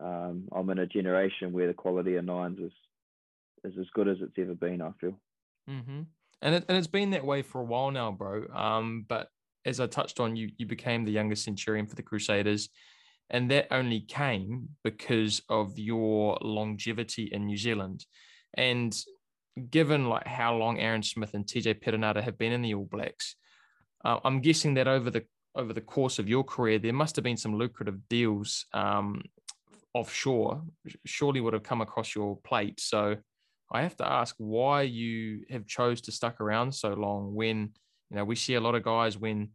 um, 0.00 0.48
I'm 0.52 0.70
in 0.70 0.78
a 0.78 0.86
generation 0.86 1.52
where 1.52 1.68
the 1.68 1.74
quality 1.74 2.16
of 2.16 2.24
nines 2.24 2.58
is 2.58 2.72
is 3.64 3.78
as 3.78 3.90
good 3.94 4.08
as 4.08 4.18
it's 4.20 4.38
ever 4.38 4.54
been. 4.54 4.82
I 4.82 4.90
feel. 5.00 5.20
Mm-hmm. 5.68 6.02
And 6.42 6.54
it, 6.54 6.64
and 6.68 6.76
it's 6.76 6.86
been 6.86 7.10
that 7.10 7.24
way 7.24 7.42
for 7.42 7.60
a 7.60 7.64
while 7.64 7.90
now, 7.90 8.10
bro. 8.10 8.46
Um, 8.52 9.04
but 9.08 9.28
as 9.64 9.80
I 9.80 9.86
touched 9.86 10.20
on, 10.20 10.36
you 10.36 10.50
you 10.56 10.66
became 10.66 11.04
the 11.04 11.12
youngest 11.12 11.44
centurion 11.44 11.86
for 11.86 11.94
the 11.94 12.02
Crusaders, 12.02 12.68
and 13.30 13.50
that 13.50 13.68
only 13.70 14.00
came 14.00 14.70
because 14.82 15.42
of 15.48 15.78
your 15.78 16.38
longevity 16.42 17.28
in 17.32 17.46
New 17.46 17.56
Zealand. 17.56 18.04
And 18.54 18.94
given 19.70 20.08
like 20.08 20.26
how 20.26 20.54
long 20.56 20.78
Aaron 20.78 21.02
Smith 21.02 21.34
and 21.34 21.46
TJ 21.46 21.82
Perenara 21.82 22.22
have 22.22 22.38
been 22.38 22.52
in 22.52 22.62
the 22.62 22.74
All 22.74 22.88
Blacks, 22.90 23.36
uh, 24.04 24.18
I'm 24.24 24.40
guessing 24.40 24.74
that 24.74 24.88
over 24.88 25.10
the 25.10 25.24
over 25.54 25.72
the 25.72 25.80
course 25.80 26.18
of 26.18 26.28
your 26.28 26.44
career, 26.44 26.78
there 26.78 26.92
must 26.92 27.16
have 27.16 27.22
been 27.22 27.36
some 27.36 27.56
lucrative 27.56 28.08
deals 28.08 28.66
um, 28.72 29.22
offshore. 29.94 30.62
Surely 31.04 31.40
would 31.40 31.52
have 31.52 31.62
come 31.62 31.82
across 31.82 32.14
your 32.14 32.38
plate. 32.38 32.80
So 32.80 33.16
I 33.72 33.82
have 33.82 33.96
to 33.96 34.08
ask 34.08 34.34
why 34.38 34.82
you 34.82 35.44
have 35.50 35.66
chose 35.66 36.02
to 36.02 36.12
stuck 36.12 36.40
around 36.40 36.72
so 36.72 36.90
long. 36.92 37.34
When 37.34 37.72
you 38.10 38.16
know 38.16 38.24
we 38.24 38.36
see 38.36 38.54
a 38.54 38.60
lot 38.60 38.74
of 38.74 38.82
guys 38.82 39.16
when 39.18 39.48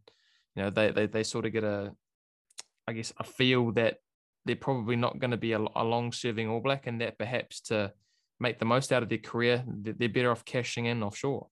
you 0.54 0.62
know 0.62 0.70
they 0.70 0.90
they, 0.90 1.06
they 1.06 1.22
sort 1.22 1.46
of 1.46 1.52
get 1.52 1.64
a, 1.64 1.92
I 2.86 2.92
guess 2.92 3.12
a 3.18 3.24
feel 3.24 3.72
that 3.72 3.98
they're 4.44 4.56
probably 4.56 4.96
not 4.96 5.18
going 5.18 5.30
to 5.30 5.36
be 5.36 5.52
a, 5.52 5.60
a 5.60 5.84
long 5.84 6.12
serving 6.12 6.48
All 6.48 6.60
Black, 6.60 6.86
and 6.86 7.00
that 7.00 7.18
perhaps 7.18 7.60
to 7.62 7.92
make 8.40 8.58
the 8.58 8.64
most 8.64 8.92
out 8.92 9.02
of 9.02 9.08
their 9.08 9.18
career, 9.18 9.64
they're 9.66 10.08
better 10.08 10.30
off 10.30 10.44
cashing 10.44 10.86
in 10.86 11.02
offshore? 11.02 11.48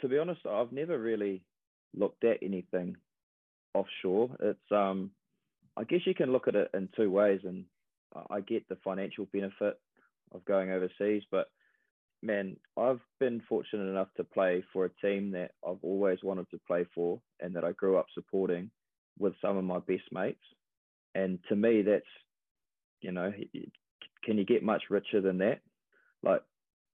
To 0.00 0.08
be 0.08 0.18
honest, 0.18 0.40
I've 0.46 0.72
never 0.72 0.98
really 0.98 1.44
looked 1.94 2.24
at 2.24 2.38
anything 2.42 2.96
offshore. 3.74 4.36
It's 4.40 4.72
um, 4.72 5.10
I 5.76 5.84
guess 5.84 6.00
you 6.04 6.14
can 6.14 6.32
look 6.32 6.48
at 6.48 6.54
it 6.54 6.70
in 6.74 6.88
two 6.96 7.10
ways, 7.10 7.40
and 7.44 7.64
I 8.30 8.40
get 8.40 8.68
the 8.68 8.76
financial 8.84 9.26
benefit 9.32 9.78
of 10.32 10.44
going 10.44 10.70
overseas, 10.70 11.22
but 11.30 11.48
man, 12.22 12.56
I've 12.76 13.00
been 13.20 13.42
fortunate 13.48 13.88
enough 13.88 14.08
to 14.16 14.24
play 14.24 14.64
for 14.72 14.84
a 14.84 15.06
team 15.06 15.30
that 15.32 15.52
I've 15.66 15.82
always 15.82 16.18
wanted 16.22 16.50
to 16.50 16.60
play 16.66 16.86
for, 16.94 17.20
and 17.40 17.54
that 17.54 17.64
I 17.64 17.72
grew 17.72 17.96
up 17.96 18.06
supporting 18.14 18.70
with 19.18 19.34
some 19.40 19.56
of 19.56 19.64
my 19.64 19.78
best 19.78 20.04
mates. 20.12 20.38
And 21.14 21.38
to 21.48 21.56
me, 21.56 21.82
that's 21.82 22.04
you 23.00 23.12
know, 23.12 23.32
can 24.24 24.38
you 24.38 24.44
get 24.44 24.62
much 24.62 24.84
richer 24.90 25.20
than 25.20 25.38
that? 25.38 25.60
like 26.26 26.42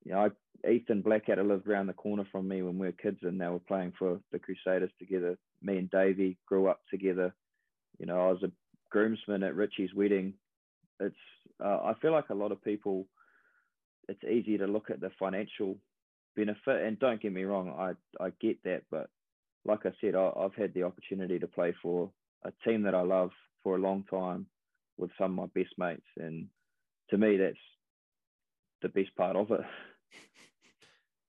you 0.04 0.12
know, 0.12 0.30
I, 0.64 0.68
Ethan 0.68 1.02
Blackadder 1.02 1.42
lived 1.42 1.66
around 1.66 1.86
the 1.86 1.92
corner 1.92 2.24
from 2.30 2.46
me 2.46 2.62
when 2.62 2.78
we 2.78 2.86
were 2.86 2.92
kids, 2.92 3.18
and 3.22 3.40
they 3.40 3.46
were 3.46 3.58
playing 3.58 3.92
for 3.98 4.20
the 4.30 4.38
Crusaders 4.38 4.90
together. 4.98 5.36
Me 5.62 5.78
and 5.78 5.90
Davey 5.90 6.36
grew 6.46 6.68
up 6.68 6.80
together. 6.90 7.34
You 7.98 8.06
know, 8.06 8.20
I 8.20 8.30
was 8.30 8.42
a 8.42 8.50
groomsman 8.90 9.42
at 9.42 9.56
Richie's 9.56 9.94
wedding. 9.94 10.34
It's 11.00 11.14
uh, 11.64 11.78
I 11.84 11.94
feel 12.00 12.12
like 12.12 12.30
a 12.30 12.34
lot 12.34 12.52
of 12.52 12.62
people, 12.62 13.06
it's 14.08 14.24
easy 14.24 14.58
to 14.58 14.66
look 14.66 14.90
at 14.90 15.00
the 15.00 15.10
financial 15.18 15.76
benefit, 16.36 16.82
and 16.82 16.98
don't 16.98 17.20
get 17.20 17.32
me 17.32 17.44
wrong, 17.44 17.70
I 17.70 18.24
I 18.24 18.32
get 18.40 18.62
that, 18.64 18.82
but 18.90 19.08
like 19.64 19.86
I 19.86 19.92
said, 20.00 20.14
I, 20.14 20.32
I've 20.36 20.54
had 20.54 20.74
the 20.74 20.82
opportunity 20.82 21.38
to 21.38 21.46
play 21.46 21.74
for 21.82 22.10
a 22.44 22.52
team 22.64 22.82
that 22.82 22.94
I 22.94 23.02
love 23.02 23.30
for 23.62 23.76
a 23.76 23.80
long 23.80 24.04
time 24.10 24.46
with 24.98 25.10
some 25.18 25.38
of 25.38 25.50
my 25.54 25.60
best 25.62 25.74
mates, 25.78 26.06
and 26.16 26.48
to 27.10 27.18
me, 27.18 27.36
that's 27.36 27.56
the 28.82 28.88
best 28.88 29.14
part 29.16 29.36
of 29.36 29.50
it. 29.50 29.60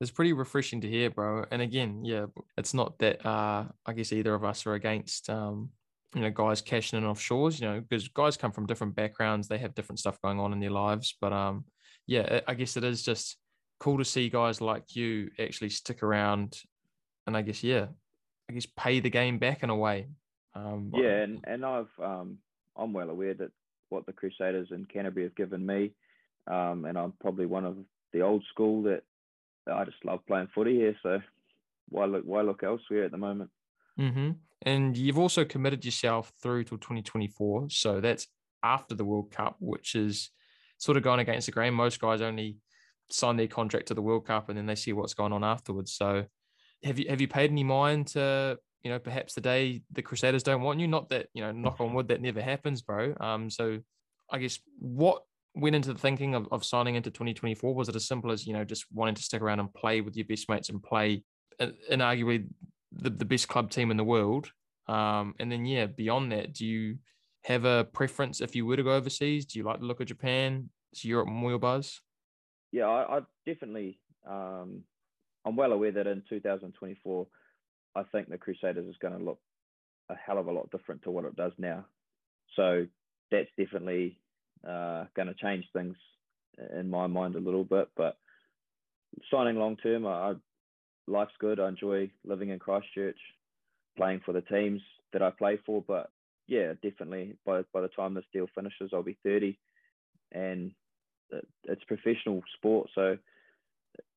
It's 0.01 0.11
pretty 0.11 0.33
refreshing 0.33 0.81
to 0.81 0.89
hear, 0.89 1.09
bro. 1.09 1.45
And 1.49 1.61
again, 1.61 2.03
yeah, 2.03 2.25
it's 2.57 2.73
not 2.73 2.99
that 2.99 3.25
uh, 3.25 3.65
I 3.85 3.93
guess 3.93 4.11
either 4.11 4.33
of 4.33 4.43
us 4.43 4.67
are 4.67 4.73
against 4.73 5.29
um, 5.29 5.69
you 6.13 6.21
know 6.21 6.29
guys 6.29 6.61
cashing 6.61 6.97
in 6.97 7.05
offshores, 7.05 7.61
you 7.61 7.67
know, 7.67 7.79
because 7.79 8.09
guys 8.09 8.35
come 8.35 8.51
from 8.51 8.65
different 8.65 8.95
backgrounds, 8.95 9.47
they 9.47 9.59
have 9.59 9.75
different 9.75 9.99
stuff 9.99 10.21
going 10.21 10.41
on 10.41 10.51
in 10.51 10.59
their 10.59 10.71
lives. 10.71 11.15
But 11.21 11.31
um, 11.31 11.63
yeah, 12.07 12.41
I 12.47 12.53
guess 12.53 12.77
it 12.77 12.83
is 12.83 13.03
just 13.03 13.37
cool 13.79 13.97
to 13.97 14.05
see 14.05 14.29
guys 14.29 14.61
like 14.61 14.95
you 14.95 15.29
actually 15.39 15.69
stick 15.69 16.03
around, 16.03 16.59
and 17.27 17.35
I 17.35 17.41
guess 17.41 17.63
yeah, 17.63 17.87
I 18.49 18.53
guess 18.53 18.65
pay 18.65 18.99
the 18.99 19.09
game 19.09 19.39
back 19.39 19.63
in 19.63 19.69
a 19.69 19.75
way. 19.75 20.07
Um, 20.55 20.91
yeah, 20.93 21.21
and 21.21 21.39
and 21.45 21.65
I've 21.65 21.91
um, 22.01 22.37
I'm 22.75 22.93
well 22.93 23.09
aware 23.09 23.33
that 23.33 23.51
what 23.89 24.05
the 24.05 24.13
Crusaders 24.13 24.69
in 24.71 24.85
Canterbury 24.85 25.25
have 25.25 25.35
given 25.35 25.65
me 25.65 25.93
um, 26.47 26.85
and 26.85 26.97
I'm 26.97 27.13
probably 27.21 27.45
one 27.45 27.65
of 27.65 27.77
the 28.11 28.21
old 28.21 28.43
school 28.49 28.83
that, 28.83 29.03
I 29.65 29.85
just 29.85 30.03
love 30.03 30.19
playing 30.27 30.49
footy 30.53 30.75
here. 30.75 30.95
So 31.01 31.21
why 31.87 32.03
look 32.03 32.23
why 32.25 32.41
look 32.41 32.63
elsewhere 32.63 33.05
at 33.05 33.11
the 33.11 33.17
moment? 33.17 33.49
Mm-hmm. 33.97 34.31
And 34.63 34.97
you've 34.97 35.17
also 35.17 35.45
committed 35.45 35.85
yourself 35.85 36.33
through 36.41 36.65
till 36.65 36.79
2024. 36.79 37.69
So 37.69 38.01
that's 38.01 38.27
after 38.61 38.93
the 38.93 39.05
World 39.05 39.31
Cup, 39.31 39.55
which 39.61 39.95
is 39.95 40.31
sort 40.83 40.97
of 40.97 41.03
going 41.03 41.21
against 41.21 41.45
the 41.45 41.51
grain. 41.53 41.73
Most 41.73 42.01
guys 42.01 42.19
only 42.19 42.57
sign 43.09 43.37
their 43.37 43.47
contract 43.47 43.87
to 43.87 43.93
the 43.93 44.01
World 44.01 44.27
Cup 44.27 44.49
and 44.49 44.57
then 44.57 44.65
they 44.65 44.75
see 44.75 44.91
what's 44.91 45.13
going 45.13 45.31
on 45.31 45.43
afterwards. 45.43 45.93
So 45.93 46.25
have 46.83 46.99
you 46.99 47.07
have 47.09 47.21
you 47.21 47.27
paid 47.29 47.51
any 47.51 47.63
mind 47.63 48.07
to 48.07 48.59
you 48.83 48.91
know 48.91 48.99
perhaps 48.99 49.33
the 49.33 49.41
day 49.41 49.81
the 49.91 50.01
Crusaders 50.01 50.43
don't 50.43 50.61
want 50.61 50.81
you? 50.81 50.87
Not 50.87 51.09
that 51.09 51.27
you 51.33 51.41
know, 51.41 51.53
knock 51.53 51.79
on 51.79 51.93
wood, 51.93 52.09
that 52.09 52.21
never 52.21 52.41
happens, 52.41 52.81
bro. 52.81 53.15
Um, 53.21 53.49
so 53.49 53.79
I 54.29 54.39
guess 54.39 54.59
what 54.77 55.23
went 55.55 55.75
into 55.75 55.93
the 55.93 55.99
thinking 55.99 56.35
of, 56.35 56.47
of 56.51 56.65
signing 56.65 56.95
into 56.95 57.11
2024? 57.11 57.73
Was 57.73 57.87
it 57.87 57.95
as 57.95 58.07
simple 58.07 58.31
as 58.31 58.45
you 58.45 58.51
know 58.51 58.65
just 58.65 58.85
wanting 58.91 59.15
to 59.15 59.23
stick 59.23 59.41
around 59.41 59.61
and 59.61 59.73
play 59.73 60.01
with 60.01 60.17
your 60.17 60.25
best 60.25 60.49
mates 60.49 60.67
and 60.67 60.83
play 60.83 61.23
in, 61.59 61.73
in 61.89 61.99
arguably 62.01 62.47
the, 62.91 63.09
the 63.09 63.25
best 63.25 63.47
club 63.47 63.71
team 63.71 63.89
in 63.89 63.97
the 63.97 64.03
world? 64.03 64.51
Um, 64.87 65.33
and 65.39 65.49
then 65.49 65.65
yeah, 65.65 65.85
beyond 65.85 66.33
that, 66.33 66.51
do 66.51 66.65
you 66.65 66.97
have 67.43 67.65
a 67.65 67.85
preference 67.85 68.41
if 68.41 68.55
you 68.55 68.65
were 68.65 68.77
to 68.77 68.83
go 68.83 68.93
overseas? 68.93 69.45
Do 69.45 69.59
you 69.59 69.65
like 69.65 69.79
the 69.79 69.85
look 69.85 70.01
of 70.01 70.07
Japan? 70.07 70.69
Is 70.93 71.05
Europe 71.05 71.27
more 71.27 71.49
your 71.49 71.59
buzz? 71.59 72.01
Yeah, 72.71 72.85
I, 72.85 73.17
I 73.17 73.19
definitely. 73.45 73.99
Um, 74.27 74.83
I'm 75.45 75.55
well 75.55 75.73
aware 75.73 75.91
that 75.91 76.07
in 76.07 76.23
2024, 76.29 77.27
I 77.95 78.03
think 78.11 78.29
the 78.29 78.37
Crusaders 78.37 78.87
is 78.87 78.95
going 79.01 79.17
to 79.17 79.23
look 79.23 79.39
a 80.09 80.15
hell 80.15 80.37
of 80.37 80.47
a 80.47 80.51
lot 80.51 80.71
different 80.71 81.01
to 81.03 81.11
what 81.11 81.25
it 81.25 81.35
does 81.35 81.51
now. 81.57 81.85
So 82.55 82.85
that's 83.31 83.49
definitely 83.57 84.17
uh, 84.67 85.05
going 85.15 85.27
to 85.27 85.33
change 85.33 85.65
things 85.73 85.95
in 86.77 86.89
my 86.89 87.07
mind 87.07 87.35
a 87.35 87.39
little 87.39 87.63
bit. 87.63 87.89
But 87.97 88.17
signing 89.31 89.57
long 89.57 89.75
term, 89.77 90.05
I, 90.05 90.09
I, 90.09 90.33
life's 91.07 91.33
good. 91.39 91.59
I 91.59 91.67
enjoy 91.67 92.11
living 92.23 92.49
in 92.49 92.59
Christchurch, 92.59 93.19
playing 93.97 94.21
for 94.25 94.33
the 94.33 94.41
teams 94.41 94.81
that 95.11 95.21
I 95.21 95.31
play 95.31 95.59
for. 95.65 95.83
But 95.85 96.09
yeah, 96.47 96.73
definitely 96.81 97.35
by 97.45 97.63
by 97.73 97.81
the 97.81 97.89
time 97.89 98.13
this 98.13 98.25
deal 98.31 98.47
finishes, 98.55 98.91
I'll 98.93 99.03
be 99.03 99.17
30, 99.23 99.57
and 100.31 100.71
it's 101.63 101.83
professional 101.85 102.41
sport, 102.57 102.89
so 102.95 103.17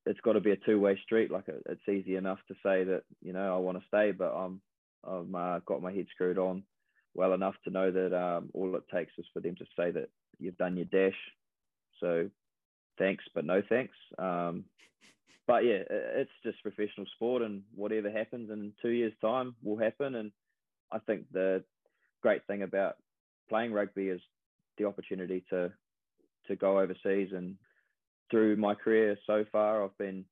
it's 0.05 0.19
got 0.21 0.33
to 0.33 0.39
be 0.39 0.51
a 0.51 0.57
two 0.57 0.79
way 0.79 0.99
street. 1.03 1.31
Like 1.31 1.45
it's 1.47 1.89
easy 1.89 2.15
enough 2.15 2.39
to 2.47 2.53
say 2.55 2.83
that 2.83 3.03
you 3.21 3.33
know 3.33 3.55
I 3.55 3.59
want 3.59 3.77
to 3.77 3.87
stay, 3.87 4.11
but 4.11 4.33
I'm 4.33 4.61
I've 5.07 5.33
uh, 5.33 5.59
got 5.65 5.81
my 5.81 5.91
head 5.91 6.07
screwed 6.13 6.37
on 6.37 6.63
well 7.17 7.33
enough 7.33 7.55
to 7.63 7.71
know 7.71 7.91
that 7.91 8.15
um, 8.15 8.49
all 8.53 8.75
it 8.75 8.83
takes 8.93 9.11
is 9.17 9.25
for 9.33 9.39
them 9.39 9.55
to 9.55 9.65
say 9.77 9.91
that 9.91 10.09
you've 10.39 10.57
done 10.57 10.77
your 10.77 10.85
dash. 10.85 11.17
So 11.99 12.29
thanks, 12.97 13.23
but 13.33 13.43
no 13.43 13.61
thanks. 13.67 13.95
Um, 14.19 14.65
but 15.47 15.65
yeah, 15.65 15.79
it's 15.89 16.31
just 16.43 16.61
professional 16.61 17.07
sport, 17.15 17.41
and 17.41 17.63
whatever 17.75 18.11
happens 18.11 18.51
in 18.51 18.73
two 18.81 18.89
years' 18.89 19.13
time 19.21 19.55
will 19.63 19.77
happen. 19.77 20.15
And 20.15 20.31
I 20.91 20.99
think 20.99 21.25
the 21.31 21.63
great 22.21 22.45
thing 22.47 22.63
about 22.63 22.97
playing 23.49 23.73
rugby 23.73 24.09
is 24.09 24.21
the 24.77 24.85
opportunity 24.85 25.43
to 25.49 25.71
to 26.47 26.55
go 26.55 26.79
overseas. 26.79 27.29
And 27.35 27.55
through 28.29 28.57
my 28.57 28.75
career 28.75 29.17
so 29.25 29.45
far, 29.51 29.83
I've 29.83 29.97
been 29.97 30.25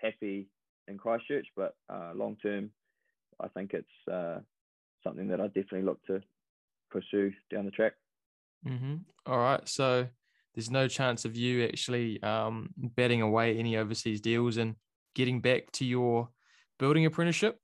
happy 0.00 0.48
in 0.88 0.98
Christchurch, 0.98 1.46
but 1.56 1.74
uh, 1.92 2.12
long 2.14 2.36
term, 2.36 2.70
I 3.40 3.48
think 3.48 3.74
it's 3.74 4.12
uh, 4.12 4.40
something 5.04 5.28
that 5.28 5.40
I 5.40 5.46
definitely 5.46 5.82
look 5.82 6.04
to 6.06 6.22
pursue 6.90 7.32
down 7.52 7.64
the 7.64 7.70
track. 7.70 7.92
Mm-hmm. 8.66 8.96
All 9.26 9.38
right. 9.38 9.66
So 9.68 10.08
there's 10.54 10.70
no 10.70 10.88
chance 10.88 11.24
of 11.24 11.36
you 11.36 11.64
actually 11.64 12.22
um, 12.22 12.70
betting 12.76 13.22
away 13.22 13.58
any 13.58 13.76
overseas 13.76 14.20
deals 14.20 14.56
and 14.56 14.74
getting 15.14 15.40
back 15.40 15.70
to 15.72 15.84
your 15.84 16.30
building 16.78 17.06
apprenticeship. 17.06 17.58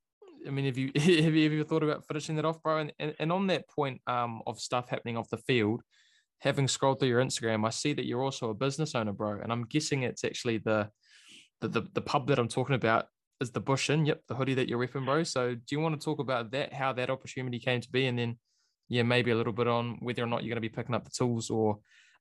I 0.45 0.51
mean, 0.51 0.65
have 0.65 0.77
you 0.77 0.91
have 0.95 1.33
you 1.33 1.51
ever 1.51 1.63
thought 1.63 1.83
about 1.83 2.05
finishing 2.07 2.35
that 2.35 2.45
off, 2.45 2.61
bro? 2.61 2.77
And, 2.79 2.93
and, 2.99 3.15
and 3.19 3.31
on 3.31 3.47
that 3.47 3.67
point 3.69 4.01
um, 4.07 4.41
of 4.45 4.59
stuff 4.59 4.89
happening 4.89 5.17
off 5.17 5.29
the 5.29 5.37
field, 5.37 5.81
having 6.43 6.67
scrolled 6.67 6.99
through 6.99 7.07
your 7.07 7.23
Instagram, 7.23 7.65
I 7.65 7.69
see 7.69 7.93
that 7.93 8.05
you're 8.05 8.21
also 8.21 8.49
a 8.49 8.53
business 8.53 8.95
owner, 8.95 9.13
bro. 9.13 9.39
And 9.41 9.51
I'm 9.51 9.63
guessing 9.63 10.03
it's 10.03 10.25
actually 10.25 10.57
the 10.57 10.89
the 11.61 11.69
the, 11.69 11.81
the 11.93 12.01
pub 12.01 12.27
that 12.27 12.37
I'm 12.37 12.49
talking 12.49 12.75
about 12.75 13.05
is 13.39 13.51
the 13.51 13.61
Bush 13.61 13.89
Inn. 13.89 14.05
Yep, 14.05 14.23
the 14.27 14.35
hoodie 14.35 14.53
that 14.55 14.67
you're 14.67 14.79
repping, 14.79 15.05
bro. 15.05 15.23
So 15.23 15.55
do 15.55 15.61
you 15.71 15.79
want 15.79 15.99
to 15.99 16.03
talk 16.03 16.19
about 16.19 16.51
that, 16.51 16.73
how 16.73 16.91
that 16.93 17.09
opportunity 17.09 17.59
came 17.59 17.79
to 17.79 17.89
be, 17.89 18.07
and 18.07 18.19
then 18.19 18.37
yeah, 18.89 19.03
maybe 19.03 19.31
a 19.31 19.35
little 19.35 19.53
bit 19.53 19.67
on 19.67 19.97
whether 20.01 20.21
or 20.21 20.27
not 20.27 20.43
you're 20.43 20.53
going 20.53 20.61
to 20.61 20.69
be 20.69 20.75
picking 20.75 20.93
up 20.93 21.05
the 21.05 21.11
tools 21.11 21.49
or 21.49 21.79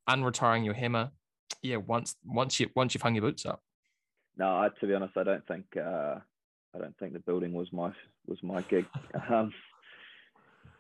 unretiring 0.09 0.65
your 0.65 0.75
hammer. 0.75 1.11
Yeah, 1.61 1.77
once 1.77 2.15
once 2.25 2.61
you 2.61 2.71
once 2.77 2.95
you've 2.95 3.03
hung 3.03 3.17
your 3.17 3.23
boots 3.23 3.45
up. 3.45 3.61
No, 4.39 4.47
I, 4.57 4.69
to 4.81 4.87
be 4.87 4.95
honest, 4.95 5.17
I 5.17 5.25
don't 5.25 5.47
think 5.49 5.65
uh, 5.77 6.17
I 6.75 6.79
don't 6.79 6.97
think 6.99 7.13
the 7.13 7.19
building 7.19 7.53
was 7.53 7.73
my 7.73 7.91
was 8.27 8.41
my 8.45 8.63
gig. 8.63 8.87
um, 9.29 9.53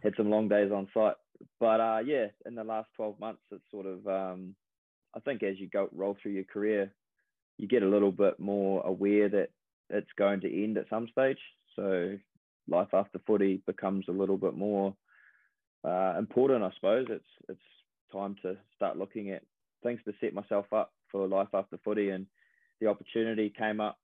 had 0.02 0.14
some 0.16 0.30
long 0.30 0.48
days 0.48 0.70
on 0.70 0.88
site, 0.94 1.14
but 1.60 1.80
uh, 1.80 2.00
yeah, 2.04 2.26
in 2.46 2.54
the 2.54 2.64
last 2.64 2.88
twelve 2.96 3.18
months, 3.20 3.42
it's 3.50 3.62
sort 3.70 3.86
of 3.86 4.06
um, 4.06 4.54
I 5.14 5.20
think 5.20 5.42
as 5.42 5.58
you 5.58 5.68
go 5.68 5.88
roll 5.92 6.16
through 6.20 6.32
your 6.32 6.44
career, 6.44 6.92
you 7.58 7.68
get 7.68 7.82
a 7.82 7.88
little 7.88 8.12
bit 8.12 8.38
more 8.40 8.84
aware 8.86 9.28
that 9.28 9.50
it's 9.90 10.10
going 10.16 10.40
to 10.40 10.64
end 10.64 10.78
at 10.78 10.88
some 10.88 11.08
stage. 11.08 11.38
So 11.76 12.18
life 12.68 12.88
after 12.92 13.20
footy 13.26 13.62
becomes 13.66 14.06
a 14.08 14.12
little 14.12 14.36
bit 14.36 14.54
more 14.54 14.94
uh, 15.84 16.14
important, 16.18 16.64
I 16.64 16.70
suppose. 16.74 17.06
It's 17.10 17.24
it's 17.48 17.60
time 18.12 18.36
to 18.42 18.56
start 18.76 18.98
looking 18.98 19.30
at 19.30 19.42
things 19.82 20.00
to 20.04 20.12
set 20.20 20.34
myself 20.34 20.66
up 20.72 20.92
for 21.10 21.26
life 21.26 21.48
after 21.54 21.78
footy, 21.84 22.10
and 22.10 22.26
the 22.80 22.86
opportunity 22.86 23.52
came 23.56 23.80
up 23.80 23.98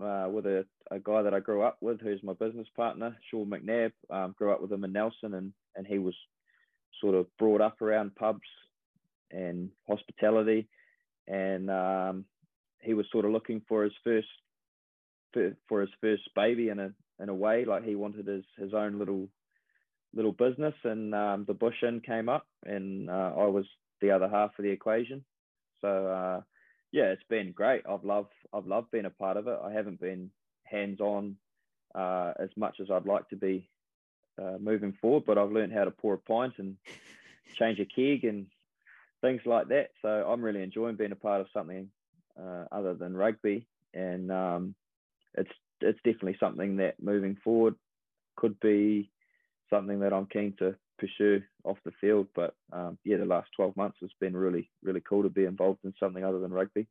uh, 0.00 0.28
with 0.30 0.46
a, 0.46 0.64
a 0.90 0.98
guy 0.98 1.22
that 1.22 1.34
I 1.34 1.40
grew 1.40 1.62
up 1.62 1.78
with, 1.80 2.00
who's 2.00 2.22
my 2.22 2.32
business 2.34 2.68
partner, 2.76 3.16
Sean 3.30 3.50
McNabb. 3.50 3.92
Um, 4.10 4.34
grew 4.38 4.52
up 4.52 4.60
with 4.60 4.72
him 4.72 4.84
in 4.84 4.92
Nelson, 4.92 5.34
and 5.34 5.52
and 5.76 5.86
he 5.86 5.98
was 5.98 6.14
sort 7.00 7.14
of 7.14 7.26
brought 7.38 7.60
up 7.60 7.80
around 7.82 8.14
pubs 8.16 8.48
and 9.30 9.70
hospitality, 9.88 10.68
and 11.26 11.70
um, 11.70 12.24
he 12.80 12.94
was 12.94 13.06
sort 13.12 13.24
of 13.24 13.32
looking 13.32 13.62
for 13.68 13.84
his 13.84 13.92
first 14.04 14.28
for, 15.68 15.80
his 15.80 15.90
first 16.00 16.22
baby 16.34 16.68
in 16.68 16.78
a 16.78 16.92
in 17.20 17.28
a 17.28 17.34
way, 17.34 17.64
like 17.64 17.84
he 17.84 17.94
wanted 17.94 18.26
his 18.26 18.44
his 18.56 18.74
own 18.74 18.98
little 18.98 19.28
little 20.14 20.32
business, 20.32 20.74
and 20.84 21.14
um, 21.14 21.44
the 21.46 21.54
Bush 21.54 21.82
Inn 21.82 22.00
came 22.00 22.28
up, 22.28 22.46
and 22.64 23.10
uh, 23.10 23.32
I 23.36 23.46
was 23.46 23.66
the 24.00 24.10
other 24.10 24.28
half 24.28 24.50
of 24.58 24.64
the 24.64 24.70
equation. 24.70 25.24
So 25.80 26.06
uh, 26.06 26.40
yeah, 26.92 27.04
it's 27.04 27.22
been 27.28 27.52
great. 27.52 27.82
I've 27.88 28.04
loved 28.04 28.32
I've 28.52 28.66
loved 28.66 28.90
being 28.90 29.04
a 29.04 29.10
part 29.10 29.36
of 29.36 29.46
it. 29.46 29.58
I 29.62 29.72
haven't 29.72 30.00
been 30.00 30.30
hands 30.64 31.00
on 31.00 31.36
uh, 31.94 32.32
as 32.38 32.50
much 32.56 32.76
as 32.80 32.90
I'd 32.90 33.06
like 33.06 33.28
to 33.30 33.36
be 33.36 33.68
uh, 34.38 34.58
moving 34.60 34.96
forward, 35.00 35.24
but 35.26 35.38
I've 35.38 35.52
learned 35.52 35.72
how 35.72 35.84
to 35.84 35.90
pour 35.90 36.14
a 36.14 36.18
pint 36.18 36.54
and 36.58 36.76
change 37.58 37.78
a 37.80 37.84
keg 37.84 38.24
and 38.24 38.46
things 39.20 39.40
like 39.44 39.68
that. 39.68 39.90
So 40.02 40.08
I'm 40.08 40.42
really 40.42 40.62
enjoying 40.62 40.96
being 40.96 41.12
a 41.12 41.16
part 41.16 41.40
of 41.40 41.48
something 41.52 41.88
uh, 42.38 42.64
other 42.70 42.94
than 42.94 43.16
rugby, 43.16 43.66
and 43.94 44.30
um, 44.30 44.74
it's 45.34 45.50
it's 45.80 45.98
definitely 46.04 46.36
something 46.40 46.76
that 46.76 47.02
moving 47.02 47.36
forward 47.42 47.74
could 48.36 48.58
be 48.60 49.10
something 49.70 50.00
that 50.00 50.12
I'm 50.12 50.26
keen 50.26 50.54
to 50.58 50.74
pursue 50.98 51.42
off 51.64 51.78
the 51.84 51.92
field. 52.00 52.26
But 52.34 52.54
um, 52.72 52.98
yeah, 53.04 53.16
the 53.16 53.24
last 53.24 53.50
12 53.56 53.76
months 53.76 53.98
has 54.00 54.10
been 54.20 54.36
really, 54.36 54.70
really 54.82 55.02
cool 55.08 55.22
to 55.22 55.28
be 55.28 55.44
involved 55.44 55.80
in 55.84 55.94
something 56.00 56.24
other 56.24 56.38
than 56.38 56.52
rugby. 56.52 56.86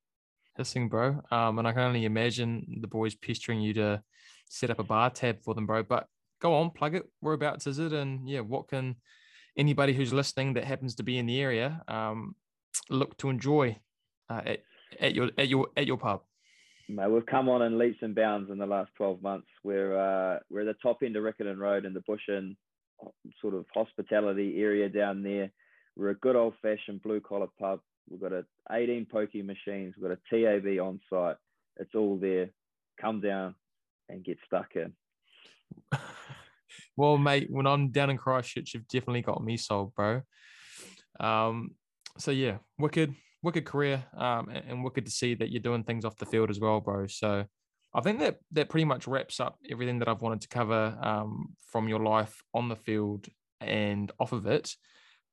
Hissing, 0.57 0.89
bro. 0.89 1.21
Um, 1.31 1.59
and 1.59 1.67
I 1.67 1.73
can 1.73 1.81
only 1.81 2.05
imagine 2.05 2.79
the 2.81 2.87
boys 2.87 3.15
pestering 3.15 3.61
you 3.61 3.73
to 3.75 4.01
set 4.49 4.69
up 4.69 4.79
a 4.79 4.83
bar 4.83 5.09
tab 5.09 5.41
for 5.43 5.53
them, 5.53 5.65
bro. 5.65 5.83
But 5.83 6.07
go 6.39 6.53
on, 6.53 6.71
plug 6.71 6.95
it. 6.95 7.03
Whereabouts 7.21 7.67
is 7.67 7.79
it? 7.79 7.93
And 7.93 8.27
yeah, 8.27 8.41
what 8.41 8.67
can 8.67 8.95
anybody 9.57 9.93
who's 9.93 10.13
listening 10.13 10.53
that 10.53 10.65
happens 10.65 10.95
to 10.95 11.03
be 11.03 11.17
in 11.17 11.25
the 11.25 11.41
area 11.41 11.81
um, 11.87 12.35
look 12.89 13.17
to 13.17 13.29
enjoy 13.29 13.77
uh, 14.29 14.41
at, 14.45 14.59
at 14.99 15.15
your 15.15 15.31
at 15.37 15.47
your 15.47 15.67
at 15.75 15.87
your 15.87 15.97
pub? 15.97 16.21
Mate, 16.89 17.11
we've 17.11 17.25
come 17.25 17.49
on 17.49 17.61
in 17.63 17.77
leaps 17.77 17.97
and 18.01 18.15
bounds 18.15 18.49
in 18.49 18.57
the 18.57 18.65
last 18.65 18.91
12 18.95 19.21
months. 19.21 19.47
We're 19.63 19.97
uh, 19.97 20.39
we're 20.49 20.61
at 20.61 20.67
the 20.67 20.81
top 20.81 20.99
end 21.03 21.15
of 21.15 21.23
Riccarton 21.23 21.57
Road 21.57 21.85
in 21.85 21.93
the 21.93 22.01
Bush 22.01 22.21
Inn 22.29 22.55
sort 23.41 23.53
of 23.53 23.65
hospitality 23.73 24.61
area 24.61 24.89
down 24.89 25.23
there. 25.23 25.51
We're 25.95 26.09
a 26.09 26.15
good 26.15 26.35
old 26.35 26.53
fashioned 26.61 27.01
blue 27.03 27.19
collar 27.19 27.47
pub. 27.59 27.79
We've 28.09 28.21
got 28.21 28.31
a 28.31 28.45
18 28.71 29.07
pokey 29.11 29.41
machines. 29.41 29.95
We've 29.97 30.09
got 30.09 30.17
a 30.17 30.29
TAB 30.29 30.79
on 30.79 30.99
site. 31.09 31.35
It's 31.77 31.95
all 31.95 32.17
there. 32.17 32.49
Come 33.01 33.21
down 33.21 33.55
and 34.09 34.23
get 34.23 34.37
stuck 34.45 34.75
in. 34.75 34.93
Well, 36.97 37.17
mate, 37.17 37.47
when 37.49 37.67
I'm 37.67 37.91
down 37.91 38.09
in 38.09 38.17
Christchurch, 38.17 38.73
you've 38.73 38.87
definitely 38.87 39.21
got 39.21 39.43
me 39.43 39.57
sold, 39.57 39.93
bro. 39.95 40.21
Um, 41.19 41.71
so 42.17 42.31
yeah, 42.31 42.57
wicked, 42.77 43.13
wicked 43.43 43.65
career, 43.65 44.03
um, 44.15 44.49
and, 44.49 44.63
and 44.69 44.83
wicked 44.83 45.05
to 45.05 45.11
see 45.11 45.35
that 45.35 45.51
you're 45.51 45.61
doing 45.61 45.83
things 45.83 46.05
off 46.05 46.17
the 46.17 46.25
field 46.25 46.49
as 46.49 46.59
well, 46.59 46.79
bro. 46.79 47.07
So 47.07 47.45
I 47.93 48.01
think 48.01 48.19
that 48.19 48.37
that 48.51 48.69
pretty 48.69 48.85
much 48.85 49.07
wraps 49.07 49.39
up 49.39 49.57
everything 49.69 49.99
that 49.99 50.07
I've 50.07 50.21
wanted 50.21 50.41
to 50.41 50.47
cover 50.49 50.97
um, 51.01 51.55
from 51.71 51.87
your 51.87 51.99
life 51.99 52.41
on 52.53 52.69
the 52.69 52.75
field 52.75 53.27
and 53.61 54.11
off 54.19 54.33
of 54.33 54.45
it. 54.45 54.75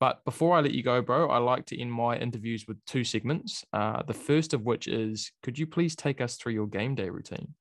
But 0.01 0.25
before 0.25 0.57
I 0.57 0.61
let 0.61 0.73
you 0.73 0.83
go, 0.83 1.01
bro, 1.03 1.29
I 1.31 1.39
like 1.39 1.67
to 1.67 1.81
end 1.81 1.93
my 1.93 2.17
interviews 2.17 2.67
with 2.67 2.85
two 2.85 3.05
segments. 3.05 3.65
Uh, 3.73 4.03
the 4.03 4.15
first 4.15 4.53
of 4.53 4.63
which 4.65 4.89
is, 4.89 5.31
could 5.43 5.59
you 5.59 5.67
please 5.67 5.95
take 5.95 6.21
us 6.21 6.37
through 6.37 6.53
your 6.53 6.67
game 6.67 6.95
day 6.95 7.09
routine? 7.09 7.55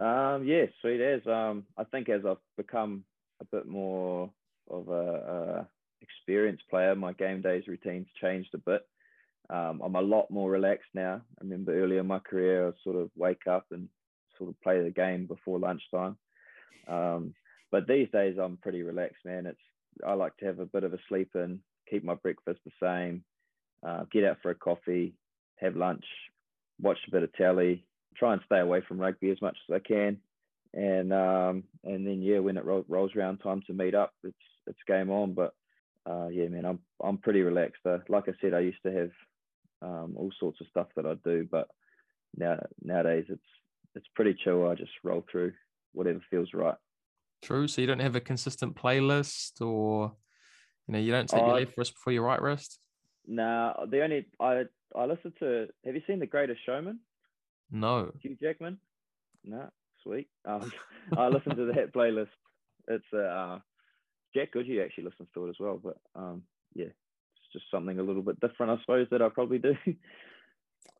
Um, 0.00 0.44
yeah, 0.46 0.64
sweet 0.80 1.00
as. 1.00 1.20
Um, 1.26 1.64
I 1.76 1.84
think 1.84 2.08
as 2.08 2.22
I've 2.26 2.38
become 2.56 3.04
a 3.40 3.44
bit 3.44 3.66
more 3.66 4.30
of 4.70 4.88
a, 4.88 5.66
experienced 6.02 6.64
player, 6.70 6.94
my 6.94 7.12
game 7.12 7.42
days 7.42 7.64
routines 7.68 8.06
changed 8.20 8.54
a 8.54 8.58
bit. 8.58 8.82
Um, 9.50 9.82
I'm 9.84 9.96
a 9.96 10.00
lot 10.00 10.30
more 10.30 10.50
relaxed 10.50 10.88
now. 10.94 11.20
I 11.38 11.42
remember 11.42 11.74
earlier 11.74 12.00
in 12.00 12.06
my 12.06 12.20
career, 12.20 12.68
I 12.68 12.72
sort 12.82 12.96
of 12.96 13.10
wake 13.16 13.46
up 13.48 13.66
and 13.70 13.88
sort 14.38 14.48
of 14.48 14.60
play 14.62 14.82
the 14.82 14.90
game 14.90 15.26
before 15.26 15.58
lunchtime. 15.58 16.16
Um, 16.88 17.34
but 17.70 17.86
these 17.86 18.08
days, 18.12 18.36
I'm 18.40 18.56
pretty 18.56 18.82
relaxed, 18.82 19.24
man. 19.24 19.46
It's 19.46 19.58
I 20.06 20.14
like 20.14 20.36
to 20.38 20.46
have 20.46 20.60
a 20.60 20.66
bit 20.66 20.84
of 20.84 20.94
a 20.94 20.98
sleep 21.08 21.30
in, 21.34 21.60
keep 21.88 22.04
my 22.04 22.14
breakfast 22.14 22.60
the 22.64 22.72
same, 22.82 23.24
uh, 23.86 24.04
get 24.10 24.24
out 24.24 24.38
for 24.40 24.50
a 24.50 24.54
coffee, 24.54 25.14
have 25.56 25.76
lunch, 25.76 26.04
watch 26.80 26.98
a 27.06 27.10
bit 27.10 27.24
of 27.24 27.32
telly, 27.34 27.84
try 28.16 28.32
and 28.32 28.42
stay 28.46 28.60
away 28.60 28.82
from 28.86 29.00
rugby 29.00 29.30
as 29.30 29.40
much 29.40 29.56
as 29.68 29.74
I 29.74 29.78
can, 29.78 30.18
and 30.74 31.12
um, 31.12 31.64
and 31.84 32.06
then 32.06 32.22
yeah, 32.22 32.38
when 32.38 32.56
it 32.56 32.64
ro- 32.64 32.84
rolls 32.88 33.12
around 33.16 33.38
time 33.38 33.62
to 33.66 33.72
meet 33.72 33.94
up, 33.94 34.12
it's 34.24 34.36
it's 34.66 34.78
game 34.86 35.10
on. 35.10 35.34
But 35.34 35.54
uh, 36.08 36.28
yeah, 36.28 36.48
man, 36.48 36.64
I'm 36.64 36.80
I'm 37.02 37.18
pretty 37.18 37.42
relaxed. 37.42 37.84
Uh, 37.84 37.98
like 38.08 38.28
I 38.28 38.32
said, 38.40 38.54
I 38.54 38.60
used 38.60 38.82
to 38.84 38.92
have 38.92 39.10
um, 39.82 40.14
all 40.16 40.32
sorts 40.38 40.60
of 40.60 40.66
stuff 40.68 40.88
that 40.96 41.06
I 41.06 41.14
do, 41.24 41.46
but 41.50 41.68
now 42.36 42.58
nowadays 42.82 43.26
it's 43.28 43.42
it's 43.94 44.06
pretty 44.14 44.36
chill. 44.44 44.68
I 44.68 44.74
just 44.74 44.92
roll 45.02 45.24
through 45.30 45.52
whatever 45.92 46.20
feels 46.30 46.50
right. 46.54 46.76
True. 47.42 47.66
So 47.66 47.80
you 47.80 47.86
don't 47.86 48.00
have 48.00 48.16
a 48.16 48.20
consistent 48.20 48.76
playlist, 48.76 49.60
or 49.60 50.12
you 50.86 50.92
know, 50.92 50.98
you 50.98 51.10
don't 51.10 51.28
take 51.28 51.40
your 51.40 51.54
left 51.54 51.76
wrist 51.76 51.94
before 51.94 52.12
your 52.12 52.24
right 52.24 52.40
wrist. 52.40 52.78
Nah, 53.26 53.86
the 53.86 54.02
only 54.02 54.26
I 54.38 54.64
I 54.94 55.06
listen 55.06 55.32
to. 55.40 55.68
Have 55.84 55.94
you 55.94 56.02
seen 56.06 56.18
The 56.18 56.26
Greatest 56.26 56.60
Showman? 56.64 57.00
No. 57.70 58.12
Hugh 58.20 58.36
Jackman. 58.40 58.78
Nah, 59.44 59.68
sweet. 60.02 60.28
Um, 60.44 60.72
I 61.16 61.28
listen 61.28 61.56
to 61.56 61.66
that 61.66 61.92
playlist. 61.94 62.28
It's 62.88 63.12
uh, 63.12 63.58
Jack 64.34 64.52
Goodhue 64.52 64.82
actually 64.82 65.04
listens 65.04 65.28
to 65.34 65.46
it 65.46 65.50
as 65.50 65.56
well, 65.58 65.80
but 65.82 65.96
um, 66.14 66.42
yeah, 66.74 66.86
it's 66.86 67.52
just 67.52 67.66
something 67.70 67.98
a 67.98 68.02
little 68.02 68.22
bit 68.22 68.40
different, 68.40 68.72
I 68.72 68.80
suppose, 68.82 69.06
that 69.10 69.22
I 69.22 69.28
probably 69.28 69.58
do. 69.58 69.74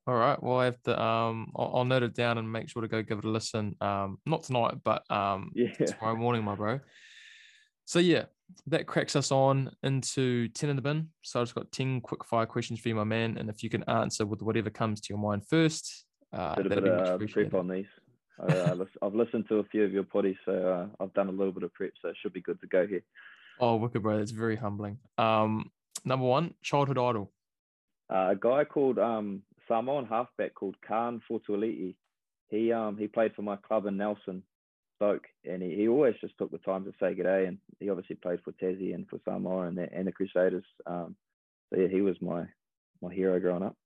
All 0.07 0.15
right. 0.15 0.43
Well, 0.43 0.59
I 0.59 0.65
have 0.67 0.83
to. 0.83 1.01
Um, 1.01 1.53
I'll, 1.55 1.73
I'll, 1.77 1.85
note 1.85 2.03
it 2.03 2.15
down 2.15 2.39
and 2.39 2.51
make 2.51 2.69
sure 2.69 2.83
to 2.83 2.89
go 2.89 3.03
give 3.03 3.19
it 3.19 3.25
a 3.25 3.29
listen. 3.29 3.77
Um, 3.81 4.19
not 4.27 4.43
tonight, 4.43 4.75
but 4.83 5.09
um, 5.11 5.53
yeah. 5.55 5.73
tomorrow 5.73 6.17
morning, 6.17 6.43
my 6.43 6.55
bro. 6.55 6.81
So 7.85 7.99
yeah, 7.99 8.25
that 8.67 8.87
cracks 8.87 9.15
us 9.15 9.31
on 9.31 9.71
into 9.83 10.49
ten 10.49 10.71
in 10.71 10.77
the 10.77 10.83
bin. 10.83 11.09
So 11.23 11.41
I've 11.41 11.47
just 11.47 11.55
got 11.55 11.71
ten 11.71 12.01
quick 12.01 12.25
fire 12.25 12.47
questions 12.47 12.81
for 12.81 12.89
you, 12.89 12.95
my 12.95 13.05
man, 13.05 13.37
and 13.39 13.49
if 13.51 13.63
you 13.63 13.71
can 13.71 13.85
answer 13.85 14.27
with 14.27 14.43
whatever 14.43 14.71
comes 14.71 15.01
to 15.03 15.13
your 15.13 15.19
mind 15.19 15.47
first, 15.49 16.07
uh, 16.33 16.55
a 16.57 16.63
bit 16.63 16.85
of 16.85 17.31
prep 17.31 17.55
on 17.55 17.69
these. 17.69 17.87
uh, 18.41 18.75
I've 19.03 19.15
listened 19.15 19.47
to 19.49 19.57
a 19.57 19.65
few 19.65 19.85
of 19.85 19.93
your 19.93 20.05
potties, 20.05 20.37
so 20.45 20.53
uh, 20.53 21.03
I've 21.03 21.13
done 21.15 21.29
a 21.29 21.33
little 21.33 21.53
bit 21.53 21.63
of 21.63 21.75
prep, 21.75 21.93
so 22.01 22.09
it 22.09 22.17
should 22.23 22.33
be 22.33 22.41
good 22.41 22.61
to 22.61 22.67
go 22.67 22.87
here. 22.87 23.03
Oh, 23.59 23.77
wicked, 23.77 24.03
bro! 24.03 24.19
That's 24.19 24.31
very 24.31 24.57
humbling. 24.57 24.99
Um, 25.19 25.71
number 26.05 26.25
one, 26.25 26.55
childhood 26.63 26.97
idol. 26.97 27.31
Uh, 28.09 28.31
a 28.31 28.37
guy 28.37 28.65
called 28.65 28.99
um, 28.99 29.43
Samoan 29.69 30.07
halfback 30.07 30.55
called 30.55 30.77
Kahn 30.87 31.23
Fotuali'i. 31.31 31.95
He 32.49 32.73
um 32.73 32.97
he 32.97 33.07
played 33.07 33.35
for 33.35 33.43
my 33.43 33.57
club 33.57 33.87
in 33.87 33.97
Nelson, 33.97 34.43
Stoke, 34.97 35.27
and 35.45 35.63
he, 35.63 35.77
he 35.77 35.89
always 35.89 36.15
just 36.21 36.37
took 36.39 36.51
the 36.51 36.59
time 36.59 36.85
to 36.85 36.93
say 36.99 37.15
good 37.15 37.25
day. 37.25 37.47
And 37.47 37.59
he 37.79 37.89
obviously 37.89 38.17
played 38.17 38.41
for 38.43 38.53
Tassie 38.53 38.95
and 38.95 39.07
for 39.09 39.21
Samoa 39.25 39.69
and 39.69 39.79
the, 39.79 39.93
and 39.93 40.07
the 40.07 40.13
Crusaders. 40.13 40.65
Um, 40.87 41.15
so 41.73 41.81
yeah, 41.81 41.89
he 41.89 42.01
was 42.01 42.17
my 42.21 42.47
my 43.01 43.15
hero 43.15 43.39
growing 43.39 43.63
up. 43.63 43.77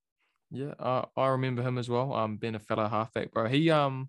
Yeah, 0.50 0.74
uh, 0.78 1.06
I 1.16 1.28
remember 1.28 1.62
him 1.62 1.78
as 1.78 1.88
well. 1.88 2.12
Um, 2.12 2.36
being 2.36 2.54
a 2.54 2.60
fellow 2.60 2.88
halfback, 2.88 3.32
bro. 3.32 3.48
He 3.48 3.70
um, 3.70 4.08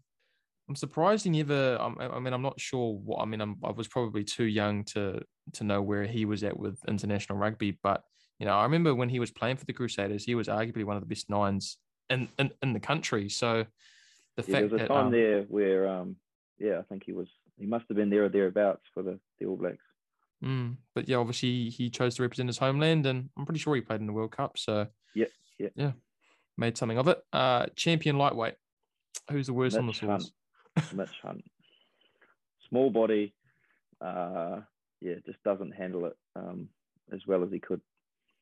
I'm 0.67 0.75
surprised 0.75 1.23
he 1.23 1.29
never. 1.29 1.77
Um, 1.79 1.97
I 1.99 2.19
mean, 2.19 2.33
I'm 2.33 2.41
not 2.41 2.59
sure 2.59 2.93
what. 2.93 3.21
I 3.21 3.25
mean, 3.25 3.41
I'm, 3.41 3.57
I 3.63 3.71
was 3.71 3.87
probably 3.87 4.23
too 4.23 4.45
young 4.45 4.83
to 4.85 5.21
to 5.53 5.63
know 5.63 5.81
where 5.81 6.05
he 6.05 6.25
was 6.25 6.43
at 6.43 6.57
with 6.57 6.79
international 6.87 7.37
rugby, 7.37 7.77
but 7.83 8.03
you 8.39 8.45
know, 8.45 8.53
I 8.53 8.63
remember 8.63 8.93
when 8.93 9.09
he 9.09 9.19
was 9.19 9.31
playing 9.31 9.57
for 9.57 9.65
the 9.65 9.73
Crusaders, 9.73 10.25
he 10.25 10.35
was 10.35 10.47
arguably 10.47 10.83
one 10.83 10.97
of 10.97 11.01
the 11.01 11.07
best 11.07 11.29
nines 11.29 11.77
in 12.09 12.27
in, 12.37 12.51
in 12.61 12.73
the 12.73 12.79
country. 12.79 13.29
So 13.29 13.65
the 14.37 14.43
yeah, 14.47 14.53
fact 14.53 14.69
there 14.69 14.79
was 14.79 14.81
a 14.81 14.87
time 14.87 15.05
um, 15.07 15.11
there 15.11 15.43
where, 15.43 15.87
um, 15.87 16.17
yeah, 16.59 16.79
I 16.79 16.81
think 16.83 17.03
he 17.05 17.13
was 17.13 17.29
he 17.57 17.65
must 17.65 17.85
have 17.89 17.97
been 17.97 18.09
there 18.09 18.25
or 18.25 18.29
thereabouts 18.29 18.83
for 18.93 19.03
the 19.03 19.19
the 19.39 19.45
All 19.45 19.57
Blacks. 19.57 19.85
Mm, 20.43 20.77
but 20.93 21.07
yeah, 21.07 21.17
obviously 21.17 21.69
he 21.69 21.89
chose 21.89 22.15
to 22.15 22.23
represent 22.23 22.49
his 22.49 22.57
homeland, 22.57 23.05
and 23.05 23.29
I'm 23.37 23.45
pretty 23.45 23.59
sure 23.59 23.75
he 23.75 23.81
played 23.81 24.01
in 24.01 24.07
the 24.07 24.13
World 24.13 24.31
Cup. 24.31 24.57
So 24.57 24.87
yeah, 25.13 25.27
yeah, 25.57 25.69
yeah, 25.75 25.91
made 26.57 26.77
something 26.77 26.97
of 26.97 27.07
it. 27.07 27.19
Uh, 27.33 27.67
champion 27.75 28.17
lightweight. 28.17 28.55
Who's 29.31 29.47
the 29.47 29.53
worst 29.53 29.75
Mitch 29.75 30.03
on 30.03 30.09
the 30.09 30.19
sauce? 30.19 30.31
Mitch 30.93 31.09
Hunt. 31.23 31.43
Small 32.69 32.89
body. 32.89 33.33
Uh, 34.01 34.61
yeah, 35.01 35.15
just 35.25 35.41
doesn't 35.43 35.71
handle 35.71 36.05
it 36.05 36.15
um, 36.35 36.69
as 37.11 37.21
well 37.27 37.43
as 37.43 37.51
he 37.51 37.59
could. 37.59 37.81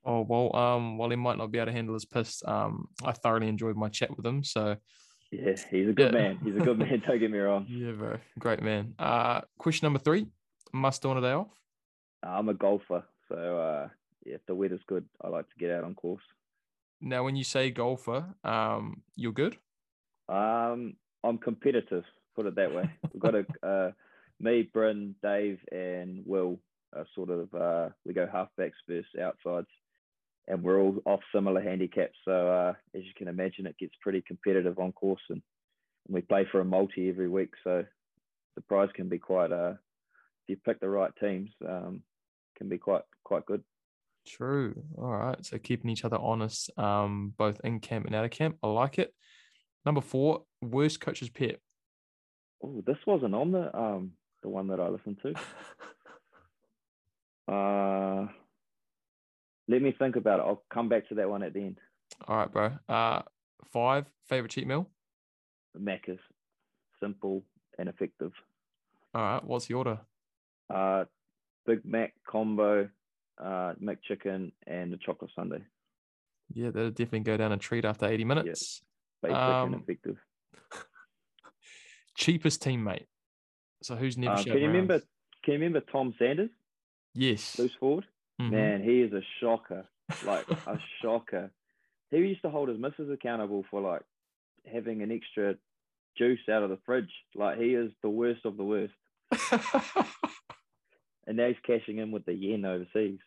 Oh 0.05 0.21
well, 0.21 0.53
um, 0.55 0.97
while 0.97 1.09
he 1.09 1.15
might 1.15 1.37
not 1.37 1.51
be 1.51 1.59
able 1.59 1.67
to 1.67 1.71
handle 1.71 1.93
his 1.93 2.05
piss, 2.05 2.43
um, 2.45 2.89
I 3.05 3.13
thoroughly 3.13 3.47
enjoyed 3.47 3.77
my 3.77 3.89
chat 3.89 4.15
with 4.15 4.25
him. 4.25 4.43
So 4.43 4.75
yeah, 5.31 5.55
he's 5.69 5.89
a 5.89 5.93
good 5.93 6.13
yeah. 6.13 6.19
man. 6.19 6.39
He's 6.43 6.55
a 6.55 6.59
good 6.59 6.77
man. 6.77 7.01
Don't 7.07 7.19
get 7.19 7.31
me 7.31 7.39
wrong. 7.39 7.65
Yeah, 7.69 7.91
bro, 7.91 8.17
great 8.37 8.61
man. 8.61 8.95
Uh, 8.99 9.41
question 9.57 9.85
number 9.85 9.99
three: 9.99 10.27
Must 10.73 11.05
on 11.05 11.17
a 11.17 11.21
day 11.21 11.31
off? 11.31 11.47
I'm 12.21 12.49
a 12.49 12.53
golfer, 12.53 13.03
so 13.29 13.35
uh, 13.35 13.87
yeah, 14.25 14.35
if 14.35 14.45
the 14.45 14.55
weather's 14.55 14.83
good, 14.87 15.05
I 15.21 15.29
like 15.29 15.47
to 15.47 15.55
get 15.57 15.71
out 15.71 15.83
on 15.85 15.95
course. 15.95 16.23
Now, 17.01 17.23
when 17.23 17.35
you 17.35 17.43
say 17.43 17.69
golfer, 17.69 18.25
um, 18.43 19.01
you're 19.15 19.33
good. 19.33 19.57
Um, 20.29 20.95
I'm 21.23 21.37
competitive. 21.37 22.03
Put 22.35 22.45
it 22.45 22.55
that 22.55 22.73
way. 22.73 22.89
We've 23.13 23.21
got 23.21 23.35
a 23.35 23.45
uh, 23.67 23.91
me, 24.39 24.69
Bryn, 24.73 25.15
Dave, 25.21 25.59
and 25.71 26.23
Will 26.25 26.59
are 26.95 27.05
sort 27.15 27.29
of 27.29 27.53
uh, 27.53 27.89
we 28.05 28.13
go 28.13 28.27
halfbacks 28.27 28.73
versus 28.87 29.05
outsides 29.21 29.67
and 30.47 30.63
we're 30.63 30.79
all 30.79 30.95
off 31.05 31.21
similar 31.33 31.61
handicaps. 31.61 32.17
So 32.25 32.31
uh, 32.31 32.73
as 32.95 33.03
you 33.03 33.11
can 33.15 33.27
imagine, 33.27 33.65
it 33.65 33.77
gets 33.77 33.93
pretty 34.01 34.23
competitive 34.27 34.79
on 34.79 34.91
course, 34.91 35.21
and, 35.29 35.41
and, 36.07 36.15
we 36.15 36.21
play 36.21 36.45
for 36.51 36.59
a 36.59 36.65
multi 36.65 37.09
every 37.09 37.29
week. 37.29 37.51
So 37.63 37.85
the 38.55 38.61
prize 38.61 38.89
can 38.95 39.09
be 39.09 39.19
quite. 39.19 39.51
Uh, 39.51 39.73
if 40.43 40.49
you 40.49 40.57
pick 40.57 40.79
the 40.79 40.89
right 40.89 41.11
teams, 41.21 41.49
um, 41.67 42.01
can 42.57 42.67
be 42.67 42.77
quite 42.77 43.03
quite 43.23 43.45
good. 43.45 43.63
True. 44.25 44.83
All 44.97 45.11
right. 45.11 45.45
So 45.45 45.57
keeping 45.57 45.89
each 45.89 46.05
other 46.05 46.17
honest, 46.17 46.71
um, 46.77 47.33
both 47.37 47.59
in 47.63 47.79
camp 47.79 48.05
and 48.05 48.15
out 48.15 48.25
of 48.25 48.31
camp. 48.31 48.57
I 48.63 48.67
like 48.67 48.99
it. 48.99 49.13
Number 49.85 50.01
four, 50.01 50.43
worst 50.61 51.01
coach's 51.01 51.29
pet. 51.29 51.59
Oh, 52.63 52.81
this 52.85 52.97
wasn't 53.05 53.35
on 53.35 53.51
the 53.51 53.77
um 53.77 54.11
the 54.41 54.49
one 54.49 54.67
that 54.67 54.79
I 54.79 54.87
listened 54.87 55.17
to. 55.23 55.33
uh 57.53 58.27
let 59.67 59.81
me 59.81 59.93
think 59.97 60.15
about 60.15 60.39
it. 60.39 60.43
I'll 60.43 60.63
come 60.73 60.89
back 60.89 61.07
to 61.09 61.15
that 61.15 61.29
one 61.29 61.43
at 61.43 61.53
the 61.53 61.61
end. 61.61 61.77
All 62.27 62.37
right, 62.37 62.51
bro. 62.51 62.71
Uh, 62.87 63.21
five 63.71 64.05
favorite 64.27 64.51
cheat 64.51 64.67
meal. 64.67 64.89
Macca's, 65.77 66.19
simple 66.99 67.43
and 67.79 67.89
effective. 67.89 68.31
All 69.13 69.21
right. 69.21 69.43
What's 69.43 69.67
the 69.67 69.75
order? 69.75 69.99
Uh, 70.73 71.05
Big 71.65 71.85
Mac 71.85 72.13
combo, 72.27 72.89
uh, 73.39 73.73
McChicken, 73.81 74.51
and 74.67 74.93
a 74.93 74.97
chocolate 74.97 75.31
sundae. 75.35 75.59
Yeah, 76.53 76.71
that'll 76.71 76.91
definitely 76.91 77.21
go 77.21 77.37
down 77.37 77.51
a 77.51 77.57
treat 77.57 77.85
after 77.85 78.05
80 78.05 78.25
minutes. 78.25 78.81
Yeah. 79.23 79.29
Basic 79.29 79.37
um, 79.37 79.73
and 79.73 79.81
effective. 79.83 80.17
cheapest 82.17 82.61
teammate. 82.61 83.05
So 83.81 83.95
who's 83.95 84.17
never 84.17 84.35
uh, 84.35 84.43
Can 84.43 84.57
you 84.57 84.67
remember? 84.67 84.99
Can 85.43 85.53
you 85.53 85.59
remember 85.59 85.81
Tom 85.91 86.13
Sanders? 86.17 86.49
Yes. 87.13 87.57
Loose 87.59 87.71
forward. 87.79 88.05
Mm-hmm. 88.41 88.51
Man, 88.51 88.83
he 88.83 89.01
is 89.01 89.13
a 89.13 89.21
shocker, 89.39 89.85
like 90.25 90.49
a 90.67 90.79
shocker. 91.01 91.51
He 92.11 92.17
used 92.17 92.41
to 92.43 92.49
hold 92.49 92.69
his 92.69 92.79
missus 92.79 93.09
accountable 93.11 93.65
for 93.69 93.81
like 93.81 94.01
having 94.71 95.01
an 95.01 95.11
extra 95.11 95.55
juice 96.17 96.39
out 96.49 96.63
of 96.63 96.69
the 96.69 96.79
fridge. 96.85 97.11
Like 97.35 97.57
he 97.57 97.73
is 97.73 97.91
the 98.01 98.09
worst 98.09 98.45
of 98.45 98.57
the 98.57 98.63
worst. 98.63 98.93
and 101.27 101.37
now 101.37 101.47
he's 101.47 101.55
cashing 101.65 101.97
in 101.99 102.11
with 102.11 102.25
the 102.25 102.33
yen 102.33 102.65
overseas. 102.65 103.19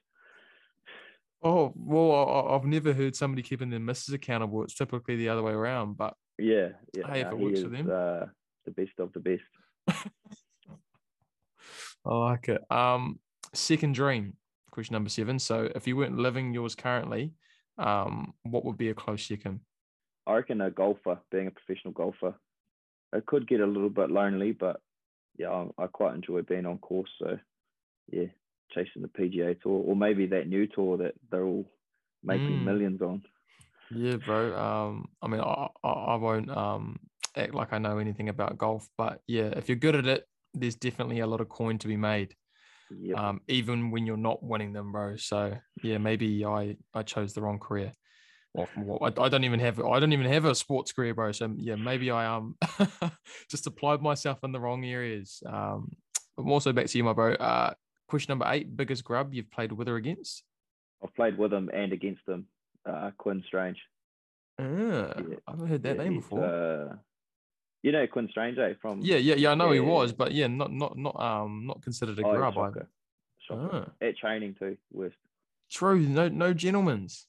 Oh 1.43 1.73
well, 1.77 2.49
I've 2.51 2.65
never 2.65 2.93
heard 2.93 3.15
somebody 3.15 3.43
keeping 3.43 3.71
their 3.71 3.81
missus 3.81 4.15
accountable. 4.15 4.63
It's 4.63 4.75
typically 4.75 5.17
the 5.17 5.29
other 5.29 5.43
way 5.43 5.53
around, 5.53 5.97
but 5.97 6.15
yeah, 6.39 6.69
yeah. 6.95 7.07
Hey, 7.07 7.21
if 7.21 7.33
it 7.33 7.39
works 7.39 7.59
is, 7.59 7.65
for 7.65 7.71
them, 7.71 7.91
uh, 7.91 8.27
the 8.65 8.71
best 8.71 8.99
of 8.99 9.13
the 9.13 9.21
best. 9.21 9.43
I 12.07 12.15
like 12.15 12.49
it. 12.49 12.63
Um, 12.71 13.19
second 13.53 13.95
dream 13.95 14.35
question 14.77 14.93
number 14.93 15.09
seven. 15.09 15.39
So 15.39 15.71
if 15.75 15.87
you 15.87 15.97
weren't 15.97 16.19
living 16.19 16.53
yours 16.53 16.75
currently, 16.75 17.33
um, 17.79 18.35
what 18.43 18.65
would 18.67 18.77
be 18.77 18.91
a 18.91 18.95
close 18.95 19.27
second? 19.27 19.61
I 20.27 20.35
reckon 20.35 20.61
a 20.61 20.71
golfer, 20.71 21.19
being 21.31 21.47
a 21.47 21.51
professional 21.51 21.95
golfer. 21.95 22.35
It 23.15 23.25
could 23.25 23.49
get 23.49 23.61
a 23.61 23.67
little 23.67 23.89
bit 23.89 24.11
lonely, 24.11 24.53
but 24.53 24.81
yeah, 25.39 25.49
I, 25.49 25.85
I 25.85 25.87
quite 25.87 26.15
enjoy 26.15 26.43
being 26.43 26.67
on 26.67 26.77
course. 26.77 27.11
So 27.19 27.39
yeah, 28.11 28.27
chasing 28.73 29.03
the 29.03 29.09
PGA 29.09 29.61
tour, 29.61 29.83
or 29.87 29.97
maybe 29.97 30.27
that 30.27 30.49
new 30.49 30.67
tour 30.67 30.97
that 30.99 31.15
they're 31.31 31.45
all 31.45 31.67
making 32.23 32.61
mm. 32.61 32.65
millions 32.65 33.03
on. 33.03 33.23
Yeah, 33.91 34.17
bro. 34.17 34.57
Um, 34.57 35.09
I 35.23 35.29
mean, 35.29 35.41
I, 35.41 35.69
I, 35.85 35.89
I 35.89 36.15
won't 36.17 36.51
um 36.51 36.99
act 37.37 37.55
like 37.55 37.73
I 37.73 37.79
know 37.79 37.99
anything 37.99 38.29
about 38.29 38.59
golf, 38.59 38.89
but 38.97 39.21
yeah, 39.27 39.53
if 39.57 39.69
you're 39.69 39.77
good 39.77 39.95
at 39.95 40.07
it, 40.07 40.25
there's 40.55 40.75
definitely 40.75 41.21
a 41.21 41.27
lot 41.27 41.41
of 41.41 41.49
coin 41.49 41.79
to 41.79 41.89
be 41.89 41.97
made. 41.97 42.35
Yep. 42.89 43.19
um, 43.19 43.41
even 43.49 43.91
when 43.91 44.07
you're 44.07 44.17
not 44.17 44.45
winning 44.45 44.73
them, 44.73 44.93
bro. 44.93 45.17
So 45.17 45.57
yeah, 45.83 45.99
maybe 45.99 46.45
I 46.45 46.77
I 46.95 47.03
chose 47.03 47.35
the 47.35 47.43
wrong 47.43 47.59
career. 47.59 47.93
Well, 48.55 48.69
well, 48.77 48.99
I, 49.03 49.23
I 49.23 49.29
don't 49.29 49.45
even 49.45 49.61
have 49.61 49.81
I 49.81 50.01
don't 50.01 50.13
even 50.13 50.27
have 50.27 50.45
a 50.45 50.55
sports 50.55 50.93
career, 50.93 51.15
bro. 51.15 51.33
So 51.33 51.53
yeah, 51.57 51.75
maybe 51.75 52.11
I 52.11 52.37
um 52.37 52.57
just 53.51 53.67
applied 53.67 54.03
myself 54.03 54.39
in 54.45 54.53
the 54.53 54.61
wrong 54.61 54.85
areas. 54.85 55.43
Um, 55.47 55.91
but 56.37 56.47
more 56.47 56.61
so 56.61 56.73
back 56.73 56.87
to 56.87 56.99
you, 56.99 57.05
my 57.05 57.13
bro. 57.13 57.35
Uh, 57.35 57.75
question 58.09 58.33
number 58.33 58.47
eight: 58.49 58.77
biggest 58.77 59.05
grub 59.05 59.35
you've 59.35 59.51
played 59.51 59.73
with 59.73 59.89
or 59.89 59.97
against? 59.97 60.45
I've 61.03 61.15
played 61.15 61.37
with 61.39 61.53
him 61.53 61.71
and 61.73 61.93
against 61.93 62.23
him. 62.29 62.47
Uh, 62.85 63.11
Quinn 63.19 63.43
Strange. 63.47 63.79
Ah, 64.59 64.65
Yeah. 64.65 65.13
I 65.47 65.51
haven't 65.51 65.69
heard 65.69 65.83
that 65.83 65.97
Yeah, 65.97 66.03
name 66.05 66.15
before. 66.17 66.45
Uh, 66.45 66.97
you 67.83 67.93
know 67.93 68.07
Quinn 68.07 68.29
Strange, 68.31 68.59
eh? 68.59 68.73
From 68.81 69.01
yeah, 69.03 69.17
yeah, 69.17 69.35
yeah. 69.37 69.51
I 69.51 69.55
know 69.55 69.71
he 69.73 69.81
was, 69.81 70.13
but 70.13 70.33
yeah, 70.33 70.47
not 70.47 70.73
not 70.73 70.97
not 70.97 71.21
um 71.21 71.67
not 71.67 71.83
considered 71.83 72.19
a 72.19 72.27
Oh, 72.27 72.35
grub. 72.35 72.55
Shocker. 72.55 72.89
Shocker. 73.47 73.87
Ah, 74.01 74.07
At 74.07 74.17
training 74.17 74.57
too, 74.59 74.77
West. 74.93 75.15
true. 75.71 76.01
No, 76.01 76.29
no 76.29 76.53
gentlemen's. 76.55 77.27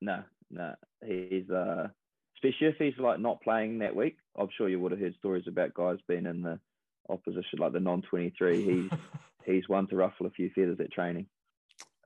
No, 0.00 0.22
no. 0.50 0.74
He's 1.04 1.48
uh 1.50 1.88
especially 2.36 2.66
if 2.68 2.76
he's 2.76 2.98
like 2.98 3.18
not 3.18 3.40
playing 3.42 3.78
that 3.78 3.96
week. 3.96 4.18
I'm 4.38 4.48
sure 4.56 4.68
you 4.68 4.78
would 4.80 4.92
have 4.92 5.00
heard 5.00 5.16
stories 5.16 5.46
about 5.48 5.72
guys 5.74 5.98
being 6.06 6.26
in 6.26 6.42
the 6.42 6.60
opposition, 7.08 7.58
like 7.58 7.72
the 7.72 7.80
non 7.80 8.02
twenty 8.02 8.30
three. 8.36 8.62
He's 8.62 8.90
he's 9.46 9.68
one 9.68 9.86
to 9.88 9.96
ruffle 9.96 10.26
a 10.26 10.30
few 10.30 10.50
feathers 10.54 10.78
at 10.80 10.92
training. 10.92 11.26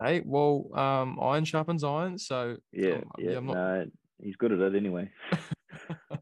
Hey, 0.00 0.22
well, 0.24 0.70
um, 0.74 1.18
iron 1.20 1.44
sharpens 1.44 1.84
iron. 1.84 2.18
So 2.18 2.56
Yeah, 2.72 2.94
um, 2.94 3.10
yeah. 3.18 3.36
I'm 3.36 3.46
not 3.46 3.54
No, 3.54 3.86
he's 4.22 4.36
good 4.36 4.52
at 4.52 4.60
it 4.60 4.74
anyway. 4.74 5.10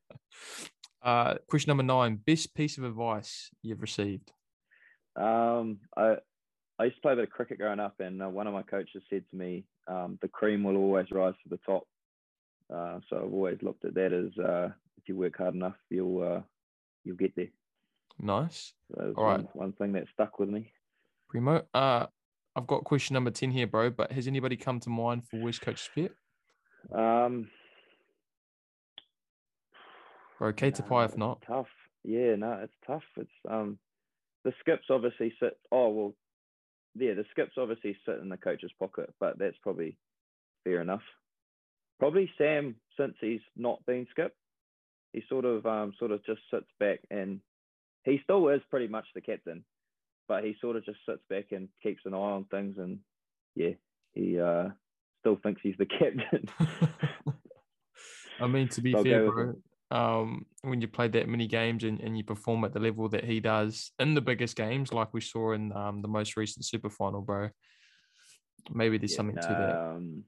uh, 1.03 1.35
question 1.49 1.71
number 1.71 1.83
nine: 1.85 2.17
best 2.17 2.55
piece 2.55 2.79
of 2.79 2.85
advice 2.85 3.51
you've 3.63 3.83
received. 3.83 4.33
Um, 5.17 5.81
I 5.97 6.17
I 6.79 6.85
used 6.85 6.97
to 6.97 7.03
play 7.03 7.13
a 7.13 7.17
bit 7.17 7.25
of 7.25 7.31
cricket 7.31 7.59
growing 7.59 7.81
up, 7.81 8.01
and 8.01 8.23
uh, 8.23 8.29
one 8.29 8.47
of 8.47 8.55
my 8.55 8.63
coaches 8.63 9.03
said 9.11 9.25
to 9.31 9.37
me, 9.37 9.65
um, 9.87 10.19
"The 10.23 10.29
cream 10.29 10.65
will 10.65 10.77
always 10.77 11.11
rise 11.11 11.35
to 11.43 11.49
the 11.49 11.61
top." 11.67 11.85
Uh, 12.73 13.01
so 13.09 13.17
I've 13.17 13.33
always 13.33 13.59
looked 13.63 13.85
at 13.85 13.95
that 13.95 14.13
as 14.13 14.45
uh, 14.45 14.69
if 14.99 15.09
you 15.09 15.17
work 15.17 15.39
hard 15.39 15.55
enough, 15.55 15.77
you'll 15.91 16.23
uh, 16.23 16.41
you'll 17.05 17.17
get 17.17 17.35
there. 17.37 17.49
Nice, 18.21 18.75
So 18.95 19.15
All 19.17 19.25
right. 19.25 19.37
one, 19.37 19.49
one 19.55 19.73
thing 19.75 19.93
that 19.93 20.07
stuck 20.13 20.39
with 20.41 20.49
me. 20.49 20.73
Primo. 21.29 21.63
Uh, 21.75 22.07
I've 22.57 22.67
got 22.67 22.85
question 22.85 23.15
number 23.15 23.31
ten 23.31 23.51
here, 23.51 23.67
bro. 23.67 23.91
But 23.91 24.13
has 24.13 24.27
anybody 24.27 24.57
come 24.57 24.81
to 24.81 24.91
mind 24.91 25.23
for 25.29 25.41
West 25.41 25.61
Coast 25.61 25.85
Spit? 25.85 26.13
Um, 26.95 27.51
Bro, 30.39 30.53
Kate 30.53 30.79
pie 30.89 31.05
if 31.05 31.17
not. 31.17 31.43
tough. 31.47 31.67
Yeah, 32.05 32.37
no, 32.37 32.61
it's 32.63 32.73
tough. 32.87 33.03
It's 33.17 33.31
um, 33.49 33.79
the 34.45 34.53
skips 34.61 34.87
obviously 34.89 35.35
sit. 35.41 35.59
Oh 35.73 35.89
well, 35.89 36.15
yeah, 36.95 37.15
the 37.15 37.25
skips 37.33 37.53
obviously 37.59 37.97
sit 38.07 38.21
in 38.21 38.29
the 38.29 38.37
coach's 38.37 38.71
pocket, 38.79 39.13
but 39.19 39.39
that's 39.39 39.57
probably 39.63 39.99
fair 40.65 40.81
enough. 40.81 41.03
Probably 41.99 42.31
Sam, 42.39 42.77
since 42.99 43.15
he's 43.21 43.41
not 43.57 43.85
been 43.85 44.07
skipped, 44.13 44.37
he 45.13 45.23
sort 45.29 45.45
of 45.45 45.67
um 45.67 45.93
sort 45.99 46.13
of 46.13 46.25
just 46.25 46.41
sits 46.53 46.71
back 46.79 47.01
and 47.11 47.41
he 48.05 48.21
still 48.23 48.49
is 48.49 48.61
pretty 48.71 48.87
much 48.87 49.07
the 49.15 49.21
captain, 49.21 49.65
but 50.29 50.45
he 50.45 50.55
sort 50.61 50.77
of 50.77 50.85
just 50.85 50.99
sits 51.07 51.23
back 51.29 51.47
and 51.53 51.69
keeps 51.83 52.03
an 52.05 52.15
eye 52.15 52.17
on 52.17 52.45
things 52.47 52.77
and 52.79 53.01
yeah, 53.55 53.71
he 54.15 54.39
uh 54.39 54.69
still 55.21 55.37
thinks 55.43 55.61
he's 55.63 55.77
the 55.79 55.87
captain. 55.99 56.49
I 58.41 58.47
mean, 58.47 58.69
to 58.71 58.81
be 58.81 58.95
I'll 58.95 59.03
fair, 59.03 59.21
bro, 59.21 59.55
um, 59.91 60.47
when 60.63 60.81
you 60.81 60.89
play 60.89 61.09
that 61.09 61.29
many 61.29 61.47
games 61.47 61.85
and, 61.85 62.01
and 62.01 62.17
you 62.17 62.25
perform 62.25 62.65
at 62.65 62.73
the 62.73 62.81
level 62.81 63.09
that 63.09 63.25
he 63.25 63.41
does 63.41 63.93
in 63.99 64.15
the 64.15 64.21
biggest 64.21 64.57
games, 64.57 64.93
like 64.93 65.13
we 65.13 65.21
saw 65.21 65.53
in 65.53 65.73
um, 65.73 66.03
the 66.03 66.09
most 66.09 66.37
recent 66.37 66.65
super 66.65 66.91
final, 66.91 67.21
bro, 67.23 67.51
maybe 68.71 68.99
there's 68.99 69.13
Yeah, 69.13 69.17
something 69.17 69.39
to 69.41 69.55
that. 69.57 69.81
Um, 69.81 70.25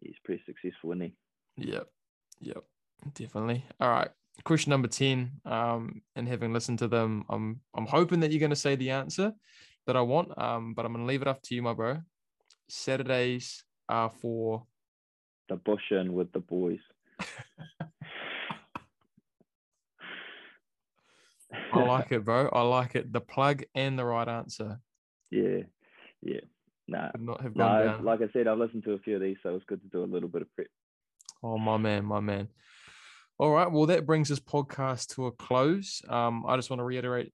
he's 0.00 0.18
pretty 0.24 0.42
successful, 0.46 0.92
isn't 0.92 1.00
he? 1.00 1.16
Yep. 1.56 1.88
Yep. 2.40 2.64
Definitely. 3.14 3.64
All 3.80 3.90
right. 3.90 4.10
Question 4.44 4.70
number 4.70 4.88
10. 4.88 5.40
Um, 5.44 6.02
and 6.16 6.28
having 6.28 6.52
listened 6.52 6.78
to 6.80 6.88
them, 6.88 7.24
I'm 7.28 7.60
I'm 7.74 7.86
hoping 7.86 8.20
that 8.20 8.30
you're 8.30 8.40
gonna 8.40 8.56
say 8.56 8.76
the 8.76 8.90
answer 8.90 9.32
that 9.86 9.96
I 9.96 10.00
want. 10.00 10.36
Um, 10.40 10.74
but 10.74 10.84
I'm 10.84 10.92
gonna 10.92 11.06
leave 11.06 11.22
it 11.22 11.28
up 11.28 11.42
to 11.42 11.54
you, 11.54 11.62
my 11.62 11.74
bro. 11.74 11.98
Saturdays 12.68 13.64
are 13.88 14.10
for 14.20 14.64
The 15.48 15.56
Bush 15.56 15.90
Inn 15.90 16.12
with 16.12 16.32
the 16.32 16.40
boys. 16.40 16.80
I 21.72 21.82
like 21.82 22.12
it, 22.12 22.24
bro. 22.24 22.48
I 22.52 22.62
like 22.62 22.94
it. 22.94 23.12
The 23.12 23.20
plug 23.20 23.64
and 23.74 23.98
the 23.98 24.04
right 24.04 24.28
answer 24.28 24.80
yeah, 25.30 25.60
yeah. 26.22 26.40
Nah, 26.86 27.10
not 27.18 27.42
have 27.42 27.56
gone 27.56 27.78
no. 27.78 27.92
down. 27.92 28.04
Like 28.04 28.20
I 28.22 28.32
said, 28.32 28.46
I've 28.46 28.58
listened 28.58 28.84
to 28.84 28.92
a 28.92 28.98
few 28.98 29.16
of 29.16 29.22
these, 29.22 29.36
so 29.42 29.54
it's 29.54 29.64
good 29.66 29.82
to 29.82 29.88
do 29.88 30.02
a 30.02 30.06
little 30.06 30.28
bit 30.28 30.42
of 30.42 30.54
prep. 30.54 30.68
Oh, 31.42 31.58
my 31.58 31.76
man, 31.76 32.04
my 32.04 32.20
man. 32.20 32.48
All 33.40 33.50
right. 33.52 33.70
Well, 33.70 33.86
that 33.86 34.04
brings 34.04 34.28
this 34.28 34.40
podcast 34.40 35.14
to 35.14 35.26
a 35.26 35.32
close. 35.32 36.02
Um, 36.08 36.44
I 36.44 36.56
just 36.56 36.70
want 36.70 36.80
to 36.80 36.84
reiterate, 36.84 37.32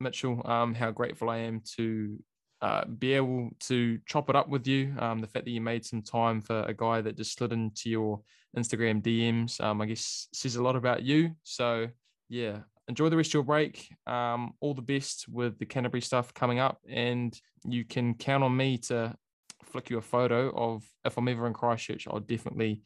Mitchell, 0.00 0.42
um, 0.44 0.74
how 0.74 0.90
grateful 0.90 1.30
I 1.30 1.38
am 1.38 1.62
to 1.76 2.18
uh, 2.60 2.84
be 2.86 3.12
able 3.12 3.50
to 3.60 4.00
chop 4.04 4.28
it 4.28 4.34
up 4.34 4.48
with 4.48 4.66
you. 4.66 4.96
Um, 4.98 5.20
the 5.20 5.28
fact 5.28 5.44
that 5.44 5.52
you 5.52 5.60
made 5.60 5.84
some 5.84 6.02
time 6.02 6.40
for 6.40 6.62
a 6.62 6.74
guy 6.74 7.02
that 7.02 7.16
just 7.16 7.38
slid 7.38 7.52
into 7.52 7.88
your 7.88 8.20
Instagram 8.56 9.00
DMs, 9.00 9.60
um, 9.60 9.80
I 9.80 9.86
guess 9.86 10.26
says 10.32 10.56
a 10.56 10.62
lot 10.62 10.74
about 10.74 11.04
you. 11.04 11.36
So, 11.44 11.86
yeah, 12.28 12.58
enjoy 12.88 13.08
the 13.08 13.16
rest 13.16 13.30
of 13.30 13.34
your 13.34 13.42
break. 13.44 13.88
Um, 14.08 14.54
all 14.58 14.74
the 14.74 14.82
best 14.82 15.28
with 15.28 15.60
the 15.60 15.66
Canterbury 15.66 16.00
stuff 16.00 16.34
coming 16.34 16.58
up. 16.58 16.78
And 16.88 17.32
you 17.64 17.84
can 17.84 18.14
count 18.14 18.42
on 18.42 18.56
me 18.56 18.78
to 18.78 19.14
flick 19.62 19.88
you 19.88 19.98
a 19.98 20.02
photo 20.02 20.50
of 20.50 20.82
if 21.04 21.16
I'm 21.16 21.28
ever 21.28 21.46
in 21.46 21.52
Christchurch, 21.52 22.08
I'll 22.08 22.18
definitely 22.18 22.82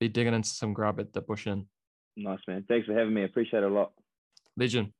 be 0.00 0.08
digging 0.08 0.32
into 0.32 0.48
some 0.48 0.72
grub 0.72 0.98
at 0.98 1.12
the 1.12 1.20
Bush 1.20 1.46
Inn. 1.46 1.66
Nice 2.16 2.40
man. 2.48 2.64
Thanks 2.68 2.86
for 2.86 2.94
having 2.94 3.14
me. 3.14 3.24
Appreciate 3.24 3.62
it 3.62 3.70
a 3.70 3.74
lot. 3.74 3.92
Legend. 4.56 4.92